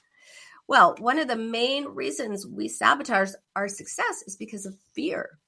Well, 0.67 0.95
one 0.99 1.17
of 1.17 1.27
the 1.27 1.35
main 1.35 1.85
reasons 1.85 2.45
we 2.45 2.67
sabotage 2.67 3.31
our 3.55 3.67
success 3.67 4.21
is 4.27 4.35
because 4.35 4.67
of 4.67 4.75
fear 4.93 5.39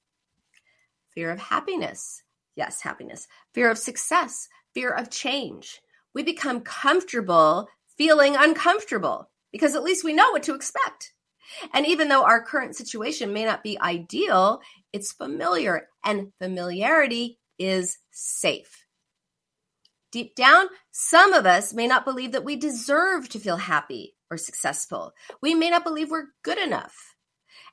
fear 1.20 1.32
of 1.32 1.40
happiness. 1.40 2.24
Yes, 2.56 2.80
happiness. 2.80 3.28
Fear 3.54 3.72
of 3.72 3.78
success, 3.78 4.48
fear 4.74 4.90
of 4.90 5.10
change. 5.10 5.82
We 6.14 6.24
become 6.24 6.62
comfortable 6.62 7.68
feeling 7.98 8.38
uncomfortable 8.38 9.30
because 9.52 9.76
at 9.76 9.84
least 9.84 10.06
we 10.06 10.14
know 10.14 10.32
what 10.32 10.44
to 10.44 10.56
expect. 10.56 11.12
And 11.74 11.86
even 11.86 12.08
though 12.08 12.24
our 12.24 12.42
current 12.42 12.78
situation 12.78 13.34
may 13.34 13.44
not 13.44 13.64
be 13.64 13.78
ideal, 13.82 14.62
it's 14.94 15.12
familiar 15.12 15.90
and 16.06 16.32
familiarity 16.40 17.38
is 17.58 17.98
safe. 18.12 18.86
Deep 20.14 20.36
down, 20.36 20.68
some 20.92 21.34
of 21.34 21.46
us 21.46 21.74
may 21.74 21.86
not 21.86 22.06
believe 22.06 22.32
that 22.32 22.46
we 22.46 22.56
deserve 22.56 23.28
to 23.28 23.40
feel 23.40 23.58
happy 23.58 24.16
or 24.32 24.38
successful. 24.38 25.12
We 25.42 25.54
may 25.54 25.70
not 25.70 25.84
believe 25.84 26.12
we're 26.12 26.28
good 26.44 26.60
enough. 26.60 27.09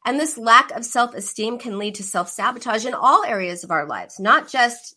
And 0.07 0.20
this 0.20 0.38
lack 0.38 0.70
of 0.70 0.84
self 0.84 1.14
esteem 1.14 1.59
can 1.59 1.78
lead 1.78 1.96
to 1.96 2.04
self 2.04 2.30
sabotage 2.30 2.86
in 2.86 2.94
all 2.94 3.24
areas 3.24 3.64
of 3.64 3.72
our 3.72 3.86
lives, 3.86 4.20
not 4.20 4.48
just 4.48 4.94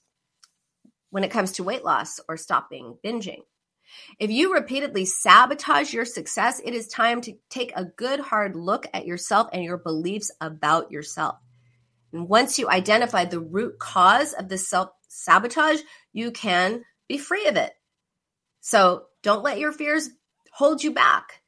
when 1.10 1.24
it 1.24 1.32
comes 1.32 1.54
to 1.54 1.64
weight 1.64 1.84
loss 1.84 2.20
or 2.30 2.38
stopping 2.38 2.96
binging. 3.04 3.42
If 4.20 4.30
you 4.30 4.54
repeatedly 4.54 5.06
sabotage 5.06 5.92
your 5.92 6.06
success, 6.06 6.62
it 6.64 6.76
is 6.76 6.88
time 6.88 7.22
to 7.22 7.34
take 7.50 7.74
a 7.76 7.86
good 7.86 8.20
hard 8.20 8.56
look 8.56 8.86
at 8.94 9.08
yourself 9.08 9.50
and 9.52 9.64
your 9.64 9.78
beliefs 9.78 10.32
about 10.40 10.92
yourself. 10.92 11.38
And 12.14 12.30
once 12.30 12.60
you 12.60 12.70
identify 12.70 13.26
the 13.26 13.40
root 13.40 13.80
cause 13.80 14.34
of 14.34 14.48
the 14.48 14.60
self 14.60 14.92
sabotage, 15.08 15.80
you 16.14 16.30
can 16.30 16.84
be 17.08 17.18
free 17.18 17.48
of 17.48 17.56
it. 17.56 17.72
So 18.62 19.06
don't 19.24 19.44
let 19.44 19.58
your 19.58 19.72
fears 19.72 20.08
hold 20.52 20.84
you 20.84 20.94
back. 20.94 21.42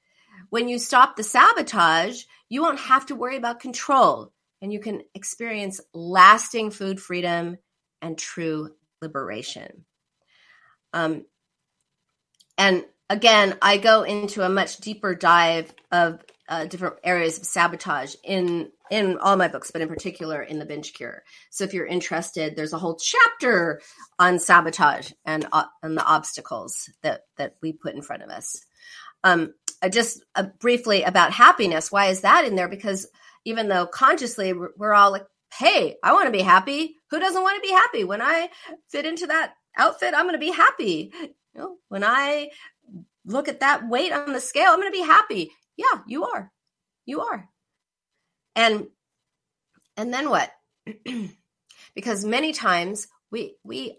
When 0.49 0.67
you 0.67 0.79
stop 0.79 1.15
the 1.15 1.23
sabotage, 1.23 2.23
you 2.51 2.61
won't 2.61 2.79
have 2.79 3.05
to 3.05 3.15
worry 3.15 3.37
about 3.37 3.61
control 3.61 4.33
and 4.61 4.73
you 4.73 4.79
can 4.81 5.01
experience 5.15 5.79
lasting 5.93 6.69
food 6.69 6.99
freedom 6.99 7.57
and 8.01 8.17
true 8.17 8.71
liberation. 9.01 9.85
Um, 10.91 11.23
and 12.57 12.83
again, 13.09 13.57
I 13.61 13.77
go 13.77 14.03
into 14.03 14.45
a 14.45 14.49
much 14.49 14.77
deeper 14.79 15.15
dive 15.15 15.73
of 15.93 16.19
uh, 16.49 16.65
different 16.65 16.97
areas 17.05 17.37
of 17.37 17.45
sabotage 17.45 18.15
in 18.21 18.69
in 18.91 19.17
all 19.19 19.37
my 19.37 19.47
books, 19.47 19.71
but 19.71 19.81
in 19.81 19.87
particular 19.87 20.41
in 20.41 20.59
the 20.59 20.65
binge 20.65 20.91
cure. 20.91 21.23
So 21.51 21.63
if 21.63 21.73
you're 21.73 21.85
interested, 21.85 22.57
there's 22.57 22.73
a 22.73 22.77
whole 22.77 22.97
chapter 22.97 23.79
on 24.19 24.39
sabotage 24.39 25.13
and 25.23 25.47
uh, 25.53 25.63
and 25.81 25.97
the 25.97 26.05
obstacles 26.05 26.89
that 27.01 27.21
that 27.37 27.55
we 27.61 27.71
put 27.71 27.95
in 27.95 28.01
front 28.01 28.23
of 28.23 28.29
us. 28.29 28.65
Um, 29.23 29.53
just 29.89 30.23
uh, 30.35 30.43
briefly 30.59 31.03
about 31.03 31.31
happiness. 31.31 31.91
Why 31.91 32.07
is 32.07 32.21
that 32.21 32.45
in 32.45 32.55
there? 32.55 32.67
Because 32.67 33.07
even 33.45 33.67
though 33.67 33.85
consciously 33.85 34.53
we're, 34.53 34.93
all 34.93 35.11
like, 35.11 35.25
hey, 35.57 35.97
I 36.03 36.13
want 36.13 36.25
to 36.25 36.31
be 36.31 36.43
happy. 36.43 36.95
Who 37.09 37.19
doesn't 37.19 37.41
want 37.41 37.55
to 37.61 37.67
be 37.67 37.73
happy? 37.73 38.03
When 38.03 38.21
I 38.21 38.49
fit 38.89 39.05
into 39.05 39.27
that 39.27 39.53
outfit, 39.77 40.13
I'm 40.15 40.25
going 40.25 40.33
to 40.33 40.39
be 40.39 40.51
happy. 40.51 41.11
You 41.21 41.29
know, 41.55 41.77
when 41.89 42.03
I 42.03 42.49
look 43.25 43.47
at 43.47 43.59
that 43.61 43.87
weight 43.87 44.13
on 44.13 44.33
the 44.33 44.39
scale, 44.39 44.71
I'm 44.71 44.79
going 44.79 44.91
to 44.91 44.97
be 44.97 45.05
happy. 45.05 45.51
Yeah, 45.77 46.01
you 46.07 46.25
are. 46.25 46.51
You 47.05 47.21
are. 47.21 47.49
And 48.55 48.87
and 49.97 50.13
then 50.13 50.29
what? 50.29 50.51
because 51.95 52.23
many 52.25 52.53
times 52.53 53.07
we 53.31 53.55
we 53.63 53.97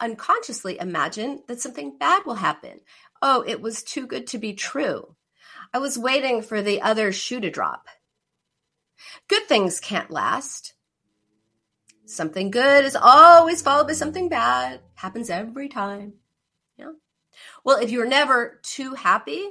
unconsciously 0.00 0.78
imagine 0.78 1.42
that 1.48 1.60
something 1.60 1.96
bad 1.98 2.22
will 2.26 2.34
happen. 2.34 2.80
Oh, 3.22 3.44
it 3.46 3.60
was 3.60 3.82
too 3.82 4.06
good 4.06 4.26
to 4.28 4.38
be 4.38 4.54
true. 4.54 5.14
I 5.72 5.78
was 5.78 5.98
waiting 5.98 6.42
for 6.42 6.62
the 6.62 6.82
other 6.82 7.12
shoe 7.12 7.40
to 7.40 7.50
drop. 7.50 7.88
Good 9.28 9.46
things 9.46 9.80
can't 9.80 10.10
last. 10.10 10.74
Something 12.06 12.50
good 12.50 12.84
is 12.84 12.96
always 12.96 13.62
followed 13.62 13.88
by 13.88 13.94
something 13.94 14.28
bad. 14.28 14.80
Happens 14.94 15.28
every 15.28 15.68
time. 15.68 16.14
Yeah. 16.78 16.92
Well, 17.64 17.78
if 17.78 17.90
you're 17.90 18.06
never 18.06 18.60
too 18.62 18.94
happy, 18.94 19.50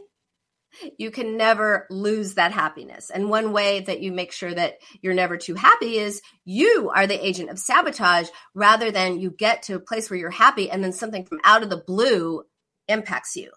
you 0.98 1.12
can 1.12 1.38
never 1.38 1.86
lose 1.90 2.36
that 2.36 2.52
happiness. 2.52 3.10
And 3.10 3.30
one 3.30 3.52
way 3.52 3.82
that 3.82 4.02
you 4.02 4.12
make 4.12 4.32
sure 4.32 4.54
that 4.54 4.80
you're 5.02 5.14
never 5.14 5.38
too 5.38 5.56
happy 5.56 5.98
is 5.98 6.22
you 6.44 6.92
are 6.94 7.08
the 7.08 7.26
agent 7.26 7.50
of 7.50 7.60
sabotage 7.60 8.30
rather 8.54 8.92
than 8.92 9.20
you 9.20 9.32
get 9.32 9.64
to 9.64 9.76
a 9.76 9.80
place 9.80 10.10
where 10.10 10.20
you're 10.20 10.30
happy 10.30 10.70
and 10.70 10.84
then 10.84 10.94
something 10.94 11.26
from 11.26 11.40
out 11.44 11.64
of 11.64 11.70
the 11.70 11.84
blue 11.86 12.44
impacts 12.88 13.36
you. 13.36 13.52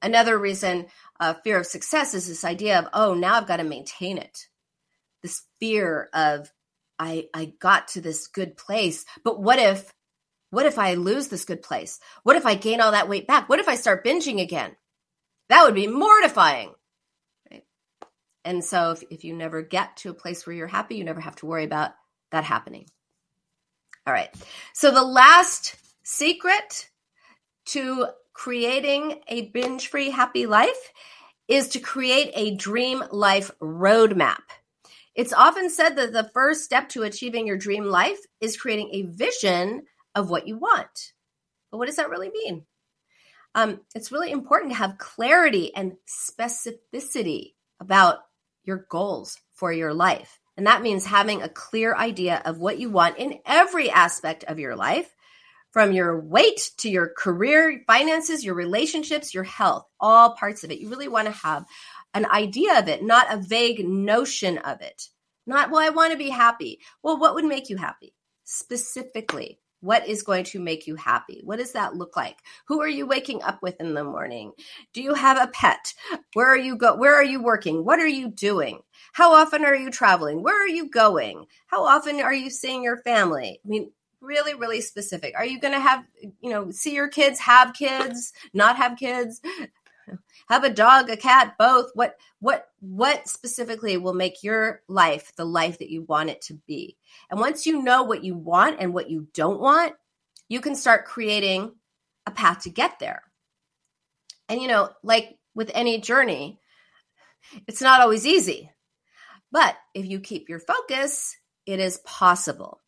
Another 0.00 0.38
reason 0.38 0.86
uh, 1.18 1.34
fear 1.44 1.58
of 1.58 1.66
success 1.66 2.14
is 2.14 2.28
this 2.28 2.44
idea 2.44 2.78
of, 2.78 2.88
oh, 2.92 3.14
now 3.14 3.34
I've 3.34 3.48
got 3.48 3.56
to 3.56 3.64
maintain 3.64 4.18
it. 4.18 4.46
This 5.22 5.42
fear 5.58 6.08
of 6.12 6.52
I 6.98 7.28
I 7.34 7.52
got 7.58 7.88
to 7.88 8.00
this 8.00 8.28
good 8.28 8.56
place. 8.56 9.04
But 9.24 9.40
what 9.40 9.58
if 9.58 9.92
what 10.50 10.66
if 10.66 10.78
I 10.78 10.94
lose 10.94 11.28
this 11.28 11.44
good 11.44 11.62
place? 11.62 12.00
What 12.22 12.36
if 12.36 12.46
I 12.46 12.54
gain 12.54 12.80
all 12.80 12.92
that 12.92 13.08
weight 13.08 13.26
back? 13.26 13.48
What 13.48 13.58
if 13.58 13.68
I 13.68 13.74
start 13.74 14.04
binging 14.04 14.40
again? 14.40 14.76
That 15.48 15.64
would 15.64 15.74
be 15.74 15.86
mortifying. 15.86 16.72
Right? 17.50 17.64
And 18.44 18.64
so 18.64 18.92
if, 18.92 19.02
if 19.10 19.24
you 19.24 19.34
never 19.34 19.62
get 19.62 19.96
to 19.98 20.10
a 20.10 20.14
place 20.14 20.46
where 20.46 20.54
you're 20.54 20.66
happy, 20.66 20.96
you 20.96 21.04
never 21.04 21.20
have 21.20 21.36
to 21.36 21.46
worry 21.46 21.64
about 21.64 21.90
that 22.30 22.44
happening. 22.44 22.86
All 24.06 24.12
right. 24.12 24.30
So 24.72 24.90
the 24.90 25.02
last 25.02 25.76
secret 26.02 26.87
to 27.68 28.06
creating 28.32 29.20
a 29.28 29.48
binge 29.50 29.88
free 29.88 30.10
happy 30.10 30.46
life 30.46 30.92
is 31.48 31.68
to 31.68 31.80
create 31.80 32.30
a 32.34 32.54
dream 32.54 33.02
life 33.10 33.50
roadmap. 33.60 34.42
It's 35.14 35.32
often 35.32 35.70
said 35.70 35.96
that 35.96 36.12
the 36.12 36.30
first 36.32 36.64
step 36.64 36.88
to 36.90 37.02
achieving 37.02 37.46
your 37.46 37.56
dream 37.56 37.84
life 37.84 38.20
is 38.40 38.56
creating 38.56 38.90
a 38.92 39.02
vision 39.02 39.82
of 40.14 40.30
what 40.30 40.46
you 40.46 40.56
want. 40.56 41.12
But 41.70 41.78
what 41.78 41.86
does 41.86 41.96
that 41.96 42.10
really 42.10 42.30
mean? 42.30 42.64
Um, 43.54 43.80
it's 43.94 44.12
really 44.12 44.30
important 44.30 44.72
to 44.72 44.78
have 44.78 44.98
clarity 44.98 45.74
and 45.74 45.96
specificity 46.06 47.54
about 47.80 48.18
your 48.62 48.86
goals 48.88 49.38
for 49.54 49.72
your 49.72 49.92
life. 49.92 50.38
And 50.56 50.66
that 50.66 50.82
means 50.82 51.04
having 51.04 51.42
a 51.42 51.48
clear 51.48 51.94
idea 51.96 52.42
of 52.44 52.58
what 52.58 52.78
you 52.78 52.90
want 52.90 53.18
in 53.18 53.40
every 53.46 53.90
aspect 53.90 54.44
of 54.44 54.58
your 54.58 54.76
life 54.76 55.12
from 55.78 55.92
your 55.92 56.18
weight 56.18 56.72
to 56.76 56.90
your 56.90 57.08
career, 57.16 57.84
finances, 57.86 58.44
your 58.44 58.56
relationships, 58.56 59.32
your 59.32 59.44
health, 59.44 59.86
all 60.00 60.34
parts 60.34 60.64
of 60.64 60.72
it. 60.72 60.80
You 60.80 60.88
really 60.88 61.06
want 61.06 61.26
to 61.26 61.32
have 61.46 61.66
an 62.14 62.26
idea 62.26 62.80
of 62.80 62.88
it, 62.88 63.04
not 63.04 63.32
a 63.32 63.40
vague 63.40 63.88
notion 63.88 64.58
of 64.58 64.80
it. 64.80 65.04
Not, 65.46 65.70
well, 65.70 65.80
I 65.80 65.90
want 65.90 66.10
to 66.10 66.18
be 66.18 66.30
happy. 66.30 66.80
Well, 67.04 67.20
what 67.20 67.36
would 67.36 67.44
make 67.44 67.70
you 67.70 67.76
happy? 67.76 68.12
Specifically, 68.42 69.60
what 69.78 70.08
is 70.08 70.24
going 70.24 70.42
to 70.46 70.58
make 70.58 70.88
you 70.88 70.96
happy? 70.96 71.42
What 71.44 71.60
does 71.60 71.70
that 71.74 71.94
look 71.94 72.16
like? 72.16 72.38
Who 72.66 72.80
are 72.80 72.88
you 72.88 73.06
waking 73.06 73.44
up 73.44 73.62
with 73.62 73.80
in 73.80 73.94
the 73.94 74.02
morning? 74.02 74.50
Do 74.92 75.00
you 75.00 75.14
have 75.14 75.38
a 75.38 75.46
pet? 75.46 75.94
Where 76.34 76.48
are 76.48 76.58
you 76.58 76.76
go 76.76 76.96
where 76.96 77.14
are 77.14 77.22
you 77.22 77.40
working? 77.40 77.84
What 77.84 78.00
are 78.00 78.08
you 78.08 78.32
doing? 78.32 78.80
How 79.12 79.32
often 79.32 79.64
are 79.64 79.76
you 79.76 79.92
traveling? 79.92 80.42
Where 80.42 80.60
are 80.60 80.68
you 80.68 80.90
going? 80.90 81.46
How 81.68 81.84
often 81.84 82.20
are 82.20 82.34
you 82.34 82.50
seeing 82.50 82.82
your 82.82 82.96
family? 83.02 83.60
I 83.64 83.68
mean, 83.68 83.92
really 84.20 84.54
really 84.54 84.80
specific. 84.80 85.34
Are 85.36 85.46
you 85.46 85.60
going 85.60 85.74
to 85.74 85.80
have, 85.80 86.04
you 86.40 86.50
know, 86.50 86.70
see 86.70 86.94
your 86.94 87.08
kids, 87.08 87.38
have 87.40 87.74
kids, 87.74 88.32
not 88.52 88.76
have 88.76 88.96
kids? 88.96 89.40
have 90.48 90.64
a 90.64 90.70
dog, 90.70 91.10
a 91.10 91.16
cat, 91.16 91.56
both. 91.58 91.90
What 91.94 92.16
what 92.40 92.68
what 92.80 93.28
specifically 93.28 93.96
will 93.96 94.14
make 94.14 94.42
your 94.42 94.82
life 94.88 95.32
the 95.36 95.44
life 95.44 95.78
that 95.78 95.90
you 95.90 96.02
want 96.02 96.30
it 96.30 96.40
to 96.42 96.54
be? 96.66 96.96
And 97.30 97.40
once 97.40 97.66
you 97.66 97.82
know 97.82 98.02
what 98.02 98.24
you 98.24 98.34
want 98.34 98.76
and 98.80 98.94
what 98.94 99.10
you 99.10 99.28
don't 99.34 99.60
want, 99.60 99.94
you 100.48 100.60
can 100.60 100.74
start 100.74 101.04
creating 101.04 101.74
a 102.26 102.30
path 102.30 102.62
to 102.62 102.70
get 102.70 102.98
there. 102.98 103.22
And 104.48 104.60
you 104.60 104.68
know, 104.68 104.90
like 105.02 105.36
with 105.54 105.70
any 105.74 106.00
journey, 106.00 106.60
it's 107.66 107.82
not 107.82 108.00
always 108.00 108.26
easy. 108.26 108.70
But 109.50 109.76
if 109.94 110.06
you 110.06 110.20
keep 110.20 110.48
your 110.48 110.60
focus, 110.60 111.36
it 111.66 111.80
is 111.80 111.98
possible. 112.04 112.80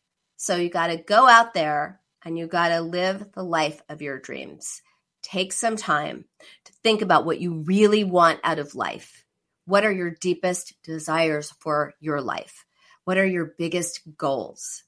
So 0.43 0.55
you 0.55 0.71
got 0.71 0.87
to 0.87 0.97
go 0.97 1.27
out 1.27 1.53
there 1.53 2.01
and 2.25 2.35
you 2.35 2.47
got 2.47 2.69
to 2.69 2.81
live 2.81 3.31
the 3.33 3.43
life 3.43 3.79
of 3.87 4.01
your 4.01 4.17
dreams. 4.17 4.81
Take 5.21 5.53
some 5.53 5.75
time 5.75 6.25
to 6.65 6.73
think 6.81 7.03
about 7.03 7.27
what 7.27 7.39
you 7.39 7.61
really 7.67 8.03
want 8.03 8.39
out 8.43 8.57
of 8.57 8.73
life. 8.73 9.23
What 9.65 9.85
are 9.85 9.91
your 9.91 10.09
deepest 10.09 10.73
desires 10.81 11.53
for 11.59 11.93
your 11.99 12.21
life? 12.21 12.65
What 13.05 13.19
are 13.19 13.25
your 13.25 13.53
biggest 13.59 14.01
goals? 14.17 14.81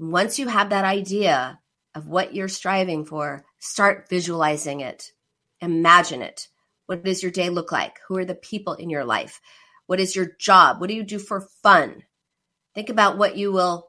And 0.00 0.10
once 0.10 0.36
you 0.36 0.48
have 0.48 0.70
that 0.70 0.84
idea 0.84 1.60
of 1.94 2.08
what 2.08 2.34
you're 2.34 2.48
striving 2.48 3.04
for, 3.04 3.44
start 3.60 4.08
visualizing 4.10 4.80
it. 4.80 5.12
Imagine 5.60 6.22
it. 6.22 6.48
What 6.86 7.04
does 7.04 7.22
your 7.22 7.30
day 7.30 7.50
look 7.50 7.70
like? 7.70 8.00
Who 8.08 8.18
are 8.18 8.24
the 8.24 8.34
people 8.34 8.74
in 8.74 8.90
your 8.90 9.04
life? 9.04 9.40
What 9.86 10.00
is 10.00 10.16
your 10.16 10.30
job? 10.40 10.80
What 10.80 10.88
do 10.88 10.96
you 10.96 11.04
do 11.04 11.20
for 11.20 11.46
fun? 11.62 12.02
Think 12.74 12.88
about 12.88 13.16
what 13.16 13.36
you 13.36 13.52
will 13.52 13.87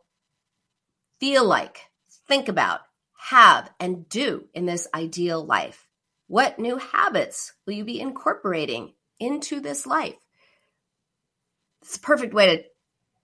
feel 1.20 1.46
like, 1.46 1.82
think 2.28 2.48
about, 2.48 2.82
have, 3.18 3.70
and 3.80 4.08
do 4.10 4.46
in 4.54 4.66
this 4.66 4.88
ideal 4.94 5.44
life. 5.46 5.88
What 6.28 6.60
new 6.60 6.78
habits 6.78 7.54
will 7.66 7.74
you 7.74 7.84
be 7.84 8.00
incorporating 8.00 8.94
into 9.20 9.60
this 9.60 9.86
life? 9.86 10.16
It's 11.82 11.98
a 11.98 12.02
perfect 12.02 12.34
way 12.34 12.58
to 12.58 12.64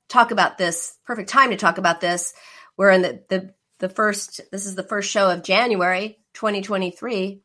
talk 0.09 0.31
about 0.31 0.57
this, 0.57 0.97
perfect 1.05 1.29
time 1.29 1.51
to 1.51 1.57
talk 1.57 1.77
about 1.77 2.01
this. 2.01 2.33
We're 2.77 2.91
in 2.91 3.01
the, 3.01 3.23
the, 3.29 3.53
the 3.79 3.89
first, 3.89 4.41
this 4.51 4.65
is 4.65 4.75
the 4.75 4.83
first 4.83 5.09
show 5.09 5.29
of 5.29 5.43
January 5.43 6.19
2023. 6.33 7.41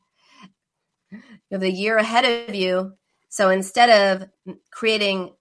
You 1.13 1.19
have 1.51 1.61
the 1.61 1.71
year 1.71 1.97
ahead 1.97 2.49
of 2.49 2.55
you. 2.55 2.93
So 3.29 3.51
instead 3.51 4.23
of 4.23 4.57
creating, 4.71 5.33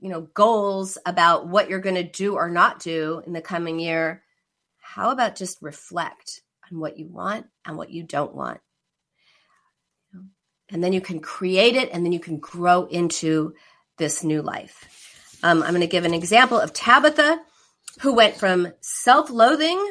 you 0.00 0.08
know, 0.10 0.22
goals 0.22 0.98
about 1.06 1.48
what 1.48 1.68
you're 1.68 1.80
going 1.80 1.94
to 1.96 2.02
do 2.02 2.34
or 2.34 2.48
not 2.50 2.80
do 2.80 3.22
in 3.26 3.32
the 3.32 3.40
coming 3.40 3.80
year, 3.80 4.22
how 4.80 5.10
about 5.10 5.36
just 5.36 5.62
reflect 5.62 6.42
on 6.70 6.78
what 6.78 6.98
you 6.98 7.06
want 7.06 7.46
and 7.64 7.76
what 7.76 7.90
you 7.90 8.02
don't 8.02 8.34
want? 8.34 8.60
and 10.70 10.82
then 10.82 10.92
you 10.92 11.00
can 11.00 11.20
create 11.20 11.76
it 11.76 11.90
and 11.92 12.04
then 12.04 12.12
you 12.12 12.20
can 12.20 12.38
grow 12.38 12.84
into 12.86 13.54
this 13.96 14.22
new 14.22 14.42
life. 14.42 15.38
Um, 15.42 15.62
I'm 15.62 15.70
going 15.70 15.80
to 15.80 15.86
give 15.86 16.04
an 16.04 16.14
example 16.14 16.58
of 16.58 16.72
Tabitha, 16.72 17.40
who 18.00 18.14
went 18.14 18.36
from 18.36 18.72
self 18.80 19.30
loathing 19.30 19.84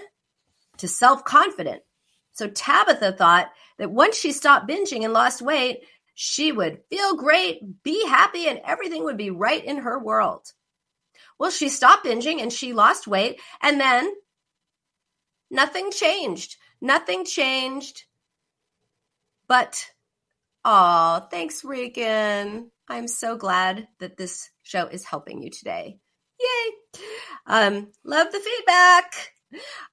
to 0.78 0.88
self 0.88 1.24
confident. 1.24 1.82
So 2.34 2.48
Tabitha 2.48 3.14
thought 3.14 3.50
that 3.80 3.92
once 3.92 4.18
she 4.18 4.32
stopped 4.32 4.70
binging 4.70 5.04
and 5.04 5.14
lost 5.14 5.42
weight, 5.42 5.82
she 6.20 6.52
would 6.52 6.80
feel 6.90 7.16
great, 7.16 7.84
be 7.84 8.08
happy, 8.08 8.48
and 8.48 8.60
everything 8.66 9.04
would 9.04 9.18
be 9.18 9.30
right 9.30 9.64
in 9.64 9.78
her 9.78 10.00
world. 10.00 10.52
Well, 11.38 11.52
she 11.52 11.70
stopped 11.70 12.06
binging 12.06 12.42
and 12.42 12.52
she 12.52 12.74
lost 12.74 13.06
weight, 13.06 13.40
and 13.62 13.80
then 13.80 14.12
nothing 15.52 15.92
changed. 15.92 16.56
Nothing 16.82 17.24
changed 17.24 18.04
but 19.48 19.86
Oh, 20.70 21.26
thanks, 21.32 21.64
Regan. 21.64 22.72
I'm 22.90 23.08
so 23.08 23.38
glad 23.38 23.88
that 24.00 24.18
this 24.18 24.50
show 24.64 24.88
is 24.88 25.06
helping 25.06 25.42
you 25.42 25.50
today. 25.50 25.98
Yay. 26.42 27.02
Um, 27.46 27.94
love 28.04 28.34
the 28.34 28.40
feedback. 28.40 29.14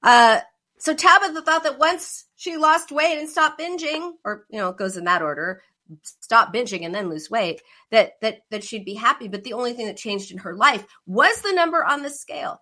Uh, 0.03 0.41
so 0.79 0.93
Tabitha 0.93 1.43
thought 1.43 1.63
that 1.63 1.79
once 1.79 2.25
she 2.35 2.57
lost 2.57 2.91
weight 2.91 3.19
and 3.19 3.29
stopped 3.29 3.61
binging, 3.61 4.15
or 4.25 4.47
you 4.51 4.59
know, 4.59 4.71
it 4.71 4.77
goes 4.77 4.97
in 4.97 5.05
that 5.05 5.23
order, 5.23 5.63
stop 6.03 6.53
binging 6.53 6.85
and 6.85 6.95
then 6.95 7.09
lose 7.09 7.31
weight, 7.31 7.63
that 7.91 8.21
that 8.21 8.43
that 8.51 8.65
she'd 8.65 8.85
be 8.85 8.95
happy. 8.95 9.29
But 9.29 9.45
the 9.45 9.53
only 9.53 9.73
thing 9.73 9.87
that 9.87 9.97
changed 9.97 10.33
in 10.33 10.39
her 10.39 10.55
life 10.55 10.85
was 11.07 11.41
the 11.41 11.53
number 11.53 11.85
on 11.85 12.03
the 12.03 12.11
scale. 12.11 12.61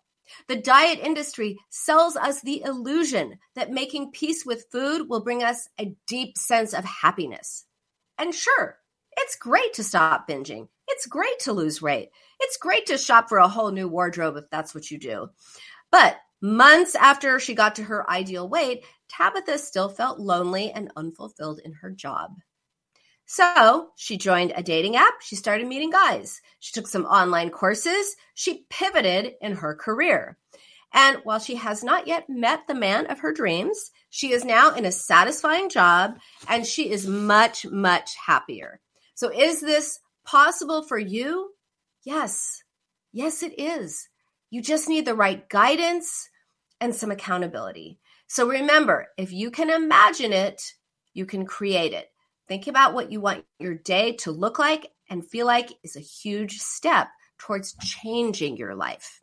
The 0.48 0.56
diet 0.56 0.98
industry 1.00 1.58
sells 1.70 2.16
us 2.16 2.40
the 2.40 2.62
illusion 2.62 3.38
that 3.54 3.70
making 3.70 4.12
peace 4.12 4.46
with 4.46 4.66
food 4.70 5.08
will 5.08 5.22
bring 5.22 5.42
us 5.42 5.68
a 5.78 5.94
deep 6.06 6.38
sense 6.38 6.72
of 6.72 6.84
happiness. 6.84 7.64
And 8.18 8.34
sure, 8.34 8.78
it's 9.16 9.36
great 9.36 9.74
to 9.74 9.84
stop 9.84 10.28
binging. 10.28 10.68
It's 10.88 11.06
great 11.06 11.38
to 11.40 11.52
lose 11.52 11.82
weight. 11.82 12.10
It's 12.40 12.56
great 12.56 12.86
to 12.86 12.98
shop 12.98 13.28
for 13.28 13.38
a 13.38 13.48
whole 13.48 13.70
new 13.70 13.88
wardrobe 13.88 14.36
if 14.36 14.44
that's 14.50 14.74
what 14.74 14.90
you 14.90 14.98
do. 14.98 15.28
But 15.90 16.16
months 16.40 16.94
after 16.94 17.38
she 17.38 17.54
got 17.54 17.76
to 17.76 17.84
her 17.84 18.08
ideal 18.10 18.48
weight, 18.48 18.84
Tabitha 19.08 19.58
still 19.58 19.88
felt 19.88 20.18
lonely 20.18 20.72
and 20.72 20.90
unfulfilled 20.96 21.60
in 21.64 21.72
her 21.74 21.90
job. 21.90 22.32
So 23.32 23.88
she 23.96 24.18
joined 24.18 24.52
a 24.54 24.62
dating 24.62 24.96
app. 24.96 25.22
She 25.22 25.36
started 25.36 25.66
meeting 25.66 25.88
guys. 25.88 26.42
She 26.58 26.70
took 26.70 26.86
some 26.86 27.06
online 27.06 27.48
courses. 27.48 28.14
She 28.34 28.66
pivoted 28.68 29.36
in 29.40 29.54
her 29.54 29.74
career. 29.74 30.36
And 30.92 31.16
while 31.24 31.38
she 31.38 31.54
has 31.54 31.82
not 31.82 32.06
yet 32.06 32.28
met 32.28 32.66
the 32.68 32.74
man 32.74 33.06
of 33.06 33.20
her 33.20 33.32
dreams, 33.32 33.90
she 34.10 34.32
is 34.32 34.44
now 34.44 34.74
in 34.74 34.84
a 34.84 34.92
satisfying 34.92 35.70
job 35.70 36.18
and 36.46 36.66
she 36.66 36.90
is 36.90 37.06
much, 37.06 37.64
much 37.64 38.10
happier. 38.26 38.80
So, 39.14 39.30
is 39.30 39.62
this 39.62 39.98
possible 40.26 40.82
for 40.82 40.98
you? 40.98 41.52
Yes. 42.04 42.62
Yes, 43.14 43.42
it 43.42 43.58
is. 43.58 44.10
You 44.50 44.60
just 44.60 44.90
need 44.90 45.06
the 45.06 45.14
right 45.14 45.48
guidance 45.48 46.28
and 46.82 46.94
some 46.94 47.10
accountability. 47.10 47.98
So, 48.26 48.46
remember, 48.46 49.06
if 49.16 49.32
you 49.32 49.50
can 49.50 49.70
imagine 49.70 50.34
it, 50.34 50.60
you 51.14 51.24
can 51.24 51.46
create 51.46 51.94
it. 51.94 52.11
Think 52.52 52.66
about 52.66 52.92
what 52.92 53.10
you 53.10 53.18
want 53.18 53.46
your 53.58 53.76
day 53.76 54.12
to 54.16 54.30
look 54.30 54.58
like 54.58 54.86
and 55.08 55.26
feel 55.26 55.46
like 55.46 55.72
is 55.82 55.96
a 55.96 56.00
huge 56.00 56.58
step 56.58 57.08
towards 57.38 57.74
changing 57.76 58.58
your 58.58 58.74
life. 58.74 59.22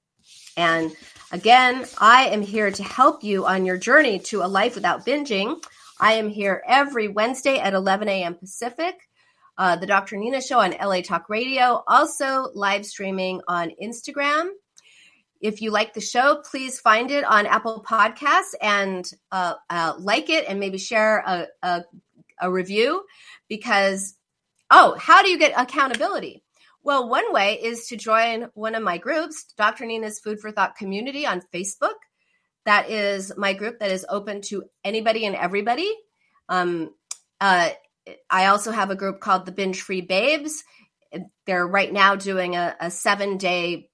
And 0.57 0.91
again, 1.31 1.85
I 1.99 2.29
am 2.29 2.41
here 2.41 2.71
to 2.71 2.83
help 2.83 3.23
you 3.23 3.45
on 3.45 3.67
your 3.67 3.77
journey 3.77 4.17
to 4.31 4.41
a 4.41 4.49
life 4.49 4.73
without 4.73 5.05
binging. 5.05 5.63
I 5.99 6.13
am 6.13 6.29
here 6.29 6.63
every 6.67 7.07
Wednesday 7.07 7.59
at 7.59 7.75
11 7.75 8.09
a.m. 8.09 8.33
Pacific. 8.33 8.95
Uh, 9.59 9.75
the 9.75 9.85
Dr. 9.85 10.17
Nina 10.17 10.41
Show 10.41 10.61
on 10.61 10.71
LA 10.71 11.01
Talk 11.01 11.29
Radio, 11.29 11.83
also 11.87 12.47
live 12.55 12.83
streaming 12.83 13.41
on 13.47 13.71
Instagram. 13.79 14.49
if 15.39 15.61
you 15.61 15.69
like 15.69 15.93
the 15.93 16.01
show, 16.01 16.41
please 16.49 16.79
find 16.79 17.11
it 17.11 17.23
on 17.25 17.45
Apple 17.45 17.85
Podcasts 17.87 18.55
and 18.59 19.07
uh, 19.31 19.53
uh, 19.69 19.93
like 19.99 20.31
it 20.31 20.45
and 20.49 20.59
maybe 20.59 20.79
share 20.79 21.19
a, 21.19 21.47
a, 21.61 21.83
a 22.39 22.51
review 22.51 23.03
because, 23.47 24.15
oh, 24.69 24.95
how 24.99 25.23
do 25.23 25.29
you 25.29 25.37
get 25.37 25.53
accountability? 25.55 26.43
Well, 26.83 27.09
one 27.09 27.33
way 27.33 27.59
is 27.61 27.87
to 27.87 27.97
join 27.97 28.47
one 28.53 28.75
of 28.75 28.83
my 28.83 28.97
groups, 28.97 29.53
Dr. 29.57 29.85
Nina's 29.85 30.19
Food 30.19 30.39
for 30.39 30.51
Thought 30.51 30.77
community 30.77 31.25
on 31.25 31.41
Facebook. 31.53 31.95
That 32.65 32.89
is 32.89 33.33
my 33.37 33.53
group 33.53 33.79
that 33.79 33.91
is 33.91 34.05
open 34.07 34.41
to 34.43 34.63
anybody 34.83 35.25
and 35.25 35.35
everybody. 35.35 35.91
Um, 36.47 36.91
uh, 37.41 37.69
I 38.29 38.47
also 38.47 38.71
have 38.71 38.91
a 38.91 38.95
group 38.95 39.19
called 39.19 39.45
the 39.45 39.51
Binge 39.51 39.81
Free 39.81 40.01
Babes. 40.01 40.63
They're 41.45 41.67
right 41.67 41.91
now 41.91 42.15
doing 42.15 42.55
a, 42.55 42.75
a 42.79 42.91
seven 42.91 43.37
day 43.37 43.89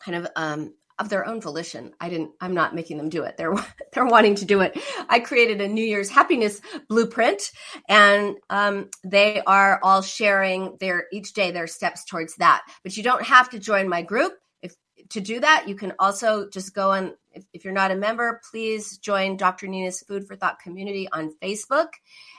kind 0.00 0.16
of 0.16 0.28
um, 0.36 0.74
of 0.98 1.08
their 1.08 1.26
own 1.26 1.40
volition. 1.40 1.92
I 2.00 2.08
didn't. 2.08 2.30
I'm 2.40 2.54
not 2.54 2.74
making 2.74 2.98
them 2.98 3.08
do 3.08 3.24
it. 3.24 3.36
They're 3.36 3.54
they're 3.92 4.06
wanting 4.06 4.36
to 4.36 4.44
do 4.44 4.60
it. 4.60 4.78
I 5.08 5.20
created 5.20 5.60
a 5.60 5.68
New 5.68 5.84
Year's 5.84 6.10
happiness 6.10 6.60
blueprint, 6.88 7.50
and 7.88 8.36
um, 8.50 8.90
they 9.02 9.42
are 9.46 9.80
all 9.82 10.02
sharing 10.02 10.76
their 10.80 11.06
each 11.12 11.32
day 11.32 11.50
their 11.50 11.66
steps 11.66 12.04
towards 12.04 12.36
that. 12.36 12.62
But 12.82 12.96
you 12.96 13.02
don't 13.02 13.24
have 13.24 13.50
to 13.50 13.58
join 13.58 13.88
my 13.88 14.02
group. 14.02 14.34
If 14.62 14.76
to 15.10 15.20
do 15.20 15.40
that, 15.40 15.68
you 15.68 15.74
can 15.74 15.92
also 15.98 16.48
just 16.48 16.74
go 16.74 16.92
on. 16.92 17.14
If, 17.32 17.44
if 17.52 17.64
you're 17.64 17.72
not 17.72 17.90
a 17.90 17.96
member, 17.96 18.40
please 18.50 18.98
join 18.98 19.36
Dr. 19.36 19.66
Nina's 19.66 20.00
Food 20.00 20.26
for 20.26 20.36
Thought 20.36 20.60
community 20.60 21.08
on 21.12 21.34
Facebook, 21.42 21.88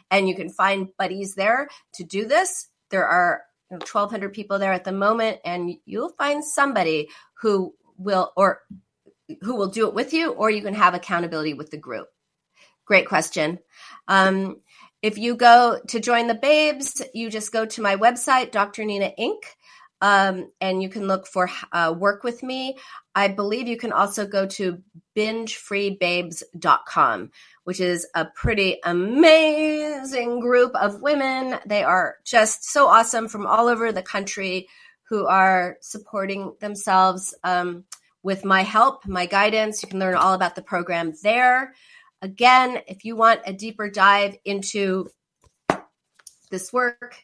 and 0.10 0.30
you 0.30 0.36
can 0.36 0.50
find 0.50 0.90
buddies 0.98 1.36
there 1.36 1.68
to 1.96 2.04
do 2.04 2.26
this. 2.26 2.70
There 2.90 3.06
are 3.06 3.42
1,200 3.70 4.32
people 4.32 4.60
there 4.60 4.72
at 4.72 4.84
the 4.84 4.92
moment, 4.92 5.40
and 5.44 5.74
you'll 5.86 6.14
find 6.18 6.46
somebody 6.46 7.10
who 7.42 7.74
will 7.98 8.32
or 8.36 8.62
who 9.42 9.56
will 9.56 9.70
do 9.70 9.88
it 9.88 9.94
with 9.94 10.14
you, 10.14 10.32
or 10.32 10.50
you 10.50 10.62
can 10.62 10.76
have 10.76 10.94
accountability 10.94 11.54
with 11.54 11.72
the 11.72 11.78
group. 11.78 12.08
Great 12.86 13.08
question. 13.08 13.60
Um, 14.08 14.62
if 15.02 15.18
you 15.18 15.36
go 15.36 15.80
to 15.88 16.00
join 16.00 16.28
the 16.28 16.36
babes, 16.36 17.02
you 17.14 17.30
just 17.30 17.52
go 17.52 17.66
to 17.66 17.82
my 17.82 17.96
website, 17.96 18.52
Dr. 18.52 18.86
Nina 18.86 19.12
Inc. 19.20 19.40
Um, 20.02 20.50
and 20.60 20.84
you 20.84 20.90
can 20.90 21.08
look 21.08 21.26
for 21.26 21.50
uh, 21.72 21.96
work 21.98 22.24
with 22.24 22.44
me. 22.44 22.78
I 23.16 23.30
believe 23.30 23.68
you 23.68 23.78
can 23.78 23.92
also 23.92 24.28
go 24.28 24.46
to 24.46 24.84
bingefreebabes.com, 25.16 27.32
which 27.64 27.80
is 27.80 28.06
a 28.14 28.26
pretty 28.26 28.78
amazing 28.84 30.42
group 30.42 30.76
of 30.76 31.02
women. 31.02 31.58
They 31.66 31.84
are 31.84 32.18
just 32.26 32.70
so 32.70 32.88
awesome 32.88 33.30
from 33.30 33.48
all 33.48 33.68
over 33.68 33.92
the 33.92 34.04
country 34.04 34.68
who 35.10 35.26
are 35.28 35.78
supporting 35.82 36.54
themselves 36.60 37.34
um, 37.44 37.84
with 38.24 38.44
my 38.44 38.64
help, 38.64 39.06
my 39.06 39.26
guidance. 39.26 39.84
You 39.84 39.90
can 39.90 40.00
learn 40.00 40.16
all 40.16 40.34
about 40.34 40.56
the 40.56 40.62
program 40.62 41.14
there. 41.24 41.74
Again, 42.22 42.80
if 42.88 43.06
you 43.06 43.16
want 43.16 43.42
a 43.46 43.54
deeper 43.54 43.90
dive 43.90 44.36
into 44.46 45.10
this 46.50 46.74
work, 46.74 47.16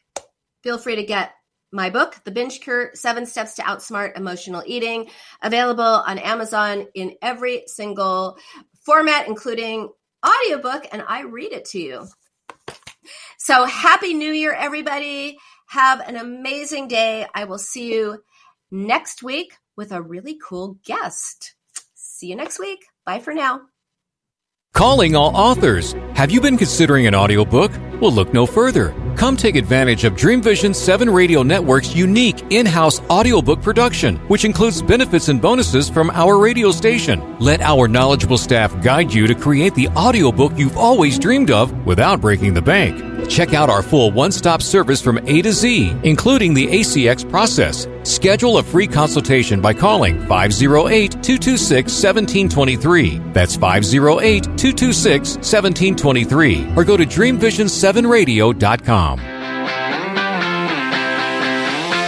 feel 0.62 0.78
free 0.78 0.96
to 0.96 1.02
get 1.02 1.32
my 1.72 1.90
book, 1.90 2.20
The 2.24 2.30
Binge 2.30 2.60
Cure 2.60 2.90
Seven 2.94 3.24
Steps 3.26 3.54
to 3.54 3.62
Outsmart 3.62 4.16
Emotional 4.16 4.62
Eating, 4.66 5.08
available 5.42 5.82
on 5.82 6.18
Amazon 6.18 6.86
in 6.94 7.16
every 7.22 7.64
single 7.66 8.36
format, 8.84 9.26
including 9.26 9.90
audiobook, 10.24 10.86
and 10.92 11.02
I 11.08 11.22
read 11.22 11.52
it 11.52 11.64
to 11.66 11.80
you. 11.80 12.06
So, 13.38 13.64
Happy 13.64 14.14
New 14.14 14.32
Year, 14.32 14.52
everybody. 14.52 15.38
Have 15.72 16.00
an 16.00 16.16
amazing 16.16 16.88
day. 16.88 17.24
I 17.34 17.44
will 17.44 17.56
see 17.56 17.90
you 17.94 18.22
next 18.70 19.22
week 19.22 19.54
with 19.74 19.90
a 19.90 20.02
really 20.02 20.38
cool 20.46 20.76
guest. 20.84 21.54
See 21.94 22.26
you 22.26 22.36
next 22.36 22.60
week. 22.60 22.84
Bye 23.06 23.20
for 23.20 23.32
now. 23.32 23.62
Calling 24.74 25.16
all 25.16 25.34
authors. 25.34 25.94
Have 26.12 26.30
you 26.30 26.42
been 26.42 26.58
considering 26.58 27.06
an 27.06 27.14
audiobook? 27.14 27.72
Well, 28.02 28.12
look 28.12 28.34
no 28.34 28.44
further. 28.44 28.94
Come 29.16 29.34
take 29.34 29.56
advantage 29.56 30.04
of 30.04 30.14
Dream 30.14 30.42
Vision 30.42 30.74
7 30.74 31.08
Radio 31.08 31.42
Network's 31.42 31.94
unique 31.94 32.42
in 32.50 32.66
house 32.66 33.00
audiobook 33.08 33.62
production, 33.62 34.16
which 34.28 34.44
includes 34.44 34.82
benefits 34.82 35.28
and 35.28 35.40
bonuses 35.40 35.88
from 35.88 36.10
our 36.10 36.38
radio 36.38 36.70
station. 36.70 37.38
Let 37.38 37.62
our 37.62 37.88
knowledgeable 37.88 38.38
staff 38.38 38.78
guide 38.82 39.10
you 39.10 39.26
to 39.26 39.34
create 39.34 39.74
the 39.74 39.88
audiobook 39.88 40.52
you've 40.58 40.76
always 40.76 41.18
dreamed 41.18 41.50
of 41.50 41.86
without 41.86 42.20
breaking 42.20 42.52
the 42.52 42.60
bank. 42.60 43.11
Check 43.28 43.54
out 43.54 43.70
our 43.70 43.82
full 43.82 44.10
one 44.10 44.32
stop 44.32 44.60
service 44.62 45.00
from 45.00 45.18
A 45.26 45.40
to 45.42 45.52
Z, 45.52 45.94
including 46.02 46.54
the 46.54 46.66
ACX 46.66 47.28
process. 47.28 47.86
Schedule 48.02 48.58
a 48.58 48.62
free 48.62 48.86
consultation 48.86 49.60
by 49.60 49.72
calling 49.74 50.18
508 50.26 51.10
226 51.22 51.92
1723. 51.92 53.18
That's 53.32 53.56
508 53.56 54.42
226 54.44 55.36
1723. 55.36 56.72
Or 56.76 56.84
go 56.84 56.96
to 56.96 57.04
dreamvision7radio.com. 57.06 59.18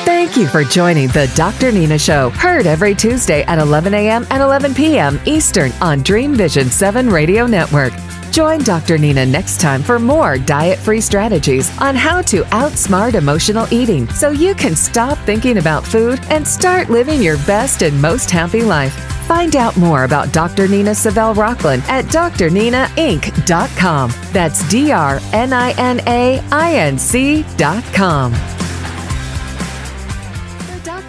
Thank 0.05 0.37
you 0.37 0.47
for 0.49 0.65
joining 0.65 1.09
the 1.09 1.31
Dr. 1.37 1.71
Nina 1.71 1.99
Show, 1.99 2.31
heard 2.31 2.67
every 2.67 2.95
Tuesday 2.95 3.43
at 3.45 3.59
11 3.61 3.95
a.m. 3.95 4.27
and 4.31 4.43
11 4.43 4.75
p.m. 4.75 5.21
Eastern 5.27 5.71
on 5.81 6.03
Dream 6.03 6.35
Vision 6.35 6.71
7 6.71 7.09
Radio 7.09 7.47
Network. 7.47 7.93
Join 8.35 8.65
Dr. 8.65 8.99
Nina 8.99 9.25
next 9.25 9.61
time 9.61 9.81
for 9.81 10.01
more 10.01 10.39
diet 10.39 10.81
free 10.81 11.01
strategies 11.01 11.71
on 11.79 11.95
how 11.95 12.21
to 12.23 12.43
outsmart 12.47 13.15
emotional 13.15 13.73
eating 13.73 14.09
so 14.09 14.31
you 14.31 14.57
can 14.57 14.75
stop 14.75 15.17
thinking 15.19 15.59
about 15.59 15.87
food 15.87 16.19
and 16.31 16.45
start 16.45 16.91
living 16.91 17.23
your 17.23 17.37
best 17.47 17.83
and 17.83 18.03
most 18.03 18.33
happy 18.33 18.65
life. 18.65 18.93
Find 19.29 19.55
out 19.55 19.77
more 19.77 20.03
about 20.03 20.33
Dr. 20.33 20.67
Nina 20.67 20.91
Savelle 20.91 21.37
Rocklin 21.37 21.81
at 21.83 22.07
drninainc.com. 22.07 24.13
That's 24.33 24.69
D 24.69 24.91
R 24.91 25.21
N 25.33 25.53
I 25.53 25.71
N 25.79 26.01
A 26.09 26.41
I 26.51 26.75
N 26.75 26.99
C.com. 26.99 28.64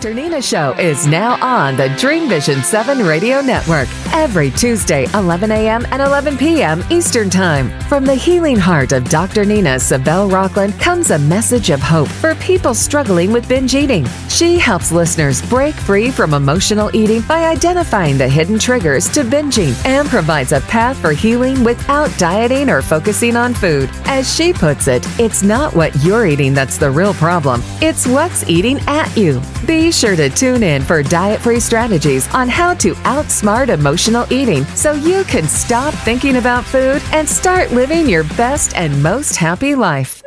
Dr. 0.05 0.13
Nina 0.13 0.39
Show 0.39 0.73
is 0.73 1.07
now 1.07 1.43
on 1.43 1.75
the 1.77 1.89
Dream 1.97 2.29
Vision 2.29 2.61
7 2.61 2.99
Radio 2.99 3.41
Network 3.41 3.87
every 4.13 4.51
Tuesday, 4.51 5.07
11 5.15 5.49
a.m. 5.49 5.83
and 5.89 5.99
11 5.99 6.37
p.m. 6.37 6.83
Eastern 6.91 7.27
Time. 7.27 7.71
From 7.89 8.05
the 8.05 8.13
healing 8.13 8.55
heart 8.55 8.91
of 8.91 9.09
Dr. 9.09 9.45
Nina 9.45 9.77
Savelle 9.77 10.29
Rocklin 10.29 10.79
comes 10.79 11.09
a 11.09 11.17
message 11.17 11.71
of 11.71 11.79
hope 11.79 12.07
for 12.07 12.35
people 12.35 12.75
struggling 12.75 13.31
with 13.31 13.49
binge 13.49 13.73
eating. 13.73 14.05
She 14.29 14.59
helps 14.59 14.91
listeners 14.91 15.41
break 15.49 15.73
free 15.73 16.11
from 16.11 16.35
emotional 16.35 16.95
eating 16.95 17.21
by 17.21 17.45
identifying 17.45 18.19
the 18.19 18.29
hidden 18.29 18.59
triggers 18.59 19.09
to 19.09 19.21
binging 19.23 19.73
and 19.87 20.07
provides 20.07 20.51
a 20.51 20.61
path 20.61 20.97
for 20.97 21.13
healing 21.13 21.63
without 21.63 22.15
dieting 22.19 22.69
or 22.69 22.83
focusing 22.83 23.35
on 23.35 23.55
food. 23.55 23.89
As 24.05 24.31
she 24.31 24.53
puts 24.53 24.87
it, 24.87 25.03
it's 25.19 25.41
not 25.41 25.75
what 25.75 25.95
you're 26.03 26.27
eating 26.27 26.53
that's 26.53 26.77
the 26.77 26.91
real 26.91 27.15
problem, 27.15 27.63
it's 27.81 28.05
what's 28.05 28.47
eating 28.47 28.77
at 28.81 29.15
you. 29.17 29.41
Be 29.65 29.91
sure 29.95 30.15
to 30.17 30.29
tune 30.29 30.61
in 30.61 30.81
for 30.81 31.01
diet 31.01 31.39
free 31.39 31.59
strategies 31.59 32.27
on 32.33 32.49
how 32.49 32.73
to 32.73 32.93
outsmart 33.05 33.69
emotional 33.69 34.25
eating 34.29 34.65
so 34.75 34.91
you 34.91 35.23
can 35.23 35.47
stop 35.47 35.93
thinking 35.93 36.35
about 36.35 36.65
food 36.65 37.01
and 37.13 37.27
start 37.27 37.71
living 37.71 38.09
your 38.09 38.25
best 38.35 38.75
and 38.75 39.01
most 39.01 39.37
happy 39.37 39.73
life. 39.73 40.21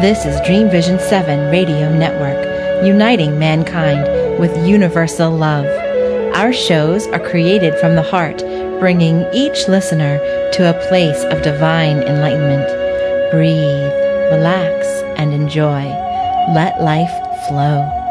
This 0.00 0.24
is 0.24 0.40
Dream 0.46 0.70
Vision 0.70 0.98
7 0.98 1.50
Radio 1.50 1.94
Network, 1.94 2.84
uniting 2.84 3.38
mankind 3.38 4.38
with 4.38 4.66
universal 4.66 5.30
love. 5.30 5.66
Our 6.34 6.52
shows 6.52 7.06
are 7.08 7.20
created 7.20 7.78
from 7.78 7.94
the 7.94 8.02
heart, 8.02 8.38
bringing 8.80 9.26
each 9.34 9.68
listener 9.68 10.18
to 10.52 10.70
a 10.70 10.88
place 10.88 11.22
of 11.24 11.42
divine 11.42 12.02
enlightenment. 12.02 12.68
Breathe, 13.30 13.92
relax, 14.32 14.86
and 15.18 15.34
enjoy. 15.34 15.84
Let 16.54 16.80
life 16.80 17.12
flow. 17.48 18.05